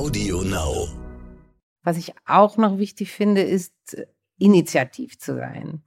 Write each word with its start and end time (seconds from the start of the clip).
Audio 0.00 0.40
Now. 0.40 0.88
Was 1.82 1.98
ich 1.98 2.14
auch 2.24 2.56
noch 2.56 2.78
wichtig 2.78 3.12
finde, 3.12 3.42
ist 3.42 3.74
initiativ 4.38 5.18
zu 5.18 5.36
sein. 5.36 5.82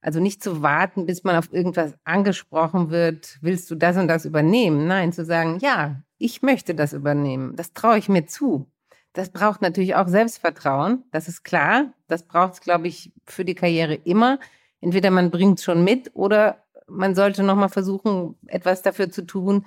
Also 0.00 0.20
nicht 0.20 0.40
zu 0.40 0.62
warten, 0.62 1.04
bis 1.04 1.24
man 1.24 1.34
auf 1.34 1.52
irgendwas 1.52 1.94
angesprochen 2.04 2.90
wird, 2.90 3.38
willst 3.40 3.68
du 3.68 3.74
das 3.74 3.96
und 3.96 4.06
das 4.06 4.24
übernehmen? 4.24 4.86
Nein, 4.86 5.12
zu 5.12 5.24
sagen, 5.24 5.58
ja, 5.60 6.00
ich 6.16 6.42
möchte 6.42 6.76
das 6.76 6.92
übernehmen. 6.92 7.56
Das 7.56 7.72
traue 7.72 7.98
ich 7.98 8.08
mir 8.08 8.24
zu. 8.26 8.70
Das 9.14 9.30
braucht 9.30 9.62
natürlich 9.62 9.96
auch 9.96 10.06
Selbstvertrauen, 10.06 11.02
das 11.10 11.26
ist 11.26 11.42
klar. 11.42 11.92
Das 12.06 12.22
braucht 12.22 12.52
es, 12.52 12.60
glaube 12.60 12.86
ich, 12.86 13.12
für 13.24 13.44
die 13.44 13.56
Karriere 13.56 13.94
immer. 13.94 14.38
Entweder 14.80 15.10
man 15.10 15.32
bringt 15.32 15.58
es 15.58 15.64
schon 15.64 15.82
mit 15.82 16.12
oder 16.14 16.64
man 16.86 17.16
sollte 17.16 17.42
nochmal 17.42 17.70
versuchen, 17.70 18.36
etwas 18.46 18.82
dafür 18.82 19.10
zu 19.10 19.26
tun, 19.26 19.66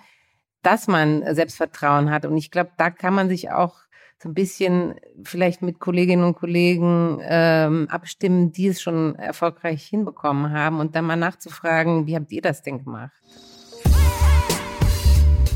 dass 0.61 0.87
man 0.87 1.35
Selbstvertrauen 1.35 2.11
hat. 2.11 2.25
Und 2.25 2.37
ich 2.37 2.49
glaube, 2.49 2.71
da 2.77 2.89
kann 2.91 3.13
man 3.13 3.27
sich 3.27 3.51
auch 3.51 3.88
so 4.21 4.27
ein 4.27 4.33
bisschen 4.33 4.95
vielleicht 5.23 5.61
mit 5.61 5.79
Kolleginnen 5.79 6.25
und 6.25 6.35
Kollegen 6.35 7.19
ähm, 7.21 7.87
abstimmen, 7.89 8.51
die 8.51 8.67
es 8.67 8.81
schon 8.81 9.15
erfolgreich 9.15 9.85
hinbekommen 9.85 10.51
haben 10.51 10.81
und 10.81 10.93
dann 10.95 11.05
mal 11.05 11.15
nachzufragen, 11.15 12.05
wie 12.05 12.17
habt 12.17 12.29
ihr 12.33 12.41
das 12.41 12.61
denn 12.61 12.83
gemacht? 12.83 13.13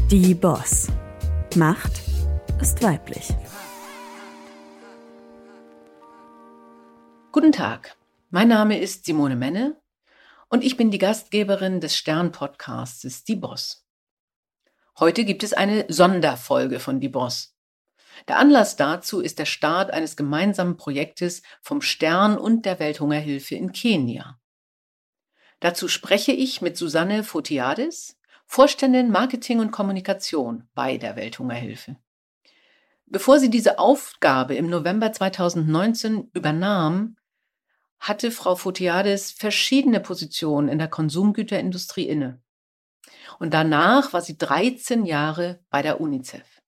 Die 0.09 0.33
Boss. 0.33 0.87
Macht 1.55 2.01
ist 2.61 2.81
weiblich. 2.81 3.33
Guten 7.33 7.51
Tag, 7.51 7.97
mein 8.29 8.47
Name 8.47 8.79
ist 8.79 9.05
Simone 9.05 9.35
Menne 9.35 9.75
und 10.47 10.63
ich 10.63 10.77
bin 10.77 10.89
die 10.89 10.99
Gastgeberin 10.99 11.81
des 11.81 11.97
Stern-Podcasts 11.97 13.25
Die 13.25 13.35
Boss. 13.35 13.85
Heute 14.99 15.25
gibt 15.25 15.43
es 15.43 15.51
eine 15.51 15.85
Sonderfolge 15.89 16.79
von 16.79 17.01
Die 17.01 17.09
Boss. 17.09 17.52
Der 18.27 18.37
Anlass 18.37 18.75
dazu 18.75 19.19
ist 19.19 19.39
der 19.39 19.45
Start 19.45 19.91
eines 19.91 20.15
gemeinsamen 20.15 20.77
Projektes 20.77 21.41
vom 21.61 21.81
Stern 21.81 22.37
und 22.37 22.65
der 22.65 22.79
Welthungerhilfe 22.79 23.55
in 23.55 23.71
Kenia. 23.71 24.39
Dazu 25.59 25.87
spreche 25.87 26.31
ich 26.31 26.61
mit 26.61 26.77
Susanne 26.77 27.23
Fotiadis, 27.23 28.17
Vorständin 28.45 29.09
Marketing 29.09 29.59
und 29.59 29.71
Kommunikation 29.71 30.67
bei 30.75 30.97
der 30.97 31.15
Welthungerhilfe. 31.15 31.95
Bevor 33.05 33.39
sie 33.39 33.49
diese 33.49 33.79
Aufgabe 33.79 34.55
im 34.55 34.69
November 34.69 35.11
2019 35.11 36.29
übernahm, 36.33 37.15
hatte 37.99 38.31
Frau 38.31 38.55
Fotiades 38.55 39.31
verschiedene 39.31 39.99
Positionen 39.99 40.67
in 40.67 40.77
der 40.77 40.89
Konsumgüterindustrie 40.89 42.07
inne. 42.07 42.41
Und 43.39 43.53
danach 43.53 44.13
war 44.13 44.21
sie 44.21 44.37
13 44.37 45.05
Jahre 45.05 45.63
bei 45.69 45.81
der 45.81 46.01
UNICEF. 46.01 46.62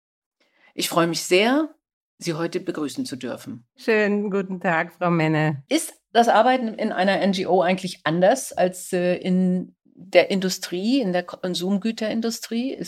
Ich 0.74 0.88
freue 0.88 1.06
mich 1.06 1.22
sehr, 1.22 1.74
Sie 2.18 2.34
heute 2.34 2.60
begrüßen 2.60 3.04
zu 3.04 3.16
dürfen. 3.16 3.66
Schönen 3.76 4.30
guten 4.30 4.60
Tag, 4.60 4.92
Frau 4.92 5.10
Menne. 5.10 5.64
Ist 5.68 5.92
das 6.12 6.28
Arbeiten 6.28 6.68
in 6.68 6.92
einer 6.92 7.26
NGO 7.26 7.62
eigentlich 7.62 8.00
anders 8.04 8.52
als 8.52 8.92
äh, 8.92 9.16
in 9.16 9.74
der 9.84 10.30
Industrie, 10.30 11.00
in 11.00 11.12
der 11.12 11.24
Konsumgüterindustrie? 11.24 12.78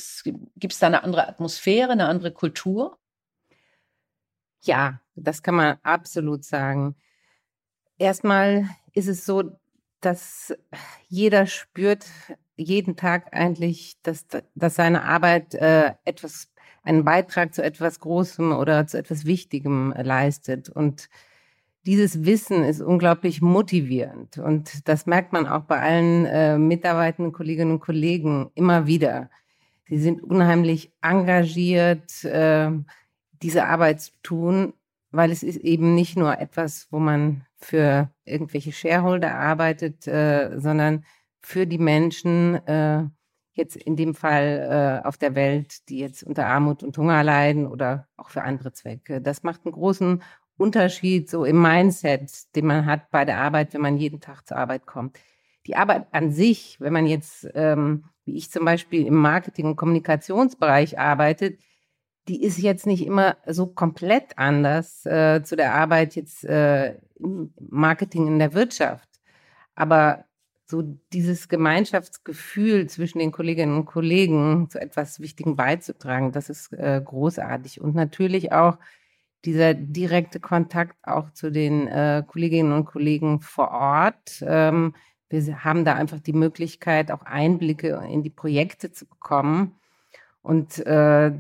Gibt 0.57 0.73
es 0.73 0.79
da 0.79 0.87
eine 0.87 1.03
andere 1.03 1.29
Atmosphäre, 1.29 1.93
eine 1.93 2.07
andere 2.07 2.33
Kultur? 2.33 2.99
Ja, 4.63 5.01
das 5.15 5.43
kann 5.43 5.57
man 5.57 5.79
absolut 5.83 6.45
sagen. 6.45 6.97
Erstmal 7.99 8.69
ist 8.93 9.09
es 9.09 9.27
so, 9.27 9.59
dass 10.01 10.55
jeder 11.09 11.47
spürt 11.47 12.07
jeden 12.57 12.97
Tag 12.97 13.35
eigentlich, 13.35 14.01
dass, 14.03 14.27
dass 14.55 14.75
seine 14.77 15.03
Arbeit 15.05 15.55
äh, 15.55 15.95
etwas, 16.05 16.53
einen 16.85 17.05
Beitrag 17.05 17.55
zu 17.55 17.63
etwas 17.63 17.99
Großem 18.01 18.53
oder 18.53 18.87
zu 18.87 18.99
etwas 18.99 19.25
Wichtigem 19.25 19.93
leistet. 19.97 20.69
Und 20.69 21.09
dieses 21.87 22.25
Wissen 22.25 22.65
ist 22.65 22.81
unglaublich 22.81 23.43
motivierend. 23.43 24.39
Und 24.39 24.89
das 24.89 25.07
merkt 25.07 25.33
man 25.33 25.47
auch 25.47 25.63
bei 25.63 25.81
allen 25.81 26.27
äh, 26.27 26.59
mitarbeitenden 26.59 27.33
Kolleginnen 27.33 27.73
und 27.73 27.81
Kollegen 27.81 28.51
immer 28.55 28.87
wieder. 28.87 29.31
Sie 29.89 29.99
sind 29.99 30.23
unheimlich 30.23 30.93
engagiert, 31.03 32.25
äh, 32.25 32.71
diese 33.43 33.67
Arbeit 33.67 34.01
zu 34.01 34.13
tun, 34.23 34.73
weil 35.11 35.31
es 35.31 35.43
ist 35.43 35.59
eben 35.59 35.95
nicht 35.95 36.17
nur 36.17 36.39
etwas, 36.39 36.89
wo 36.91 36.99
man 36.99 37.45
für 37.57 38.11
irgendwelche 38.25 38.73
Shareholder 38.73 39.35
arbeitet, 39.35 40.07
äh, 40.07 40.59
sondern 40.59 41.05
für 41.41 41.67
die 41.67 41.79
Menschen, 41.79 42.55
äh, 42.67 43.05
jetzt 43.55 43.77
in 43.77 43.97
dem 43.97 44.15
Fall 44.15 45.01
äh, 45.03 45.07
auf 45.07 45.17
der 45.17 45.35
Welt, 45.35 45.89
die 45.89 45.99
jetzt 45.99 46.23
unter 46.23 46.47
Armut 46.47 46.83
und 46.83 46.99
Hunger 46.99 47.23
leiden 47.23 47.67
oder 47.67 48.09
auch 48.17 48.31
für 48.31 48.43
andere 48.43 48.73
Zwecke. 48.73 49.21
Das 49.21 49.43
macht 49.43 49.65
einen 49.65 49.73
großen 49.73 50.23
Unterschied 50.57 51.31
so 51.31 51.45
im 51.45 51.61
Mindset, 51.61 52.31
den 52.55 52.67
man 52.67 52.87
hat 52.87 53.11
bei 53.11 53.25
der 53.25 53.39
Arbeit, 53.39 53.75
wenn 53.75 53.81
man 53.81 53.97
jeden 53.97 54.21
Tag 54.21 54.47
zur 54.47 54.57
Arbeit 54.57 54.87
kommt. 54.87 55.19
Die 55.67 55.77
Arbeit 55.77 56.07
an 56.13 56.31
sich, 56.31 56.79
wenn 56.81 56.93
man 56.93 57.07
jetzt, 57.07 57.49
ähm, 57.55 58.05
wie 58.25 58.37
ich 58.37 58.51
zum 58.51 58.65
Beispiel 58.65 59.07
im 59.07 59.15
Marketing- 59.15 59.67
und 59.67 59.77
Kommunikationsbereich 59.77 60.99
arbeitet, 60.99 61.59
die 62.29 62.43
ist 62.43 62.59
jetzt 62.59 62.87
nicht 62.87 63.07
immer 63.07 63.37
so 63.47 63.67
komplett 63.67 64.39
anders 64.39 65.05
äh, 65.07 65.43
zu 65.43 65.57
der 65.57 65.75
Arbeit 65.75 66.15
jetzt 66.17 66.45
äh, 66.45 66.95
im 67.19 67.53
Marketing 67.59 68.27
in 68.27 68.39
der 68.39 68.55
Wirtschaft. 68.55 69.09
Aber 69.75 70.25
so 70.67 70.83
dieses 71.13 71.49
Gemeinschaftsgefühl 71.49 72.89
zwischen 72.89 73.19
den 73.19 73.33
Kolleginnen 73.33 73.77
und 73.77 73.85
Kollegen 73.85 74.69
zu 74.71 74.81
etwas 74.81 75.21
Wichtigem 75.21 75.57
beizutragen, 75.57 76.33
das 76.33 76.49
ist 76.49 76.73
äh, 76.73 77.01
großartig. 77.05 77.81
Und 77.81 77.95
natürlich 77.95 78.53
auch 78.53 78.79
dieser 79.45 79.75
direkte 79.75 80.41
Kontakt 80.41 80.97
auch 81.03 81.31
zu 81.31 81.51
den 81.51 81.87
äh, 81.87 82.23
Kolleginnen 82.27 82.73
und 82.73 82.87
Kollegen 82.87 83.41
vor 83.41 83.71
Ort. 83.71 84.43
Ähm, 84.47 84.95
wir 85.29 85.65
haben 85.65 85.85
da 85.85 85.95
einfach 85.95 86.21
die 86.21 86.33
Möglichkeit, 86.33 87.11
auch 87.11 87.23
Einblicke 87.23 88.03
in 88.09 88.23
die 88.23 88.31
Projekte 88.31 88.91
zu 88.91 89.07
bekommen. 89.07 89.75
Und 90.43 90.79
äh, 90.87 91.33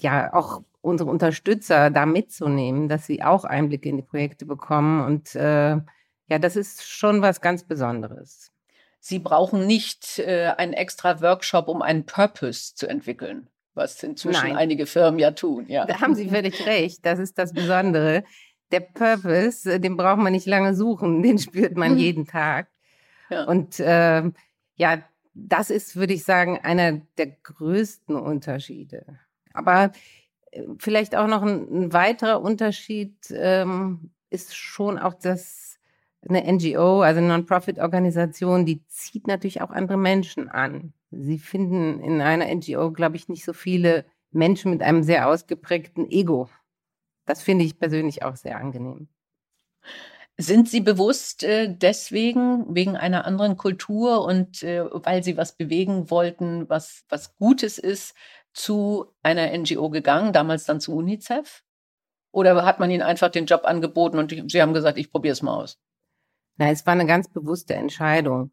ja 0.00 0.32
auch 0.32 0.62
unsere 0.80 1.10
Unterstützer 1.10 1.90
da 1.90 2.06
mitzunehmen, 2.06 2.88
dass 2.88 3.06
sie 3.06 3.22
auch 3.22 3.44
Einblicke 3.44 3.88
in 3.88 3.96
die 3.96 4.02
Projekte 4.02 4.46
bekommen. 4.46 5.04
Und 5.04 5.34
äh, 5.34 5.76
ja, 6.28 6.38
das 6.40 6.56
ist 6.56 6.88
schon 6.88 7.22
was 7.22 7.40
ganz 7.40 7.64
Besonderes. 7.64 8.52
Sie 8.98 9.18
brauchen 9.18 9.66
nicht 9.66 10.18
äh, 10.18 10.52
einen 10.56 10.72
extra 10.72 11.20
Workshop, 11.20 11.68
um 11.68 11.82
einen 11.82 12.06
Purpose 12.06 12.74
zu 12.74 12.88
entwickeln, 12.88 13.48
was 13.74 14.02
inzwischen 14.02 14.48
Nein. 14.48 14.56
einige 14.56 14.86
Firmen 14.86 15.18
ja 15.18 15.30
tun. 15.30 15.66
Ja. 15.68 15.86
Da 15.86 16.00
haben 16.00 16.14
Sie 16.14 16.28
völlig 16.30 16.66
recht. 16.66 17.04
Das 17.04 17.18
ist 17.18 17.38
das 17.38 17.52
Besondere. 17.52 18.24
Der 18.72 18.80
Purpose, 18.80 19.74
äh, 19.74 19.80
den 19.80 19.96
braucht 19.96 20.18
man 20.18 20.32
nicht 20.32 20.46
lange 20.46 20.74
suchen, 20.74 21.22
den 21.22 21.38
spürt 21.38 21.76
man 21.76 21.98
jeden 21.98 22.26
Tag. 22.26 22.68
Ja. 23.30 23.44
Und 23.44 23.80
äh, 23.80 24.22
ja, 24.76 25.02
das 25.34 25.70
ist, 25.70 25.96
würde 25.96 26.14
ich 26.14 26.24
sagen, 26.24 26.58
einer 26.62 27.00
der 27.18 27.26
größten 27.26 28.16
Unterschiede. 28.16 29.18
Aber 29.52 29.92
äh, 30.50 30.62
vielleicht 30.78 31.14
auch 31.14 31.26
noch 31.26 31.42
ein, 31.42 31.84
ein 31.84 31.92
weiterer 31.92 32.40
Unterschied 32.40 33.16
ähm, 33.30 34.10
ist 34.30 34.56
schon 34.56 34.98
auch, 34.98 35.14
dass 35.14 35.75
eine 36.28 36.52
NGO, 36.52 37.02
also 37.02 37.18
eine 37.18 37.28
Non-Profit-Organisation, 37.28 38.66
die 38.66 38.84
zieht 38.86 39.26
natürlich 39.26 39.60
auch 39.60 39.70
andere 39.70 39.96
Menschen 39.96 40.48
an. 40.48 40.92
Sie 41.10 41.38
finden 41.38 42.00
in 42.00 42.20
einer 42.20 42.52
NGO, 42.52 42.92
glaube 42.92 43.16
ich, 43.16 43.28
nicht 43.28 43.44
so 43.44 43.52
viele 43.52 44.04
Menschen 44.30 44.70
mit 44.70 44.82
einem 44.82 45.02
sehr 45.02 45.28
ausgeprägten 45.28 46.10
Ego. 46.10 46.48
Das 47.26 47.42
finde 47.42 47.64
ich 47.64 47.78
persönlich 47.78 48.22
auch 48.22 48.36
sehr 48.36 48.58
angenehm. 48.58 49.08
Sind 50.38 50.68
Sie 50.68 50.80
bewusst 50.80 51.44
äh, 51.44 51.74
deswegen, 51.74 52.74
wegen 52.74 52.96
einer 52.96 53.24
anderen 53.24 53.56
Kultur 53.56 54.22
und 54.22 54.62
äh, 54.62 54.84
weil 54.84 55.22
Sie 55.22 55.36
was 55.36 55.56
bewegen 55.56 56.10
wollten, 56.10 56.68
was, 56.68 57.04
was 57.08 57.36
Gutes 57.36 57.78
ist, 57.78 58.14
zu 58.52 59.06
einer 59.22 59.56
NGO 59.56 59.88
gegangen, 59.90 60.32
damals 60.32 60.64
dann 60.64 60.80
zu 60.80 60.94
UNICEF? 60.94 61.62
Oder 62.32 62.66
hat 62.66 62.80
man 62.80 62.90
ihnen 62.90 63.02
einfach 63.02 63.30
den 63.30 63.46
Job 63.46 63.62
angeboten 63.64 64.18
und 64.18 64.30
sie 64.50 64.60
haben 64.60 64.74
gesagt, 64.74 64.98
ich 64.98 65.10
probiere 65.10 65.32
es 65.32 65.40
mal 65.40 65.54
aus? 65.56 65.78
Nein, 66.56 66.72
es 66.72 66.86
war 66.86 66.92
eine 66.92 67.06
ganz 67.06 67.28
bewusste 67.28 67.74
Entscheidung. 67.74 68.50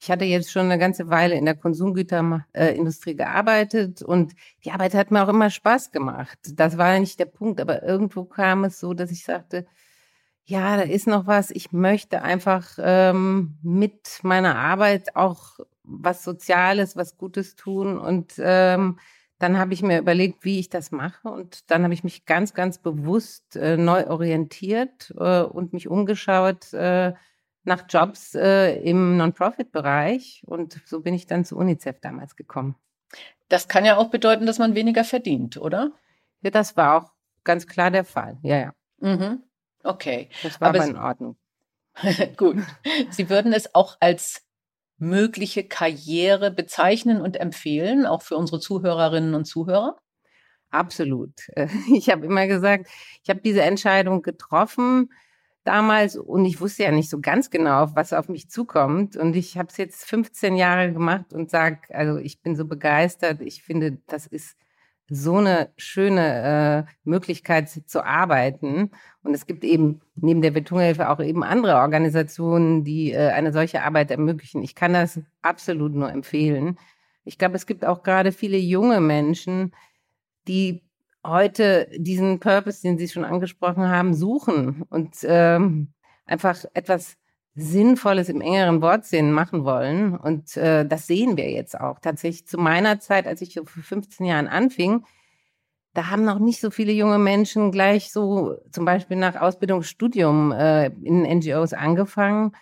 Ich 0.00 0.10
hatte 0.10 0.24
jetzt 0.24 0.50
schon 0.50 0.66
eine 0.66 0.78
ganze 0.78 1.08
Weile 1.08 1.34
in 1.36 1.44
der 1.44 1.54
Konsumgüterindustrie 1.54 3.16
gearbeitet 3.16 4.02
und 4.02 4.34
die 4.64 4.70
Arbeit 4.72 4.94
hat 4.94 5.10
mir 5.10 5.24
auch 5.24 5.28
immer 5.28 5.50
Spaß 5.50 5.92
gemacht. 5.92 6.38
Das 6.54 6.76
war 6.76 6.98
nicht 6.98 7.18
der 7.18 7.26
Punkt, 7.26 7.60
aber 7.60 7.82
irgendwo 7.82 8.24
kam 8.24 8.64
es 8.64 8.80
so, 8.80 8.92
dass 8.92 9.10
ich 9.10 9.24
sagte, 9.24 9.66
ja, 10.44 10.76
da 10.76 10.82
ist 10.82 11.06
noch 11.06 11.26
was. 11.26 11.50
Ich 11.50 11.72
möchte 11.72 12.22
einfach 12.22 12.78
ähm, 12.78 13.56
mit 13.62 14.20
meiner 14.22 14.56
Arbeit 14.58 15.16
auch 15.16 15.58
was 15.84 16.22
Soziales, 16.24 16.96
was 16.96 17.16
Gutes 17.16 17.56
tun 17.56 17.98
und 17.98 18.34
ähm, 18.38 18.98
dann 19.38 19.58
habe 19.58 19.74
ich 19.74 19.82
mir 19.82 19.98
überlegt, 19.98 20.44
wie 20.44 20.58
ich 20.60 20.70
das 20.70 20.90
mache. 20.90 21.28
Und 21.28 21.70
dann 21.70 21.82
habe 21.84 21.94
ich 21.94 22.04
mich 22.04 22.24
ganz, 22.24 22.54
ganz 22.54 22.78
bewusst 22.78 23.56
äh, 23.56 23.76
neu 23.76 24.06
orientiert 24.06 25.12
äh, 25.18 25.42
und 25.42 25.72
mich 25.72 25.88
umgeschaut 25.88 26.72
äh, 26.72 27.14
nach 27.64 27.84
Jobs 27.88 28.34
äh, 28.34 28.76
im 28.80 29.16
Non-Profit-Bereich. 29.16 30.42
Und 30.46 30.80
so 30.86 31.00
bin 31.00 31.14
ich 31.14 31.26
dann 31.26 31.44
zu 31.44 31.56
UNICEF 31.56 32.00
damals 32.00 32.36
gekommen. 32.36 32.76
Das 33.48 33.68
kann 33.68 33.84
ja 33.84 33.96
auch 33.96 34.10
bedeuten, 34.10 34.46
dass 34.46 34.58
man 34.58 34.74
weniger 34.74 35.04
verdient, 35.04 35.56
oder? 35.56 35.92
Ja, 36.42 36.50
das 36.50 36.76
war 36.76 36.96
auch 36.96 37.10
ganz 37.42 37.66
klar 37.66 37.90
der 37.90 38.04
Fall. 38.04 38.38
Ja, 38.42 38.56
ja. 38.56 38.74
Mhm. 38.98 39.42
Okay. 39.82 40.28
Das 40.42 40.60
war 40.60 40.68
Aber 40.68 40.80
aber 40.80 40.90
in 40.90 40.96
Ordnung. 40.96 41.36
Gut. 42.36 42.56
Sie 43.10 43.28
würden 43.28 43.52
es 43.52 43.74
auch 43.74 43.96
als 44.00 44.42
mögliche 44.96 45.64
Karriere 45.64 46.50
bezeichnen 46.50 47.20
und 47.20 47.36
empfehlen, 47.36 48.06
auch 48.06 48.22
für 48.22 48.36
unsere 48.36 48.60
Zuhörerinnen 48.60 49.34
und 49.34 49.44
Zuhörer? 49.44 49.98
Absolut. 50.70 51.32
Ich 51.94 52.10
habe 52.10 52.26
immer 52.26 52.46
gesagt, 52.46 52.88
ich 53.22 53.30
habe 53.30 53.40
diese 53.40 53.62
Entscheidung 53.62 54.22
getroffen 54.22 55.10
damals 55.64 56.16
und 56.16 56.44
ich 56.44 56.60
wusste 56.60 56.84
ja 56.84 56.92
nicht 56.92 57.10
so 57.10 57.20
ganz 57.20 57.50
genau, 57.50 57.94
was 57.94 58.12
auf 58.12 58.28
mich 58.28 58.50
zukommt. 58.50 59.16
Und 59.16 59.34
ich 59.34 59.58
habe 59.58 59.68
es 59.70 59.76
jetzt 59.76 60.04
15 60.04 60.56
Jahre 60.56 60.92
gemacht 60.92 61.32
und 61.32 61.50
sage, 61.50 61.78
also 61.90 62.18
ich 62.18 62.42
bin 62.42 62.54
so 62.54 62.66
begeistert. 62.66 63.40
Ich 63.40 63.62
finde, 63.62 63.98
das 64.06 64.26
ist 64.26 64.56
so 65.08 65.36
eine 65.36 65.70
schöne 65.76 66.86
äh, 66.86 66.92
Möglichkeit 67.04 67.68
zu 67.68 68.04
arbeiten. 68.04 68.90
Und 69.22 69.34
es 69.34 69.46
gibt 69.46 69.64
eben 69.64 70.00
neben 70.14 70.42
der 70.42 70.54
Welthungerhilfe 70.54 71.10
auch 71.10 71.20
eben 71.20 71.44
andere 71.44 71.76
Organisationen, 71.76 72.84
die 72.84 73.12
äh, 73.12 73.30
eine 73.30 73.52
solche 73.52 73.82
Arbeit 73.82 74.10
ermöglichen. 74.10 74.62
Ich 74.62 74.74
kann 74.74 74.92
das 74.92 75.20
absolut 75.42 75.94
nur 75.94 76.10
empfehlen. 76.10 76.78
Ich 77.24 77.38
glaube, 77.38 77.56
es 77.56 77.66
gibt 77.66 77.84
auch 77.84 78.02
gerade 78.02 78.32
viele 78.32 78.58
junge 78.58 79.00
Menschen, 79.00 79.74
die 80.48 80.82
heute 81.24 81.88
diesen 81.96 82.40
Purpose, 82.40 82.82
den 82.82 82.98
Sie 82.98 83.08
schon 83.08 83.24
angesprochen 83.24 83.88
haben, 83.88 84.14
suchen 84.14 84.84
und 84.90 85.16
ähm, 85.24 85.92
einfach 86.26 86.64
etwas 86.74 87.16
Sinnvolles 87.56 88.28
im 88.28 88.40
engeren 88.40 88.82
Wortsinn 88.82 89.32
machen 89.32 89.64
wollen. 89.64 90.16
Und 90.16 90.56
äh, 90.56 90.84
das 90.84 91.06
sehen 91.06 91.36
wir 91.36 91.50
jetzt 91.50 91.78
auch. 91.78 92.00
Tatsächlich 92.00 92.46
zu 92.46 92.58
meiner 92.58 92.98
Zeit, 93.00 93.26
als 93.26 93.42
ich 93.42 93.54
so 93.54 93.64
vor 93.64 93.82
15 93.82 94.26
Jahren 94.26 94.48
anfing, 94.48 95.04
da 95.94 96.10
haben 96.10 96.24
noch 96.24 96.40
nicht 96.40 96.60
so 96.60 96.70
viele 96.70 96.92
junge 96.92 97.18
Menschen 97.18 97.70
gleich 97.70 98.12
so 98.12 98.56
zum 98.72 98.84
Beispiel 98.84 99.16
nach 99.16 99.36
Ausbildungsstudium 99.36 100.50
äh, 100.50 100.86
in 100.86 101.22
NGOs 101.22 101.72
angefangen, 101.72 102.52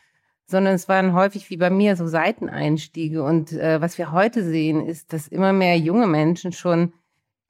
sondern 0.44 0.74
es 0.74 0.86
waren 0.88 1.14
häufig 1.14 1.48
wie 1.48 1.56
bei 1.56 1.70
mir 1.70 1.96
so 1.96 2.06
Seiteneinstiege. 2.06 3.24
Und 3.24 3.52
äh, 3.52 3.80
was 3.80 3.96
wir 3.96 4.12
heute 4.12 4.44
sehen, 4.44 4.86
ist, 4.86 5.14
dass 5.14 5.28
immer 5.28 5.54
mehr 5.54 5.78
junge 5.78 6.06
Menschen 6.06 6.52
schon 6.52 6.92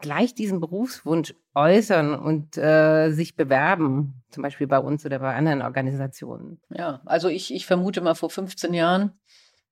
gleich 0.02 0.34
diesen 0.34 0.60
Berufswunsch 0.60 1.34
äußern 1.54 2.14
und 2.14 2.58
äh, 2.58 3.10
sich 3.10 3.36
bewerben, 3.36 4.22
zum 4.30 4.42
Beispiel 4.42 4.66
bei 4.66 4.78
uns 4.78 5.06
oder 5.06 5.20
bei 5.20 5.34
anderen 5.34 5.62
Organisationen. 5.62 6.60
Ja, 6.68 7.00
also 7.06 7.28
ich, 7.28 7.54
ich 7.54 7.64
vermute 7.64 8.02
mal 8.02 8.14
vor 8.14 8.28
15 8.28 8.74
Jahren, 8.74 9.12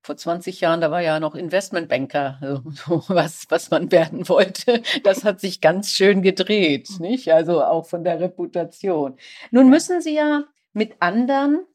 vor 0.03 0.17
20 0.17 0.63
Jahren, 0.63 0.81
da 0.81 0.91
war 0.91 1.03
ja 1.03 1.21
noch 1.21 1.35
Investmentbanker, 1.35 2.63
so 2.87 3.05
was, 3.09 3.45
was 3.51 3.71
man 3.71 3.93
werden 3.93 4.29
wollte. 4.29 4.83
Das 5.05 5.25
hat 5.25 5.41
sich 5.41 5.61
ganz 5.61 5.91
schön 5.91 6.23
gedreht, 6.23 6.89
nicht? 7.01 7.31
Also 7.33 7.63
auch 7.63 7.87
von 7.87 8.05
der 8.05 8.21
Reputation. 8.21 9.17
Nun 9.51 9.69
müssen 9.69 10.01
Sie 10.01 10.15
ja 10.15 10.45
mit 10.73 10.95
anderen 11.01 11.67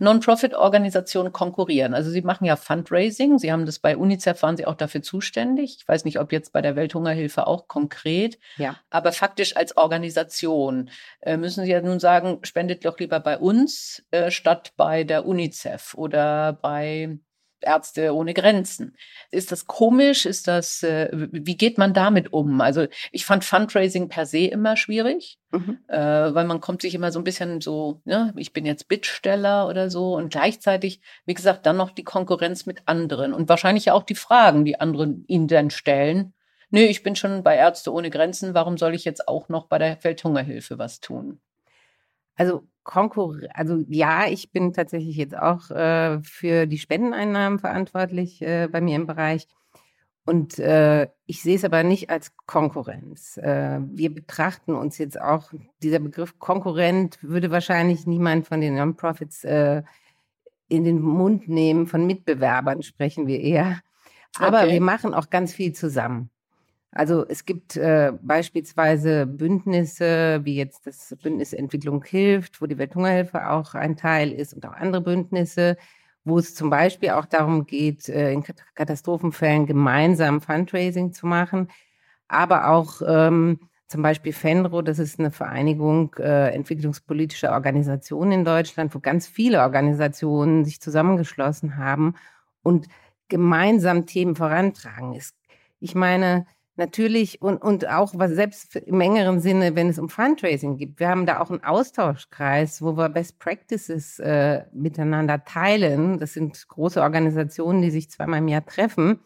Non-Profit-Organisationen 0.00 1.32
konkurrieren. 1.32 1.94
Also 1.94 2.10
Sie 2.10 2.22
machen 2.22 2.44
ja 2.44 2.56
Fundraising. 2.56 3.38
Sie 3.38 3.52
haben 3.52 3.66
das 3.66 3.78
bei 3.78 3.96
UNICEF, 3.96 4.42
waren 4.42 4.56
Sie 4.56 4.66
auch 4.66 4.74
dafür 4.74 5.02
zuständig. 5.02 5.76
Ich 5.78 5.88
weiß 5.88 6.04
nicht, 6.04 6.18
ob 6.18 6.32
jetzt 6.32 6.52
bei 6.52 6.62
der 6.62 6.74
Welthungerhilfe 6.74 7.46
auch 7.46 7.68
konkret. 7.68 8.38
Ja. 8.56 8.76
Aber 8.90 9.12
faktisch 9.12 9.56
als 9.56 9.76
Organisation 9.76 10.90
äh, 11.20 11.36
müssen 11.36 11.64
Sie 11.64 11.70
ja 11.70 11.80
nun 11.80 12.00
sagen, 12.00 12.38
spendet 12.42 12.84
doch 12.84 12.98
lieber 12.98 13.20
bei 13.20 13.38
uns 13.38 14.02
äh, 14.10 14.30
statt 14.30 14.72
bei 14.76 15.04
der 15.04 15.26
UNICEF 15.26 15.94
oder 15.94 16.54
bei 16.54 17.18
Ärzte 17.62 18.14
ohne 18.14 18.34
Grenzen. 18.34 18.96
Ist 19.30 19.52
das 19.52 19.66
komisch? 19.66 20.26
Ist 20.26 20.48
das, 20.48 20.82
äh, 20.82 21.08
wie 21.12 21.56
geht 21.56 21.78
man 21.78 21.94
damit 21.94 22.32
um? 22.32 22.60
Also 22.60 22.86
ich 23.12 23.24
fand 23.26 23.44
Fundraising 23.44 24.08
per 24.08 24.26
se 24.26 24.46
immer 24.46 24.76
schwierig, 24.76 25.38
Mhm. 25.52 25.78
äh, 25.88 25.98
weil 25.98 26.44
man 26.44 26.60
kommt 26.60 26.82
sich 26.82 26.94
immer 26.94 27.10
so 27.12 27.18
ein 27.20 27.24
bisschen 27.24 27.60
so, 27.60 28.00
ne, 28.04 28.32
ich 28.36 28.52
bin 28.52 28.66
jetzt 28.66 28.88
Bittsteller 28.88 29.68
oder 29.68 29.90
so 29.90 30.14
und 30.14 30.30
gleichzeitig, 30.30 31.00
wie 31.26 31.34
gesagt, 31.34 31.66
dann 31.66 31.76
noch 31.76 31.90
die 31.90 32.04
Konkurrenz 32.04 32.66
mit 32.66 32.82
anderen 32.86 33.32
und 33.34 33.48
wahrscheinlich 33.48 33.90
auch 33.90 34.04
die 34.04 34.14
Fragen, 34.14 34.64
die 34.64 34.78
andere 34.80 35.14
ihnen 35.26 35.48
dann 35.48 35.70
stellen. 35.70 36.34
Nö, 36.70 36.80
ich 36.80 37.02
bin 37.02 37.16
schon 37.16 37.42
bei 37.42 37.56
Ärzte 37.56 37.92
ohne 37.92 38.10
Grenzen, 38.10 38.54
warum 38.54 38.78
soll 38.78 38.94
ich 38.94 39.04
jetzt 39.04 39.26
auch 39.26 39.48
noch 39.48 39.66
bei 39.66 39.78
der 39.78 39.98
Welthungerhilfe 40.04 40.78
was 40.78 41.00
tun? 41.00 41.40
Also 42.36 42.64
Konkurrenz, 42.90 43.46
also 43.54 43.84
ja, 43.86 44.26
ich 44.26 44.50
bin 44.50 44.72
tatsächlich 44.72 45.16
jetzt 45.16 45.38
auch 45.38 45.70
äh, 45.70 46.20
für 46.24 46.66
die 46.66 46.78
Spendeneinnahmen 46.78 47.60
verantwortlich 47.60 48.42
äh, 48.42 48.66
bei 48.66 48.80
mir 48.80 48.96
im 48.96 49.06
Bereich. 49.06 49.46
Und 50.26 50.58
äh, 50.58 51.06
ich 51.26 51.40
sehe 51.40 51.54
es 51.54 51.64
aber 51.64 51.84
nicht 51.84 52.10
als 52.10 52.32
Konkurrenz. 52.46 53.36
Äh, 53.36 53.78
wir 53.92 54.12
betrachten 54.12 54.74
uns 54.74 54.98
jetzt 54.98 55.20
auch, 55.20 55.52
dieser 55.84 56.00
Begriff 56.00 56.40
Konkurrent 56.40 57.18
würde 57.22 57.52
wahrscheinlich 57.52 58.08
niemand 58.08 58.48
von 58.48 58.60
den 58.60 58.74
Non-Profits 58.74 59.44
äh, 59.44 59.84
in 60.68 60.82
den 60.82 61.00
Mund 61.00 61.48
nehmen. 61.48 61.86
Von 61.86 62.08
Mitbewerbern 62.08 62.82
sprechen 62.82 63.28
wir 63.28 63.40
eher. 63.40 63.80
Aber 64.36 64.62
Okay. 64.62 64.72
wir 64.72 64.80
machen 64.80 65.14
auch 65.14 65.30
ganz 65.30 65.54
viel 65.54 65.72
zusammen. 65.74 66.30
Also 66.92 67.24
es 67.28 67.44
gibt 67.44 67.76
äh, 67.76 68.12
beispielsweise 68.20 69.26
Bündnisse, 69.26 70.40
wie 70.44 70.56
jetzt 70.56 70.86
das 70.86 71.16
Bündnis 71.22 71.52
Entwicklung 71.52 72.02
hilft, 72.04 72.60
wo 72.60 72.66
die 72.66 72.78
Welthungerhilfe 72.78 73.48
auch 73.48 73.74
ein 73.74 73.96
Teil 73.96 74.32
ist 74.32 74.54
und 74.54 74.66
auch 74.66 74.72
andere 74.72 75.00
Bündnisse, 75.00 75.76
wo 76.24 76.38
es 76.38 76.54
zum 76.54 76.68
Beispiel 76.68 77.10
auch 77.10 77.26
darum 77.26 77.64
geht, 77.66 78.08
äh, 78.08 78.32
in 78.32 78.42
Kat- 78.42 78.64
Katastrophenfällen 78.74 79.66
gemeinsam 79.66 80.40
Fundraising 80.40 81.12
zu 81.12 81.26
machen, 81.26 81.68
aber 82.28 82.68
auch 82.70 83.02
ähm, 83.06 83.60
zum 83.86 84.02
Beispiel 84.02 84.32
FENRO, 84.32 84.82
das 84.82 84.98
ist 84.98 85.18
eine 85.18 85.30
Vereinigung 85.30 86.14
äh, 86.18 86.48
entwicklungspolitischer 86.54 87.52
Organisationen 87.52 88.32
in 88.32 88.44
Deutschland, 88.44 88.94
wo 88.94 89.00
ganz 89.00 89.26
viele 89.26 89.62
Organisationen 89.62 90.64
sich 90.64 90.80
zusammengeschlossen 90.80 91.76
haben 91.76 92.14
und 92.62 92.86
gemeinsam 93.28 94.06
Themen 94.06 94.36
vorantragen. 94.36 95.20
Ich 95.80 95.94
meine, 95.94 96.46
natürlich 96.80 97.40
und, 97.40 97.58
und 97.62 97.88
auch 97.88 98.12
was 98.14 98.32
selbst 98.32 98.74
im 98.74 99.00
engeren 99.00 99.40
Sinne, 99.40 99.76
wenn 99.76 99.88
es 99.88 100.00
um 100.00 100.08
Fundraising 100.08 100.78
geht. 100.78 100.98
Wir 100.98 101.08
haben 101.08 101.26
da 101.26 101.38
auch 101.38 101.50
einen 101.50 101.62
Austauschkreis, 101.62 102.82
wo 102.82 102.96
wir 102.96 103.08
Best 103.08 103.38
Practices 103.38 104.18
äh, 104.18 104.64
miteinander 104.72 105.44
teilen. 105.44 106.18
Das 106.18 106.32
sind 106.32 106.66
große 106.66 107.00
Organisationen, 107.00 107.82
die 107.82 107.92
sich 107.92 108.10
zweimal 108.10 108.40
im 108.40 108.48
Jahr 108.48 108.66
treffen. 108.66 109.20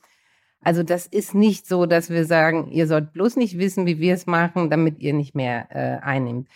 Also 0.62 0.82
das 0.82 1.06
ist 1.06 1.34
nicht 1.34 1.66
so, 1.66 1.86
dass 1.86 2.10
wir 2.10 2.26
sagen, 2.26 2.70
ihr 2.70 2.86
sollt 2.86 3.12
bloß 3.12 3.36
nicht 3.36 3.58
wissen, 3.58 3.86
wie 3.86 3.98
wir 3.98 4.14
es 4.14 4.26
machen, 4.26 4.68
damit 4.68 4.98
ihr 4.98 5.14
nicht 5.14 5.34
mehr 5.34 5.68
äh, 5.70 6.04
einnimmt. 6.04 6.48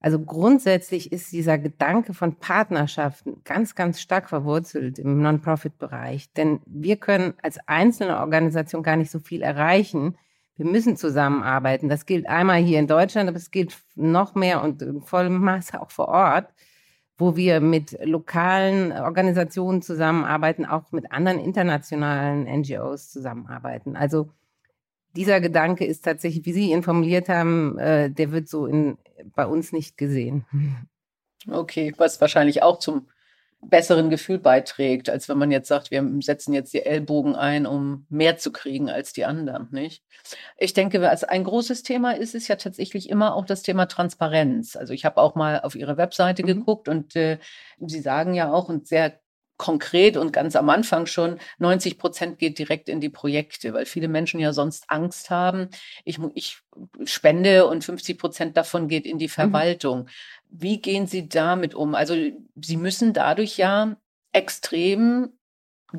Also 0.00 0.20
grundsätzlich 0.20 1.10
ist 1.10 1.32
dieser 1.32 1.58
Gedanke 1.58 2.14
von 2.14 2.36
Partnerschaften 2.36 3.42
ganz, 3.44 3.74
ganz 3.74 4.00
stark 4.00 4.28
verwurzelt 4.28 4.98
im 4.98 5.20
Non-Profit-Bereich. 5.20 6.32
Denn 6.32 6.60
wir 6.66 6.96
können 6.96 7.34
als 7.42 7.58
einzelne 7.66 8.20
Organisation 8.20 8.82
gar 8.82 8.96
nicht 8.96 9.10
so 9.10 9.18
viel 9.18 9.42
erreichen. 9.42 10.16
Wir 10.56 10.66
müssen 10.66 10.96
zusammenarbeiten. 10.96 11.88
Das 11.88 12.06
gilt 12.06 12.26
einmal 12.26 12.62
hier 12.62 12.78
in 12.78 12.86
Deutschland, 12.86 13.28
aber 13.28 13.36
es 13.36 13.50
gilt 13.50 13.76
noch 13.94 14.34
mehr 14.34 14.62
und 14.62 14.82
in 14.82 15.02
vollem 15.02 15.38
Maße 15.38 15.80
auch 15.80 15.90
vor 15.90 16.08
Ort, 16.08 16.48
wo 17.18 17.36
wir 17.36 17.60
mit 17.60 17.96
lokalen 18.02 18.92
Organisationen 18.92 19.82
zusammenarbeiten, 19.82 20.64
auch 20.64 20.92
mit 20.92 21.12
anderen 21.12 21.38
internationalen 21.38 22.44
NGOs 22.60 23.10
zusammenarbeiten. 23.10 23.96
Also 23.96 24.30
dieser 25.14 25.40
Gedanke 25.40 25.84
ist 25.84 26.04
tatsächlich, 26.04 26.44
wie 26.46 26.52
Sie 26.52 26.70
ihn 26.72 26.82
formuliert 26.82 27.28
haben, 27.28 27.78
äh, 27.78 28.10
der 28.10 28.32
wird 28.32 28.48
so 28.48 28.66
in, 28.66 28.98
bei 29.34 29.46
uns 29.46 29.72
nicht 29.72 29.96
gesehen. 29.96 30.44
Okay, 31.50 31.94
was 31.96 32.20
wahrscheinlich 32.20 32.62
auch 32.62 32.78
zum 32.78 33.08
besseren 33.68 34.10
Gefühl 34.10 34.38
beiträgt, 34.38 35.10
als 35.10 35.28
wenn 35.28 35.38
man 35.38 35.50
jetzt 35.50 35.68
sagt, 35.68 35.90
wir 35.90 36.04
setzen 36.20 36.52
jetzt 36.52 36.72
die 36.74 36.84
Ellbogen 36.84 37.34
ein, 37.36 37.66
um 37.66 38.06
mehr 38.08 38.36
zu 38.36 38.52
kriegen 38.52 38.90
als 38.90 39.12
die 39.12 39.24
anderen, 39.24 39.68
nicht? 39.70 40.02
Ich 40.56 40.72
denke, 40.74 41.00
was 41.00 41.24
ein 41.24 41.44
großes 41.44 41.82
Thema 41.82 42.12
ist, 42.16 42.34
ist 42.34 42.48
ja 42.48 42.56
tatsächlich 42.56 43.08
immer 43.10 43.34
auch 43.34 43.44
das 43.46 43.62
Thema 43.62 43.86
Transparenz. 43.86 44.76
Also 44.76 44.92
ich 44.92 45.04
habe 45.04 45.20
auch 45.20 45.34
mal 45.34 45.60
auf 45.60 45.74
Ihre 45.74 45.96
Webseite 45.96 46.42
Mhm. 46.42 46.46
geguckt 46.46 46.88
und 46.88 47.16
äh, 47.16 47.38
Sie 47.78 48.00
sagen 48.00 48.34
ja 48.34 48.52
auch 48.52 48.68
und 48.68 48.86
sehr 48.86 49.20
konkret 49.56 50.16
und 50.16 50.32
ganz 50.32 50.56
am 50.56 50.68
Anfang 50.70 51.06
schon, 51.06 51.38
90 51.58 51.98
Prozent 51.98 52.38
geht 52.38 52.58
direkt 52.58 52.88
in 52.88 53.00
die 53.00 53.08
Projekte, 53.08 53.72
weil 53.72 53.86
viele 53.86 54.08
Menschen 54.08 54.40
ja 54.40 54.52
sonst 54.52 54.84
Angst 54.88 55.30
haben. 55.30 55.68
Ich, 56.04 56.18
ich 56.34 56.58
spende 57.04 57.66
und 57.66 57.84
50 57.84 58.18
Prozent 58.18 58.56
davon 58.56 58.88
geht 58.88 59.06
in 59.06 59.18
die 59.18 59.28
Verwaltung. 59.28 60.08
Wie 60.50 60.80
gehen 60.80 61.06
Sie 61.06 61.28
damit 61.28 61.74
um? 61.74 61.94
Also 61.94 62.14
Sie 62.60 62.76
müssen 62.76 63.12
dadurch 63.12 63.56
ja 63.56 63.96
extrem 64.32 65.32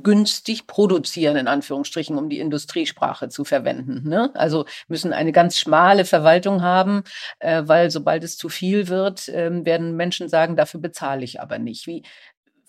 günstig 0.04 0.68
produzieren, 0.68 1.38
in 1.38 1.48
Anführungsstrichen, 1.48 2.18
um 2.18 2.30
die 2.30 2.40
Industriesprache 2.40 3.30
zu 3.30 3.46
verwenden. 3.46 4.08
Ne? 4.08 4.32
Also 4.36 4.66
müssen 4.88 5.14
eine 5.14 5.32
ganz 5.32 5.58
schmale 5.58 6.06
Verwaltung 6.06 6.62
haben, 6.62 7.04
äh, 7.40 7.64
weil 7.66 7.90
sobald 7.90 8.24
es 8.24 8.38
zu 8.38 8.50
viel 8.50 8.90
wird, 8.90 9.30
ähm, 9.30 9.66
werden 9.66 9.96
Menschen 9.96 10.30
sagen, 10.30 10.56
dafür 10.56 10.82
bezahle 10.82 11.24
ich 11.24 11.42
aber 11.42 11.58
nicht. 11.58 11.88
Wie, 11.88 12.04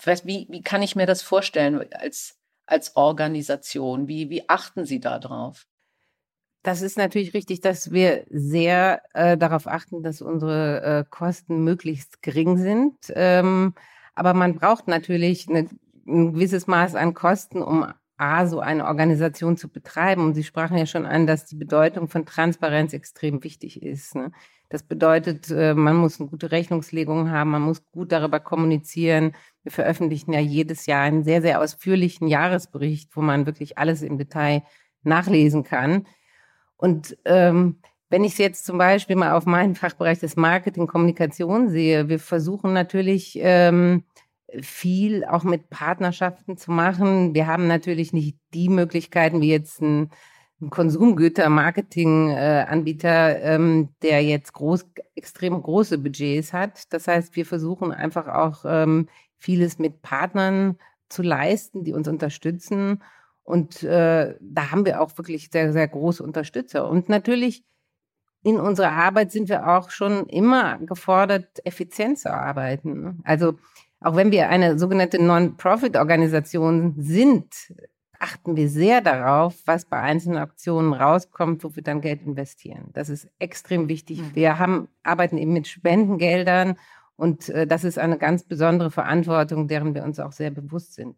wie, 0.07 0.47
wie 0.51 0.63
kann 0.63 0.83
ich 0.83 0.97
mir 0.97 1.07
das 1.07 1.23
vorstellen 1.23 1.85
als, 1.93 2.39
als 2.67 2.97
Organisation? 2.97 4.09
Wie, 4.09 4.31
wie 4.31 4.49
achten 4.49 4.85
Sie 4.85 5.01
da 5.01 5.19
drauf? 5.19 5.67
das 6.63 6.83
ist 6.83 6.99
natürlich 6.99 7.35
richtig, 7.35 7.61
dass 7.61 7.93
wir 7.93 8.25
sehr 8.31 9.03
äh, 9.15 9.39
darauf 9.39 9.67
achten, 9.67 10.03
dass 10.03 10.21
unsere 10.21 10.83
äh, 10.83 11.05
Kosten 11.09 11.65
möglichst 11.65 12.21
gering 12.23 12.59
sind. 12.59 12.95
Ähm, 13.15 13.75
aber 14.15 14.35
man 14.35 14.55
braucht 14.55 14.89
natürlich 14.89 15.49
eine, 15.49 15.69
ein 16.07 16.35
gewisses 16.35 16.67
Maß 16.67 16.95
an 16.95 17.15
Kosten, 17.15 17.63
um 17.63 17.87
A, 18.17 18.47
so 18.47 18.61
eine 18.61 18.87
Organisation 18.87 19.57
zu 19.57 19.69
betreiben. 19.69 20.25
Und 20.25 20.35
Sie 20.35 20.45
sprachen 20.45 20.77
ja 20.77 20.87
schon 20.87 21.07
an, 21.07 21.27
dass 21.27 21.47
die 21.47 21.57
Bedeutung 21.57 22.09
von 22.09 22.27
Transparenz 22.27 22.93
extrem 22.93 23.43
wichtig 23.45 23.83
ist. 23.83 24.17
Ne? 24.17 24.33
Das 24.69 24.83
bedeutet, 24.83 25.51
äh, 25.51 25.75
man 25.75 25.97
muss 25.97 26.21
eine 26.21 26.29
gute 26.29 26.51
Rechnungslegung 26.51 27.31
haben, 27.31 27.51
man 27.51 27.63
muss 27.63 27.85
gut 27.91 28.13
darüber 28.13 28.39
kommunizieren. 28.39 29.35
Wir 29.63 29.73
veröffentlichen 29.73 30.33
ja 30.33 30.41
jedes 30.41 30.87
Jahr 30.87 31.03
einen 31.03 31.25
sehr, 31.25 31.41
sehr 31.41 31.61
ausführlichen 31.61 32.29
Jahresbericht, 32.29 33.17
wo 33.17 33.23
man 33.23 33.47
wirklich 33.47 33.79
alles 33.79 34.03
im 34.03 34.19
Detail 34.19 34.63
nachlesen 35.03 35.65
kann. 35.65 36.07
Und 36.77 37.17
ähm, 37.25 37.81
wenn 38.11 38.25
ich 38.25 38.39
jetzt 38.39 38.65
zum 38.67 38.79
Beispiel 38.79 39.17
mal 39.17 39.33
auf 39.33 39.47
meinen 39.47 39.75
Fachbereich 39.75 40.19
des 40.19 40.37
Marketing 40.37 40.87
Kommunikation 40.87 41.69
sehe, 41.69 42.09
wir 42.09 42.19
versuchen 42.19 42.73
natürlich 42.73 43.39
ähm, 43.41 44.05
viel 44.61 45.25
auch 45.25 45.45
mit 45.45 45.69
Partnerschaften 45.71 46.57
zu 46.57 46.71
machen. 46.71 47.35
Wir 47.35 47.47
haben 47.47 47.67
natürlich 47.67 48.13
nicht 48.13 48.39
die 48.55 48.69
Möglichkeiten 48.69 49.41
wie 49.41 49.51
jetzt 49.51 49.83
ein 49.83 50.11
Konsumgüter-Marketing-Anbieter, 50.71 53.43
ähm, 53.43 53.91
der 54.03 54.25
jetzt 54.25 54.53
groß, 54.53 54.87
extrem 55.15 55.63
große 55.63 55.99
Budgets 55.99 56.53
hat. 56.53 56.93
Das 56.93 57.07
heißt, 57.07 57.37
wir 57.37 57.47
versuchen 57.47 57.93
einfach 57.93 58.27
auch 58.27 58.65
ähm, 58.67 59.09
vieles 59.37 59.79
mit 59.79 60.03
Partnern 60.03 60.77
zu 61.09 61.23
leisten, 61.23 61.85
die 61.85 61.93
uns 61.93 62.09
unterstützen. 62.09 63.03
Und 63.45 63.83
äh, 63.83 64.35
da 64.41 64.71
haben 64.71 64.85
wir 64.85 65.01
auch 65.01 65.17
wirklich 65.17 65.51
sehr, 65.51 65.73
sehr 65.73 65.89
große 65.89 66.23
Unterstützer. 66.23 66.89
Und 66.89 67.09
natürlich 67.09 67.65
in 68.43 68.61
unserer 68.61 68.93
Arbeit 68.93 69.33
sind 69.33 69.49
wir 69.49 69.69
auch 69.69 69.91
schon 69.91 70.27
immer 70.27 70.79
gefordert, 70.79 71.65
effizient 71.65 72.19
zu 72.19 72.33
arbeiten. 72.33 73.21
Also 73.25 73.55
auch 74.01 74.17
wenn 74.17 74.31
wir 74.31 74.49
eine 74.49 74.79
sogenannte 74.79 75.23
Non-Profit-Organisation 75.23 76.95
sind, 76.99 77.73
achten 78.19 78.57
wir 78.57 78.69
sehr 78.69 79.01
darauf, 79.01 79.55
was 79.65 79.85
bei 79.85 80.01
einzelnen 80.01 80.39
Aktionen 80.39 80.93
rauskommt, 80.93 81.65
wo 81.65 81.75
wir 81.77 81.83
dann 81.83 82.01
Geld 82.01 82.23
investieren. 82.23 82.91
Das 82.93 83.09
ist 83.09 83.29
extrem 83.39 83.89
wichtig. 83.89 84.21
Mhm. 84.21 84.35
Wir 84.35 84.59
haben, 84.59 84.89
arbeiten 85.03 85.39
eben 85.39 85.53
mit 85.53 85.69
Spendengeldern 85.69 86.77
und 87.17 87.49
äh, 87.49 87.67
das 87.67 87.85
ist 87.85 87.99
eine 87.99 88.19
ganz 88.19 88.45
besondere 88.45 88.91
Verantwortung, 88.91 89.69
deren 89.69 89.95
wir 89.95 90.05
uns 90.05 90.21
auch 90.21 90.33
sehr 90.33 90.51
bewusst 90.51 90.95
sind. 90.95 91.17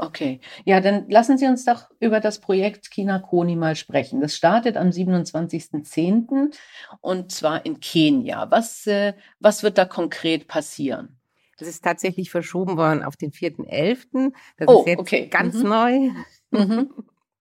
Okay, 0.00 0.40
ja, 0.64 0.80
dann 0.80 1.10
lassen 1.10 1.38
Sie 1.38 1.46
uns 1.46 1.64
doch 1.64 1.90
über 1.98 2.20
das 2.20 2.40
Projekt 2.40 2.88
Kina 2.92 3.18
Koni 3.18 3.56
mal 3.56 3.74
sprechen. 3.74 4.20
Das 4.20 4.36
startet 4.36 4.76
am 4.76 4.90
27.10. 4.90 6.54
und 7.00 7.32
zwar 7.32 7.66
in 7.66 7.80
Kenia. 7.80 8.48
Was, 8.48 8.86
äh, 8.86 9.14
was 9.40 9.64
wird 9.64 9.76
da 9.76 9.84
konkret 9.84 10.46
passieren? 10.46 11.17
Das 11.58 11.68
ist 11.68 11.84
tatsächlich 11.84 12.30
verschoben 12.30 12.76
worden 12.76 13.02
auf 13.02 13.16
den 13.16 13.32
4.11. 13.32 14.32
Das 14.56 14.68
oh, 14.68 14.80
ist 14.80 14.86
jetzt 14.86 15.00
okay. 15.00 15.26
ganz 15.26 15.54
mhm. 15.56 15.68
neu. 15.68 16.10
Mhm. 16.50 16.90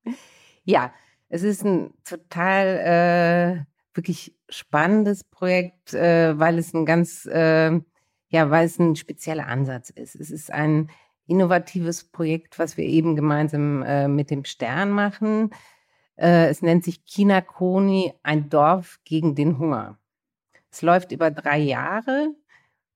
ja, 0.63 0.91
es 1.29 1.43
ist 1.43 1.63
ein 1.63 1.93
total 2.03 3.65
äh, 3.65 3.95
wirklich 3.95 4.35
spannendes 4.49 5.23
Projekt, 5.23 5.93
äh, 5.93 6.37
weil 6.37 6.57
es 6.57 6.73
ein 6.73 6.85
ganz, 6.85 7.25
äh, 7.25 7.71
ja, 8.29 8.49
weil 8.49 8.65
es 8.65 8.79
ein 8.79 8.95
spezieller 8.95 9.47
Ansatz 9.47 9.89
ist. 9.91 10.15
Es 10.15 10.31
ist 10.31 10.51
ein 10.51 10.89
innovatives 11.27 12.05
Projekt, 12.05 12.57
was 12.57 12.77
wir 12.77 12.85
eben 12.85 13.15
gemeinsam 13.15 13.83
äh, 13.83 14.07
mit 14.07 14.31
dem 14.31 14.45
Stern 14.45 14.89
machen. 14.91 15.51
Äh, 16.15 16.47
es 16.49 16.61
nennt 16.61 16.83
sich 16.83 17.05
Kinakoni, 17.05 18.13
ein 18.23 18.49
Dorf 18.49 18.99
gegen 19.03 19.35
den 19.35 19.59
Hunger. 19.59 19.99
Es 20.71 20.81
läuft 20.81 21.11
über 21.11 21.29
drei 21.29 21.59
Jahre 21.59 22.33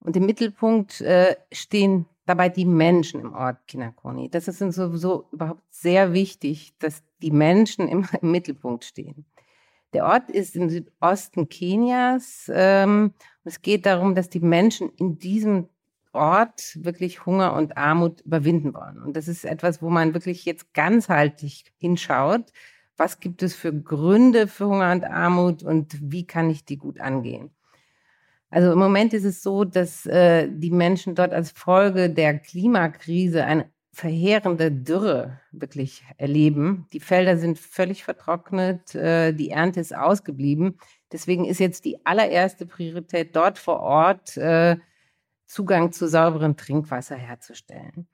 und 0.03 0.15
im 0.15 0.25
Mittelpunkt 0.25 1.01
äh, 1.01 1.36
stehen 1.51 2.05
dabei 2.25 2.50
die 2.50 2.65
Menschen 2.65 3.22
im 3.22 3.34
Ort 3.34 3.67
Kinakoni. 3.67 4.29
Das 4.29 4.48
ist 4.48 4.62
uns 4.62 4.75
sowieso 4.75 5.27
überhaupt 5.31 5.63
sehr 5.70 6.13
wichtig, 6.13 6.74
dass 6.79 7.03
die 7.22 7.31
Menschen 7.31 7.88
immer 7.88 8.10
im 8.22 8.31
Mittelpunkt 8.31 8.84
stehen. 8.84 9.25
Der 9.93 10.05
Ort 10.05 10.29
ist 10.29 10.55
im 10.55 10.70
Südosten 10.70 11.50
Kenias. 11.50 12.50
Ähm, 12.53 13.13
es 13.43 13.62
geht 13.62 13.86
darum, 13.86 14.15
dass 14.15 14.29
die 14.29 14.39
Menschen 14.39 14.89
in 14.98 15.17
diesem 15.17 15.67
Ort 16.13 16.77
wirklich 16.81 17.25
Hunger 17.25 17.53
und 17.53 17.77
Armut 17.77 18.22
überwinden 18.22 18.74
wollen. 18.74 19.01
Und 19.01 19.15
das 19.15 19.27
ist 19.27 19.46
etwas, 19.46 19.81
wo 19.81 19.89
man 19.89 20.13
wirklich 20.13 20.46
jetzt 20.46 20.74
ganzheitlich 20.74 21.65
hinschaut. 21.77 22.51
Was 22.98 23.20
gibt 23.20 23.43
es 23.43 23.55
für 23.55 23.74
Gründe 23.74 24.48
für 24.48 24.67
Hunger 24.67 24.91
und 24.91 25.03
Armut 25.03 25.63
und 25.63 25.98
wie 26.01 26.25
kann 26.25 26.50
ich 26.50 26.65
die 26.65 26.77
gut 26.77 27.00
angehen? 27.00 27.51
Also 28.51 28.74
im 28.74 28.79
Moment 28.79 29.13
ist 29.13 29.24
es 29.24 29.41
so, 29.41 29.63
dass 29.63 30.05
äh, 30.05 30.50
die 30.51 30.72
Menschen 30.72 31.15
dort 31.15 31.34
als 31.34 31.51
Folge 31.51 32.10
der 32.10 32.38
Klimakrise 32.38 33.46
eine 33.46 33.72
verheerende 33.93 34.72
Dürre 34.72 35.39
wirklich 35.51 36.03
erleben. 36.17 36.86
Die 36.93 37.00
Felder 37.00 37.38
sind 37.38 37.58
völlig 37.58 38.03
vertrocknet, 38.03 38.93
äh, 38.93 39.34
die 39.34 39.50
Ernte 39.51 39.79
ist 39.79 39.96
ausgeblieben. 39.96 40.77
Deswegen 41.12 41.46
ist 41.46 41.60
jetzt 41.60 41.86
die 41.86 42.05
allererste 42.05 42.65
Priorität 42.65 43.36
dort 43.36 43.58
vor 43.58 43.79
Ort, 43.79 44.38
äh, 44.38 44.77
Zugang 45.46 45.91
zu 45.91 46.08
sauberem 46.08 46.55
Trinkwasser 46.55 47.15
herzustellen. 47.15 48.08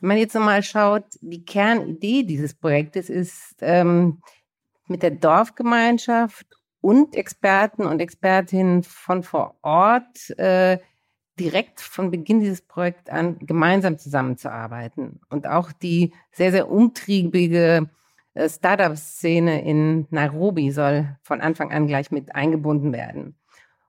Wenn 0.00 0.08
man 0.08 0.18
jetzt 0.18 0.34
nochmal 0.34 0.62
schaut, 0.62 1.06
die 1.20 1.44
Kernidee 1.44 2.22
dieses 2.22 2.54
Projektes 2.54 3.10
ist, 3.10 3.56
ähm, 3.60 4.22
mit 4.86 5.02
der 5.02 5.10
Dorfgemeinschaft 5.10 6.57
und 6.80 7.16
Experten 7.16 7.86
und 7.86 8.00
Expertinnen 8.00 8.82
von 8.82 9.22
vor 9.22 9.56
Ort 9.62 10.30
äh, 10.38 10.78
direkt 11.38 11.80
von 11.80 12.10
Beginn 12.10 12.40
dieses 12.40 12.62
Projekts 12.62 13.10
an 13.10 13.38
gemeinsam 13.40 13.98
zusammenzuarbeiten. 13.98 15.20
Und 15.28 15.46
auch 15.46 15.72
die 15.72 16.12
sehr, 16.32 16.50
sehr 16.50 16.70
umtriebige 16.70 17.88
äh, 18.34 18.48
Startup-Szene 18.48 19.64
in 19.64 20.06
Nairobi 20.10 20.70
soll 20.70 21.16
von 21.22 21.40
Anfang 21.40 21.72
an 21.72 21.86
gleich 21.86 22.10
mit 22.10 22.34
eingebunden 22.34 22.92
werden. 22.92 23.36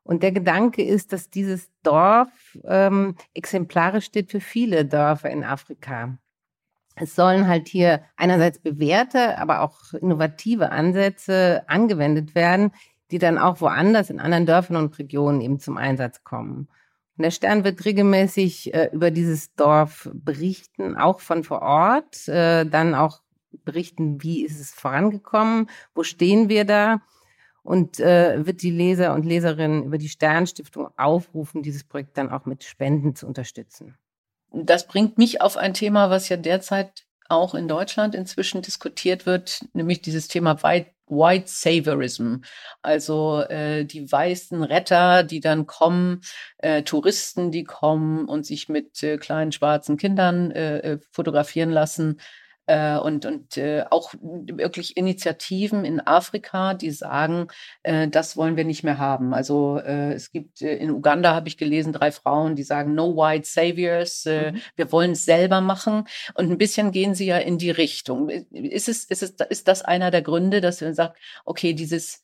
Und 0.03 0.23
der 0.23 0.31
Gedanke 0.31 0.83
ist, 0.83 1.13
dass 1.13 1.29
dieses 1.29 1.69
Dorf 1.83 2.57
ähm, 2.65 3.15
exemplarisch 3.33 4.05
steht 4.05 4.31
für 4.31 4.39
viele 4.39 4.85
Dörfer 4.85 5.29
in 5.29 5.43
Afrika. 5.43 6.17
Es 6.99 7.15
sollen 7.15 7.47
halt 7.47 7.67
hier 7.69 8.01
einerseits 8.17 8.59
bewährte, 8.59 9.37
aber 9.37 9.61
auch 9.61 9.93
innovative 9.93 10.71
Ansätze 10.71 11.63
angewendet 11.67 12.35
werden, 12.35 12.71
die 13.11 13.19
dann 13.19 13.37
auch 13.37 13.61
woanders 13.61 14.09
in 14.09 14.19
anderen 14.19 14.45
Dörfern 14.45 14.75
und 14.75 14.99
Regionen 14.99 15.41
eben 15.41 15.59
zum 15.59 15.77
Einsatz 15.77 16.23
kommen. 16.23 16.67
Und 17.17 17.23
der 17.23 17.31
Stern 17.31 17.63
wird 17.63 17.83
regelmäßig 17.85 18.73
äh, 18.73 18.89
über 18.91 19.11
dieses 19.11 19.55
Dorf 19.55 20.09
berichten, 20.13 20.95
auch 20.95 21.21
von 21.21 21.43
vor 21.43 21.61
Ort, 21.61 22.27
äh, 22.27 22.65
dann 22.65 22.95
auch 22.95 23.21
berichten, 23.63 24.21
wie 24.21 24.45
ist 24.45 24.59
es 24.59 24.71
vorangekommen, 24.71 25.69
wo 25.95 26.03
stehen 26.03 26.49
wir 26.49 26.65
da 26.65 27.01
und 27.63 27.99
äh, 27.99 28.45
wird 28.45 28.61
die 28.61 28.71
Leser 28.71 29.13
und 29.13 29.25
Leserinnen 29.25 29.83
über 29.83 29.97
die 29.97 30.09
Sternstiftung 30.09 30.89
aufrufen, 30.97 31.63
dieses 31.63 31.83
Projekt 31.83 32.17
dann 32.17 32.29
auch 32.29 32.45
mit 32.45 32.63
Spenden 32.63 33.15
zu 33.15 33.25
unterstützen. 33.25 33.95
Das 34.51 34.87
bringt 34.87 35.17
mich 35.17 35.41
auf 35.41 35.57
ein 35.57 35.73
Thema, 35.73 36.09
was 36.09 36.29
ja 36.29 36.37
derzeit 36.37 37.05
auch 37.27 37.53
in 37.53 37.67
Deutschland 37.67 38.15
inzwischen 38.15 38.61
diskutiert 38.61 39.25
wird, 39.25 39.65
nämlich 39.73 40.01
dieses 40.01 40.27
Thema 40.27 40.63
White, 40.63 40.91
White 41.07 41.45
Saviorism. 41.47 42.37
Also 42.81 43.41
äh, 43.41 43.85
die 43.85 44.11
weißen 44.11 44.63
Retter, 44.63 45.23
die 45.23 45.39
dann 45.39 45.67
kommen, 45.67 46.21
äh, 46.57 46.83
Touristen, 46.83 47.51
die 47.51 47.63
kommen 47.63 48.25
und 48.25 48.45
sich 48.45 48.69
mit 48.69 49.01
äh, 49.03 49.17
kleinen 49.17 49.51
schwarzen 49.51 49.97
Kindern 49.97 50.51
äh, 50.51 50.77
äh 50.79 50.99
fotografieren 51.11 51.69
lassen 51.69 52.19
und, 52.69 53.25
und 53.25 53.57
äh, 53.57 53.83
auch 53.89 54.13
wirklich 54.21 54.95
Initiativen 54.95 55.85
in 55.85 55.99
Afrika, 55.99 56.73
die 56.73 56.91
sagen, 56.91 57.47
äh, 57.83 58.07
das 58.07 58.37
wollen 58.37 58.57
wir 58.57 58.63
nicht 58.63 58.83
mehr 58.83 58.97
haben. 58.97 59.33
Also 59.33 59.79
äh, 59.79 60.13
es 60.13 60.31
gibt 60.31 60.61
äh, 60.61 60.75
in 60.75 60.91
Uganda, 60.91 61.33
habe 61.33 61.47
ich 61.47 61.57
gelesen, 61.57 61.93
drei 61.93 62.11
Frauen, 62.11 62.55
die 62.55 62.63
sagen, 62.63 62.93
no 62.93 63.15
white 63.15 63.47
saviors, 63.47 64.25
äh, 64.25 64.51
mhm. 64.51 64.61
wir 64.75 64.91
wollen 64.91 65.11
es 65.11 65.25
selber 65.25 65.61
machen. 65.61 66.05
Und 66.35 66.51
ein 66.51 66.57
bisschen 66.57 66.91
gehen 66.91 67.15
sie 67.15 67.25
ja 67.25 67.37
in 67.37 67.57
die 67.57 67.71
Richtung. 67.71 68.29
Ist, 68.29 68.87
es, 68.87 69.05
ist, 69.05 69.23
es, 69.23 69.35
ist 69.49 69.67
das 69.67 69.81
einer 69.81 70.11
der 70.11 70.21
Gründe, 70.21 70.61
dass 70.61 70.81
man 70.81 70.93
sagt, 70.93 71.17
okay, 71.45 71.73
dieses 71.73 72.23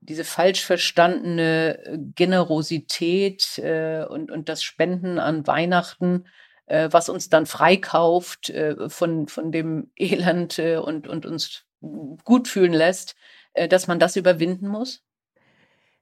diese 0.00 0.24
falsch 0.24 0.64
verstandene 0.64 1.98
Generosität 2.14 3.58
äh, 3.58 4.04
und, 4.08 4.30
und 4.30 4.48
das 4.48 4.62
Spenden 4.62 5.18
an 5.18 5.46
Weihnachten 5.46 6.24
äh, 6.68 6.88
was 6.92 7.08
uns 7.08 7.28
dann 7.28 7.46
freikauft 7.46 8.50
äh, 8.50 8.88
von, 8.88 9.28
von 9.28 9.52
dem 9.52 9.90
Elend 9.96 10.58
äh, 10.58 10.76
und, 10.76 11.08
und 11.08 11.26
uns 11.26 11.64
gut 12.24 12.48
fühlen 12.48 12.72
lässt, 12.72 13.16
äh, 13.54 13.68
dass 13.68 13.86
man 13.86 13.98
das 13.98 14.16
überwinden 14.16 14.68
muss? 14.68 15.02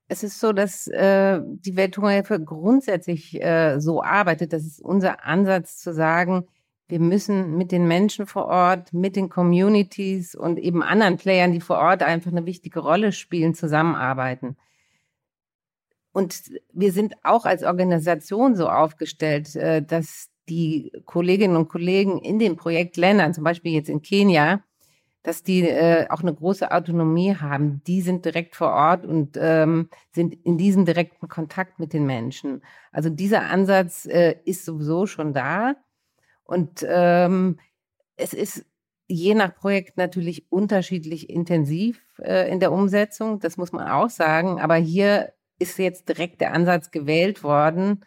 Es 0.08 0.23
ist 0.23 0.38
so, 0.38 0.52
dass 0.52 0.87
äh, 0.87 1.40
die 1.42 1.76
Welthungerhilfe 1.76 2.40
grundsätzlich 2.40 3.42
äh, 3.42 3.80
so 3.80 4.02
arbeitet. 4.02 4.52
Das 4.52 4.64
ist 4.64 4.80
unser 4.80 5.25
Ansatz 5.25 5.78
zu 5.78 5.92
sagen, 5.92 6.46
wir 6.88 7.00
müssen 7.00 7.56
mit 7.56 7.73
den 7.73 7.88
Menschen 7.88 8.26
vor 8.26 8.46
Ort, 8.46 8.92
mit 8.92 9.16
den 9.16 9.28
Communities 9.28 10.37
und 10.37 10.58
eben 10.58 10.85
anderen 10.85 11.16
Playern, 11.16 11.52
die 11.52 11.61
vor 11.61 11.78
Ort 11.78 12.04
einfach 12.04 12.30
eine 12.30 12.46
wichtige 12.46 12.78
Rolle 12.78 13.11
spielen, 13.11 13.54
zusammenarbeiten. 13.54 14.56
Und 16.12 16.52
wir 16.73 16.92
sind 16.92 17.14
auch 17.25 17.44
als 17.44 17.64
Organisation 17.64 18.54
so 18.54 18.68
aufgestellt, 18.70 19.56
äh, 19.56 19.82
dass 19.82 20.30
die 20.49 20.93
Kolleginnen 21.05 21.57
und 21.57 21.69
Kollegen 21.69 22.19
in 22.19 22.38
den 22.38 22.57
Projektländern, 22.57 23.35
zum 23.35 23.45
Beispiel 23.45 23.73
jetzt 23.73 23.88
in 23.88 24.03
Kenia, 24.03 24.62
dass 25.23 25.43
die 25.43 25.62
äh, 25.62 26.07
auch 26.09 26.23
eine 26.23 26.33
große 26.33 26.71
Autonomie 26.71 27.35
haben. 27.35 27.83
Die 27.87 28.00
sind 28.00 28.25
direkt 28.25 28.55
vor 28.55 28.71
Ort 28.71 29.05
und 29.05 29.37
ähm, 29.41 29.88
sind 30.12 30.35
in 30.45 30.57
diesem 30.57 30.85
direkten 30.85 31.26
Kontakt 31.26 31.81
mit 31.81 31.93
den 31.93 32.07
Menschen. 32.07 32.62
Also 32.93 33.11
dieser 33.11 33.43
Ansatz 33.43 34.07
äh, 34.07 34.37
ist 34.45 34.65
sowieso 34.65 35.07
schon 35.07 35.33
da. 35.33 35.75
Und 36.45 36.87
ähm, 36.88 37.59
es 38.17 38.35
ist 38.35 38.65
je 39.09 39.35
nach 39.35 39.55
Projekt 39.55 39.97
natürlich 39.97 40.50
unterschiedlich 40.50 41.29
intensiv 41.29 42.00
äh, 42.23 42.50
in 42.50 42.61
der 42.61 42.73
Umsetzung, 42.73 43.41
das 43.41 43.57
muss 43.57 43.73
man 43.73 43.88
auch 43.88 44.11
sagen. 44.11 44.61
Aber 44.61 44.76
hier 44.76 45.33
ist 45.59 45.79
jetzt 45.79 46.09
direkt 46.09 46.41
der 46.41 46.53
Ansatz 46.53 46.91
gewählt 46.91 47.43
worden, 47.43 48.05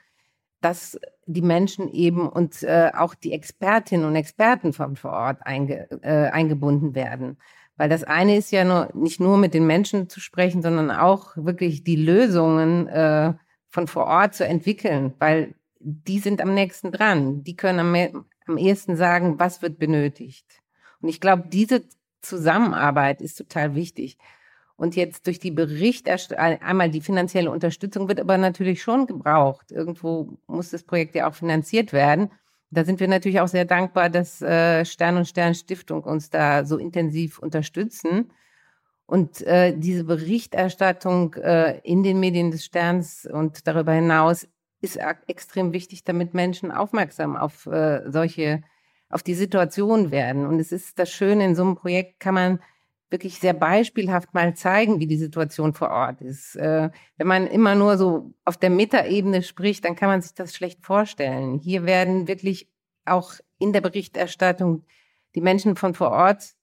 dass 0.62 1.00
die 1.26 1.42
Menschen 1.42 1.90
eben 1.90 2.28
und 2.28 2.64
äh, 2.64 2.92
auch 2.96 3.16
die 3.16 3.34
Expertinnen 3.34 4.06
und 4.06 4.16
Experten 4.16 4.74
von 4.74 4.96
vor 4.96 5.12
Ort 5.12 5.46
einge, 5.46 5.90
äh, 6.02 6.30
eingebunden 6.30 6.96
werden. 6.96 7.38
Weil 7.78 7.88
das 7.88 8.04
eine 8.04 8.36
ist 8.36 8.52
ja 8.52 8.66
nur, 8.66 8.90
nicht 8.94 9.22
nur 9.22 9.38
mit 9.38 9.54
den 9.54 9.66
Menschen 9.66 10.10
zu 10.10 10.20
sprechen, 10.20 10.62
sondern 10.62 10.92
auch 10.92 11.38
wirklich 11.38 11.84
die 11.84 11.96
Lösungen 11.96 12.88
äh, 12.88 13.34
von 13.70 13.88
vor 13.88 14.06
Ort 14.06 14.36
zu 14.36 14.46
entwickeln, 14.46 15.14
weil 15.20 15.56
die 15.80 16.20
sind 16.20 16.42
am 16.42 16.54
nächsten 16.54 16.92
dran. 16.92 17.44
Die 17.44 17.56
können 17.56 17.80
am, 17.80 18.26
am 18.48 18.58
ehesten 18.58 18.98
sagen, 18.98 19.40
was 19.40 19.62
wird 19.62 19.80
benötigt. 19.80 20.46
Und 21.02 21.08
ich 21.10 21.22
glaube, 21.22 21.44
diese 21.48 21.84
Zusammenarbeit 22.22 23.22
ist 23.22 23.36
total 23.36 23.76
wichtig. 23.76 24.18
Und 24.80 24.96
jetzt 24.96 25.28
durch 25.28 25.40
die 25.40 25.52
Berichterstattung, 25.52 26.62
einmal 26.66 26.90
die 26.90 27.02
finanzielle 27.02 27.52
Unterstützung 27.52 28.08
wird 28.08 28.22
aber 28.22 28.38
natürlich 28.38 28.82
schon 28.82 29.08
gebraucht. 29.08 29.74
Irgendwo 29.74 30.38
muss 30.48 30.70
das 30.70 30.84
Projekt 30.84 31.16
ja 31.16 31.30
auch 31.30 31.34
finanziert 31.34 31.92
werden. 31.92 32.32
Da 32.72 32.86
sind 32.86 33.02
wir 33.02 33.10
natürlich 33.10 33.42
auch 33.42 33.50
sehr 33.50 33.66
dankbar, 33.66 34.10
dass 34.10 34.42
äh, 34.42 34.86
Stern 34.86 35.18
und 35.18 35.28
Stern 35.28 35.54
Stiftung 35.54 36.04
uns 36.04 36.30
da 36.30 36.64
so 36.64 36.78
intensiv 36.78 37.40
unterstützen. 37.40 38.32
Und 39.06 39.42
äh, 39.42 39.78
diese 39.78 40.06
Berichterstattung 40.06 41.34
äh, 41.34 41.80
in 41.80 42.02
den 42.02 42.22
Medien 42.22 42.50
des 42.50 42.64
Sterns 42.64 43.26
und 43.30 43.68
darüber 43.68 43.92
hinaus 43.92 44.48
ist 44.80 44.98
extrem 45.28 45.74
wichtig, 45.74 46.06
damit 46.06 46.34
Menschen 46.34 46.72
aufmerksam 46.72 47.36
auf 47.36 47.68
solche, 48.08 48.62
auf 49.10 49.24
die 49.24 49.34
Situation 49.34 50.10
werden. 50.10 50.46
Und 50.46 50.58
es 50.62 50.72
ist 50.72 50.98
das 51.00 51.12
Schöne, 51.12 51.44
in 51.44 51.54
so 51.54 51.64
einem 51.64 51.76
Projekt 51.76 52.22
kann 52.22 52.34
man 52.34 52.60
wirklich 53.10 53.40
sehr 53.40 53.54
beispielhaft 53.54 54.34
mal 54.34 54.56
zeigen, 54.56 55.00
wie 55.00 55.08
die 55.08 55.18
Situation 55.18 55.74
vor 55.74 55.90
Ort 55.90 56.22
ist. 56.22 56.56
Äh, 56.56 56.90
wenn 57.18 57.28
man 57.28 57.48
immer 57.48 57.76
nur 57.76 57.98
so 57.98 58.34
auf 58.46 58.58
der 58.58 58.70
Metaebene 58.70 59.42
spricht, 59.42 59.86
dann 59.86 59.96
kann 59.96 60.10
man 60.10 60.22
sich 60.22 60.34
das 60.34 60.56
schlecht 60.56 60.86
vorstellen. 60.86 61.60
Hier 61.60 61.86
werden 61.86 62.28
wirklich 62.28 62.70
auch 63.06 63.34
in 63.58 63.74
der 63.74 63.82
Berichterstattung 63.82 64.84
die 65.36 65.42
Menschen 65.42 65.76
von 65.76 65.94
vor 65.94 66.12
Ort 66.12 66.56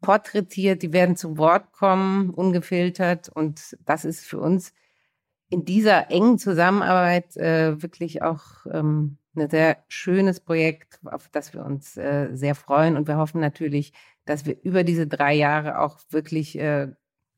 porträtiert, 0.00 0.82
die 0.82 0.92
werden 0.92 1.16
zu 1.16 1.38
Wort 1.38 1.72
kommen, 1.72 2.30
ungefiltert. 2.30 3.28
Und 3.28 3.76
das 3.84 4.04
ist 4.04 4.24
für 4.24 4.38
uns 4.38 4.72
in 5.50 5.64
dieser 5.64 6.10
engen 6.10 6.38
Zusammenarbeit 6.38 7.36
äh, 7.36 7.82
wirklich 7.82 8.22
auch 8.22 8.44
ähm, 8.70 9.18
ein 9.34 9.50
sehr 9.50 9.78
schönes 9.88 10.40
Projekt, 10.40 11.00
auf 11.04 11.28
das 11.30 11.54
wir 11.54 11.64
uns 11.64 11.96
äh, 11.96 12.28
sehr 12.32 12.54
freuen. 12.54 12.96
Und 12.96 13.08
wir 13.08 13.16
hoffen 13.16 13.40
natürlich, 13.40 13.92
dass 14.28 14.44
wir 14.44 14.56
über 14.62 14.84
diese 14.84 15.06
drei 15.06 15.34
Jahre 15.34 15.78
auch 15.78 15.98
wirklich 16.10 16.58
äh, 16.58 16.88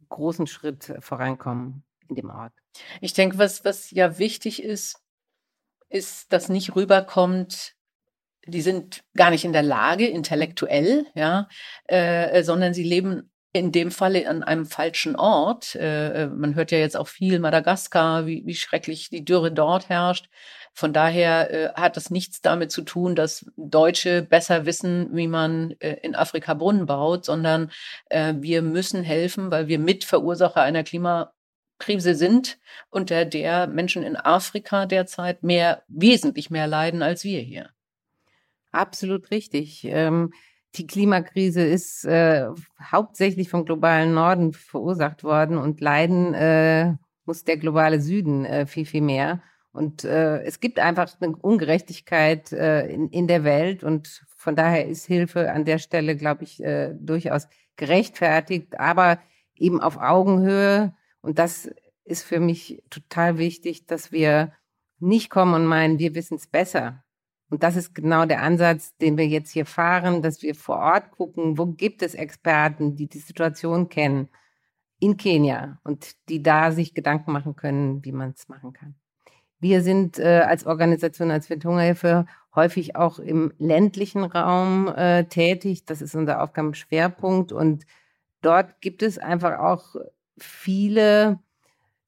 großen 0.09 0.47
Schritt 0.47 0.93
vorankommen 0.99 1.85
in 2.09 2.17
dem 2.17 2.31
Ort. 2.31 2.53
Ich 3.01 3.13
denke, 3.13 3.39
was, 3.39 3.65
was 3.65 3.91
ja 3.93 4.19
wichtig 4.19 4.63
ist, 4.63 5.01
ist, 5.89 6.33
dass 6.33 6.49
nicht 6.49 6.75
rüberkommt, 6.75 7.77
die 8.47 8.63
sind 8.63 9.05
gar 9.15 9.31
nicht 9.31 9.45
in 9.45 9.53
der 9.53 9.63
Lage, 9.63 10.07
intellektuell, 10.07 11.07
ja, 11.15 11.49
äh, 11.87 12.43
sondern 12.43 12.75
sie 12.75 12.85
leben 12.85 13.31
in 13.53 13.73
dem 13.73 13.91
Falle 13.91 14.29
an 14.29 14.43
einem 14.43 14.67
falschen 14.67 15.17
Ort. 15.17 15.75
Äh, 15.75 16.29
man 16.29 16.55
hört 16.55 16.71
ja 16.71 16.79
jetzt 16.79 16.97
auch 16.97 17.09
viel 17.09 17.39
Madagaskar, 17.41 18.27
wie, 18.27 18.43
wie 18.47 18.55
schrecklich 18.55 19.11
die 19.11 19.25
Dürre 19.25 19.51
dort 19.51 19.89
herrscht. 19.89 20.29
Von 20.73 20.93
daher 20.93 21.51
äh, 21.51 21.73
hat 21.75 21.97
das 21.97 22.11
nichts 22.11 22.41
damit 22.41 22.71
zu 22.71 22.83
tun, 22.83 23.17
dass 23.17 23.51
Deutsche 23.57 24.23
besser 24.23 24.67
wissen, 24.67 25.09
wie 25.13 25.27
man 25.27 25.75
äh, 25.81 25.97
in 26.03 26.15
Afrika 26.15 26.55
Brunnen 26.55 26.87
baut, 26.87 27.25
sondern 27.25 27.73
äh, 28.09 28.35
wir 28.39 28.63
müssen 28.63 29.03
helfen, 29.03 29.51
weil 29.51 29.67
wir 29.67 29.81
Mitverursacher 29.81 30.63
einer 30.63 30.85
Klimakrise 30.85 32.15
sind, 32.15 32.59
unter 32.89 33.25
der 33.25 33.67
Menschen 33.67 34.05
in 34.05 34.17
Afrika 34.17 34.87
derzeit 34.87 35.43
mehr, 35.43 35.83
wesentlich 35.89 36.51
mehr 36.51 36.69
leiden 36.69 37.03
als 37.03 37.25
wir 37.25 37.41
hier. 37.41 37.71
Absolut 38.71 39.33
richtig. 39.33 39.85
Ähm 39.85 40.33
die 40.77 40.87
Klimakrise 40.87 41.63
ist 41.63 42.05
äh, 42.05 42.49
hauptsächlich 42.81 43.49
vom 43.49 43.65
globalen 43.65 44.15
Norden 44.15 44.53
verursacht 44.53 45.25
worden 45.25 45.59
und 45.59 45.81
leiden 45.81 46.35
äh, 46.35 46.95
muss 47.25 47.45
der 47.45 47.57
globale 47.57 48.01
Süden 48.01 48.45
äh, 48.45 48.67
viel, 48.67 48.87
viel 48.87 49.03
mehr. 49.03 49.43
Und 49.73 50.05
äh, 50.05 50.43
es 50.43 50.61
gibt 50.61 50.79
einfach 50.79 51.09
eine 51.21 51.37
Ungerechtigkeit 51.37 52.53
äh, 52.53 52.87
in, 52.87 53.09
in 53.09 53.27
der 53.27 53.45
Welt 53.45 53.85
und 53.85 54.25
von 54.37 54.57
daher 54.57 54.87
ist 54.87 55.07
Hilfe 55.07 55.53
an 55.53 55.65
der 55.65 55.79
Stelle, 55.79 56.17
glaube 56.17 56.45
ich, 56.45 56.63
äh, 56.63 56.95
durchaus 56.99 57.47
gerechtfertigt, 57.77 58.81
aber 58.81 59.21
eben 59.55 59.81
auf 59.81 59.99
Augenhöhe. 59.99 60.95
Und 61.21 61.39
das 61.39 61.71
ist 62.05 62.25
für 62.25 62.41
mich 62.41 62.83
total 62.91 63.39
wichtig, 63.39 63.87
dass 63.87 64.11
wir 64.11 64.53
nicht 64.99 65.31
kommen 65.31 65.55
und 65.55 65.67
meinen, 65.67 65.99
wir 65.99 66.15
wissen 66.15 66.37
es 66.37 66.47
besser. 66.47 67.05
Und 67.51 67.65
das 67.65 67.77
ist 67.77 67.95
genau 67.95 68.27
der 68.27 68.43
Ansatz, 68.43 68.97
den 68.99 69.19
wir 69.19 69.27
jetzt 69.27 69.51
hier 69.51 69.67
fahren, 69.67 70.23
dass 70.23 70.41
wir 70.43 70.55
vor 70.55 70.79
Ort 70.79 71.11
gucken, 71.11 71.59
wo 71.59 71.67
gibt 71.67 72.03
es 72.03 72.15
Experten, 72.15 72.97
die 72.97 73.09
die 73.09 73.19
Situation 73.19 73.89
kennen 73.89 74.29
in 75.01 75.17
Kenia 75.17 75.81
und 75.83 76.15
die 76.29 76.43
da 76.43 76.71
sich 76.71 76.95
Gedanken 76.95 77.33
machen 77.33 77.57
können, 77.57 78.05
wie 78.05 78.13
man 78.13 78.31
es 78.31 78.49
machen 78.49 78.73
kann. 78.73 78.95
Wir 79.59 79.83
sind 79.83 80.19
äh, 80.19 80.45
als 80.47 80.65
Organisation, 80.65 81.31
als 81.31 81.51
Welthungerhilfe 81.51 82.25
häufig 82.55 82.97
auch 82.97 83.19
im 83.19 83.53
ländlichen 83.59 84.25
Raum 84.25 84.89
äh, 84.89 85.25
tätig. 85.25 85.85
Das 85.85 86.01
ist 86.01 86.15
unser 86.15 86.43
Aufgabenschwerpunkt. 86.43 87.53
Und 87.53 87.85
dort 88.41 88.81
gibt 88.81 89.03
es 89.03 89.19
einfach 89.19 89.59
auch 89.59 89.97
viele 90.39 91.41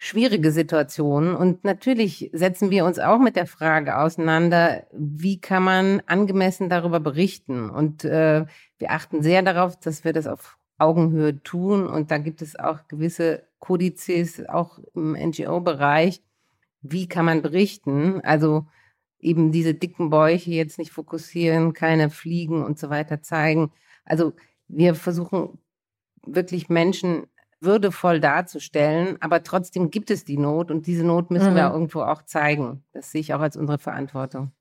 schwierige 0.05 0.51
Situationen. 0.51 1.37
Und 1.37 1.63
natürlich 1.63 2.29
setzen 2.33 2.71
wir 2.71 2.85
uns 2.85 2.99
auch 2.99 3.21
mit 3.21 3.37
der 3.37 3.47
Frage 3.47 3.99
auseinander, 3.99 4.85
wie 4.91 5.41
kann 5.41 5.63
man 5.63 6.03
angemessen 6.07 6.69
darüber 6.69 6.99
berichten. 6.99 7.71
Und 7.71 8.05
äh, 8.05 8.45
wir 8.79 8.91
achten 8.91 9.23
sehr 9.23 9.43
darauf, 9.43 9.79
dass 9.79 10.03
wir 10.03 10.13
das 10.13 10.27
auf 10.27 10.59
Augenhöhe 10.77 11.41
tun. 11.45 11.87
Und 11.87 12.11
da 12.11 12.19
gibt 12.19 12.43
es 12.43 12.59
auch 12.59 12.89
gewisse 12.89 13.45
Kodizes, 13.61 14.45
auch 14.49 14.81
im 14.97 15.13
NGO-Bereich, 15.13 16.21
wie 16.81 17.07
kann 17.07 17.25
man 17.25 17.41
berichten? 17.41 18.21
Also 18.25 18.67
eben 19.21 19.53
diese 19.53 19.73
dicken 19.73 20.11
Bäuche 20.11 20.51
jetzt 20.51 20.79
nicht 20.79 20.91
fokussieren, 20.91 21.75
keine 21.75 22.11
Fliegen 22.11 22.65
und 22.65 22.77
so 22.77 22.91
weiter 22.91 23.23
zeigen. 23.23 23.71
Also 24.05 24.33
wir 24.67 24.97
versuchen 24.97 25.61
wirklich 26.27 26.69
Menschen 26.69 27.29
würdevoll 27.63 28.21
darzustellen, 28.21 29.17
aber 29.21 29.43
trotzdem 29.43 29.91
gibt 29.91 30.11
es 30.11 30.25
die 30.25 30.39
Not 30.39 30.71
und 30.71 30.87
diese 30.87 31.05
Not 31.05 31.31
müssen 31.31 31.53
mhm. 31.53 31.57
wir 31.57 31.71
irgendwo 31.71 32.03
auch 32.03 32.23
zeigen. 32.23 32.85
Das 32.93 33.11
sehe 33.11 33.21
ich 33.21 33.35
auch 33.35 33.41
als 33.41 33.57
unsere 33.57 33.79
Verantwortung. 33.79 34.53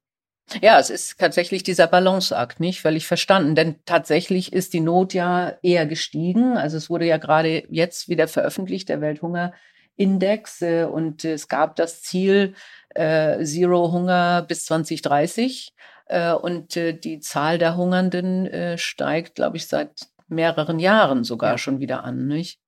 Ja, 0.62 0.80
es 0.80 0.90
ist 0.90 1.18
tatsächlich 1.18 1.64
dieser 1.64 1.88
Balanceakt, 1.88 2.60
nicht 2.60 2.82
völlig 2.82 3.08
verstanden, 3.08 3.56
denn 3.56 3.76
tatsächlich 3.86 4.52
ist 4.52 4.74
die 4.74 4.82
Not 4.82 5.14
ja 5.14 5.54
eher 5.62 5.86
gestiegen. 5.86 6.58
Also 6.58 6.78
es 6.78 6.90
wurde 6.90 7.06
ja 7.06 7.18
gerade 7.18 7.64
jetzt 7.70 8.10
wieder 8.10 8.28
veröffentlicht, 8.28 8.90
der 8.90 9.00
Welthunger 9.00 9.54
Index 9.96 10.62
äh, 10.62 10.86
und 10.86 11.24
es 11.24 11.48
gab 11.48 11.76
das 11.76 12.02
Ziel 12.02 12.56
äh, 12.90 13.44
Zero 13.44 13.92
Hunger 13.92 14.44
bis 14.48 14.66
2030 14.66 15.74
äh, 16.08 16.34
und 16.34 16.76
äh, 16.76 16.94
die 16.94 17.20
Zahl 17.20 17.58
der 17.58 17.78
Hungernden 17.78 18.48
äh, 18.48 18.78
steigt, 18.78 19.36
glaube 19.36 19.58
ich, 19.58 19.68
seit 19.68 20.08
mehreren 20.28 20.80
Jahren 20.80 21.24
sogar 21.24 21.52
ja. 21.52 21.58
schon 21.58 21.80
wieder 21.80 22.04
an, 22.04 22.28
nicht? 22.28 22.60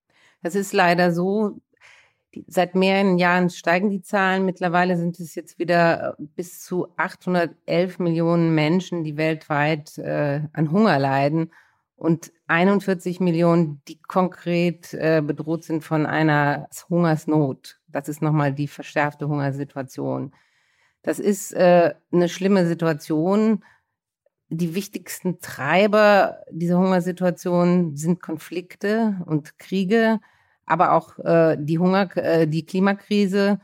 Das 0.43 0.55
ist 0.55 0.73
leider 0.73 1.11
so. 1.13 1.59
Seit 2.47 2.75
mehreren 2.75 3.17
Jahren 3.17 3.49
steigen 3.49 3.89
die 3.89 4.01
Zahlen. 4.01 4.45
Mittlerweile 4.45 4.97
sind 4.97 5.19
es 5.19 5.35
jetzt 5.35 5.59
wieder 5.59 6.15
äh, 6.19 6.23
bis 6.35 6.61
zu 6.63 6.87
811 6.97 7.99
Millionen 7.99 8.53
Menschen, 8.53 9.03
die 9.03 9.17
weltweit 9.17 9.97
äh, 9.97 10.41
an 10.53 10.71
Hunger 10.71 10.99
leiden 10.99 11.51
und 11.95 12.33
41 12.47 13.19
Millionen, 13.19 13.81
die 13.87 14.01
konkret 14.01 14.93
äh, 14.93 15.21
bedroht 15.25 15.63
sind 15.63 15.83
von 15.83 16.05
einer 16.05 16.67
Hungersnot. 16.89 17.79
Das 17.87 18.09
ist 18.09 18.21
nochmal 18.21 18.53
die 18.53 18.67
verschärfte 18.67 19.27
Hungersituation. 19.27 20.33
Das 21.01 21.19
ist 21.19 21.53
äh, 21.53 21.93
eine 22.11 22.29
schlimme 22.29 22.67
Situation. 22.67 23.63
die 24.49 24.75
wichtigsten 24.75 25.39
Treiber 25.39 26.43
dieser 26.51 26.77
Hungersituation 26.77 27.95
sind 27.95 28.21
Konflikte 28.21 29.21
und 29.25 29.57
Kriege, 29.57 30.19
aber 30.65 30.93
auch 30.93 31.19
äh, 31.19 31.57
die 31.59 31.79
Hunger, 31.79 32.15
äh, 32.17 32.47
die 32.47 32.65
Klimakrise 32.65 33.59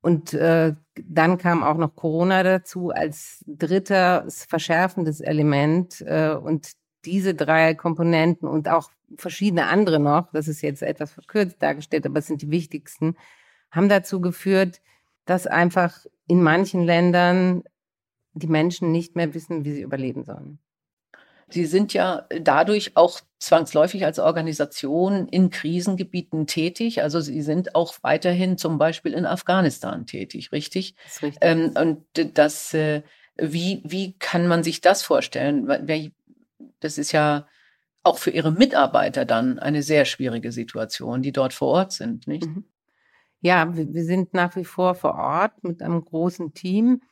und 0.00 0.32
äh, 0.32 0.74
dann 1.02 1.38
kam 1.38 1.62
auch 1.62 1.76
noch 1.76 1.94
Corona 1.94 2.42
dazu 2.42 2.90
als 2.90 3.44
drittes 3.46 4.44
verschärfendes 4.44 5.20
Element 5.20 6.02
äh, 6.06 6.34
und 6.34 6.72
diese 7.04 7.34
drei 7.34 7.74
Komponenten 7.74 8.48
und 8.48 8.68
auch 8.68 8.90
verschiedene 9.16 9.66
andere 9.66 9.98
noch, 9.98 10.30
das 10.32 10.48
ist 10.48 10.62
jetzt 10.62 10.82
etwas 10.82 11.12
verkürzt 11.12 11.62
dargestellt, 11.62 12.06
aber 12.06 12.18
es 12.18 12.26
sind 12.26 12.42
die 12.42 12.50
wichtigsten, 12.50 13.16
haben 13.70 13.88
dazu 13.88 14.20
geführt, 14.20 14.80
dass 15.24 15.46
einfach 15.46 16.04
in 16.26 16.42
manchen 16.42 16.84
Ländern 16.84 17.64
die 18.34 18.46
Menschen 18.46 18.92
nicht 18.92 19.16
mehr 19.16 19.34
wissen, 19.34 19.64
wie 19.64 19.72
sie 19.72 19.82
überleben 19.82 20.24
sollen. 20.24 20.58
Sie 21.50 21.64
sind 21.64 21.94
ja 21.94 22.26
dadurch 22.40 22.96
auch 22.96 23.20
zwangsläufig 23.38 24.04
als 24.04 24.18
Organisation 24.18 25.28
in 25.28 25.50
Krisengebieten 25.50 26.46
tätig. 26.46 27.02
Also 27.02 27.20
Sie 27.20 27.42
sind 27.42 27.74
auch 27.74 27.94
weiterhin 28.02 28.58
zum 28.58 28.78
Beispiel 28.78 29.12
in 29.12 29.24
Afghanistan 29.24 30.06
tätig, 30.06 30.52
richtig? 30.52 30.94
Das 31.04 31.16
ist 31.16 31.22
richtig. 31.22 31.38
Ähm, 31.42 31.72
und 31.76 32.36
das, 32.36 32.74
äh, 32.74 33.02
wie, 33.36 33.82
wie 33.84 34.18
kann 34.18 34.46
man 34.46 34.62
sich 34.62 34.80
das 34.80 35.02
vorstellen? 35.02 35.68
Das 36.80 36.98
ist 36.98 37.12
ja 37.12 37.46
auch 38.02 38.18
für 38.18 38.30
Ihre 38.30 38.52
Mitarbeiter 38.52 39.24
dann 39.24 39.58
eine 39.58 39.82
sehr 39.82 40.04
schwierige 40.04 40.52
Situation, 40.52 41.22
die 41.22 41.32
dort 41.32 41.52
vor 41.52 41.68
Ort 41.68 41.92
sind, 41.92 42.26
nicht? 42.26 42.46
Mhm. 42.46 42.64
Ja, 43.40 43.72
wir 43.72 44.04
sind 44.04 44.34
nach 44.34 44.56
wie 44.56 44.64
vor 44.64 44.96
vor 44.96 45.14
Ort 45.14 45.62
mit 45.62 45.80
einem 45.80 46.04
großen 46.04 46.54
Team. 46.54 47.02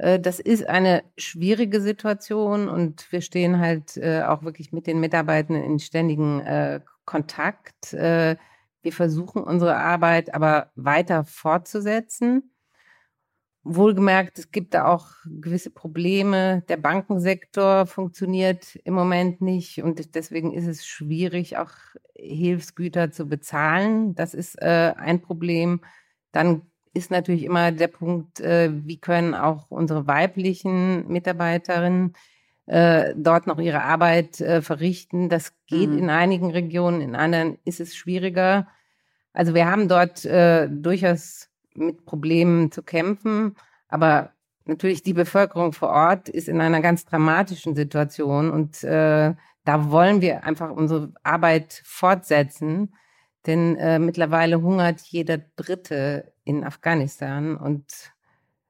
Äh, 0.00 0.18
das 0.18 0.40
ist 0.40 0.66
eine 0.66 1.04
schwierige 1.18 1.80
Situation 1.80 2.68
und 2.68 3.10
wir 3.12 3.20
stehen 3.20 3.58
halt 3.58 3.96
äh, 3.98 4.22
auch 4.22 4.42
wirklich 4.42 4.72
mit 4.72 4.86
den 4.86 4.98
Mitarbeitenden 4.98 5.62
in 5.62 5.78
ständigen 5.78 6.40
äh, 6.40 6.80
Kontakt. 7.04 7.92
Wir 7.92 8.92
versuchen 8.92 9.42
unsere 9.42 9.76
Arbeit 9.76 10.32
aber 10.32 10.70
weiter 10.76 11.24
fortzusetzen. 11.24 12.52
Wohlgemerkt, 13.64 14.38
es 14.38 14.52
gibt 14.52 14.74
da 14.74 14.84
auch 14.86 15.08
gewisse 15.26 15.70
Probleme. 15.70 16.62
Der 16.68 16.76
Bankensektor 16.76 17.86
funktioniert 17.86 18.76
im 18.84 18.94
Moment 18.94 19.40
nicht 19.40 19.82
und 19.82 20.14
deswegen 20.14 20.52
ist 20.52 20.68
es 20.68 20.86
schwierig, 20.86 21.56
auch 21.56 21.72
Hilfsgüter 22.14 23.10
zu 23.10 23.26
bezahlen. 23.26 24.14
Das 24.14 24.34
ist 24.34 24.62
ein 24.62 25.20
Problem. 25.20 25.80
Dann 26.30 26.69
ist 26.92 27.10
natürlich 27.10 27.44
immer 27.44 27.72
der 27.72 27.88
Punkt, 27.88 28.40
äh, 28.40 28.70
wie 28.84 28.98
können 28.98 29.34
auch 29.34 29.70
unsere 29.70 30.06
weiblichen 30.06 31.06
Mitarbeiterinnen 31.08 32.14
äh, 32.66 33.14
dort 33.16 33.46
noch 33.46 33.58
ihre 33.58 33.82
Arbeit 33.82 34.40
äh, 34.40 34.62
verrichten. 34.62 35.28
Das 35.28 35.52
geht 35.66 35.90
mhm. 35.90 35.98
in 35.98 36.10
einigen 36.10 36.50
Regionen, 36.50 37.00
in 37.00 37.16
anderen 37.16 37.58
ist 37.64 37.80
es 37.80 37.94
schwieriger. 37.94 38.68
Also 39.32 39.54
wir 39.54 39.66
haben 39.66 39.88
dort 39.88 40.24
äh, 40.24 40.68
durchaus 40.68 41.48
mit 41.74 42.04
Problemen 42.04 42.72
zu 42.72 42.82
kämpfen, 42.82 43.56
aber 43.88 44.32
natürlich 44.64 45.02
die 45.02 45.14
Bevölkerung 45.14 45.72
vor 45.72 45.90
Ort 45.90 46.28
ist 46.28 46.48
in 46.48 46.60
einer 46.60 46.80
ganz 46.80 47.04
dramatischen 47.04 47.74
Situation 47.74 48.50
und 48.50 48.82
äh, 48.84 49.34
da 49.64 49.90
wollen 49.90 50.20
wir 50.20 50.44
einfach 50.44 50.70
unsere 50.70 51.12
Arbeit 51.22 51.82
fortsetzen, 51.84 52.94
denn 53.46 53.76
äh, 53.76 53.98
mittlerweile 53.98 54.62
hungert 54.62 55.00
jeder 55.00 55.38
Dritte 55.38 56.32
in 56.50 56.64
Afghanistan. 56.64 57.56
Und 57.56 58.12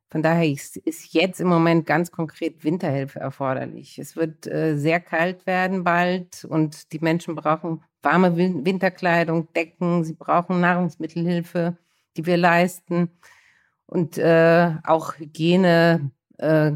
von 0.09 0.23
daher 0.23 0.49
ist, 0.49 0.79
jetzt 1.12 1.40
im 1.40 1.49
Moment 1.49 1.87
ganz 1.87 2.11
konkret 2.11 2.62
Winterhilfe 2.62 3.21
erforderlich. 3.21 3.99
Es 3.99 4.16
wird 4.16 4.47
äh, 4.47 4.77
sehr 4.77 5.01
kalt 5.01 5.47
werden 5.47 5.85
bald 5.85 6.45
und 6.45 6.93
die 6.93 6.99
Menschen 6.99 7.35
brauchen 7.35 7.83
warme 8.03 8.37
Winterkleidung, 8.37 9.53
Decken, 9.53 10.05
sie 10.05 10.14
brauchen 10.14 10.61
Nahrungsmittelhilfe, 10.61 11.77
die 12.16 12.27
wir 12.27 12.37
leisten 12.37 13.11
und 13.87 14.19
äh, 14.19 14.73
auch 14.85 15.19
Hygiene, 15.19 16.11
äh, 16.38 16.73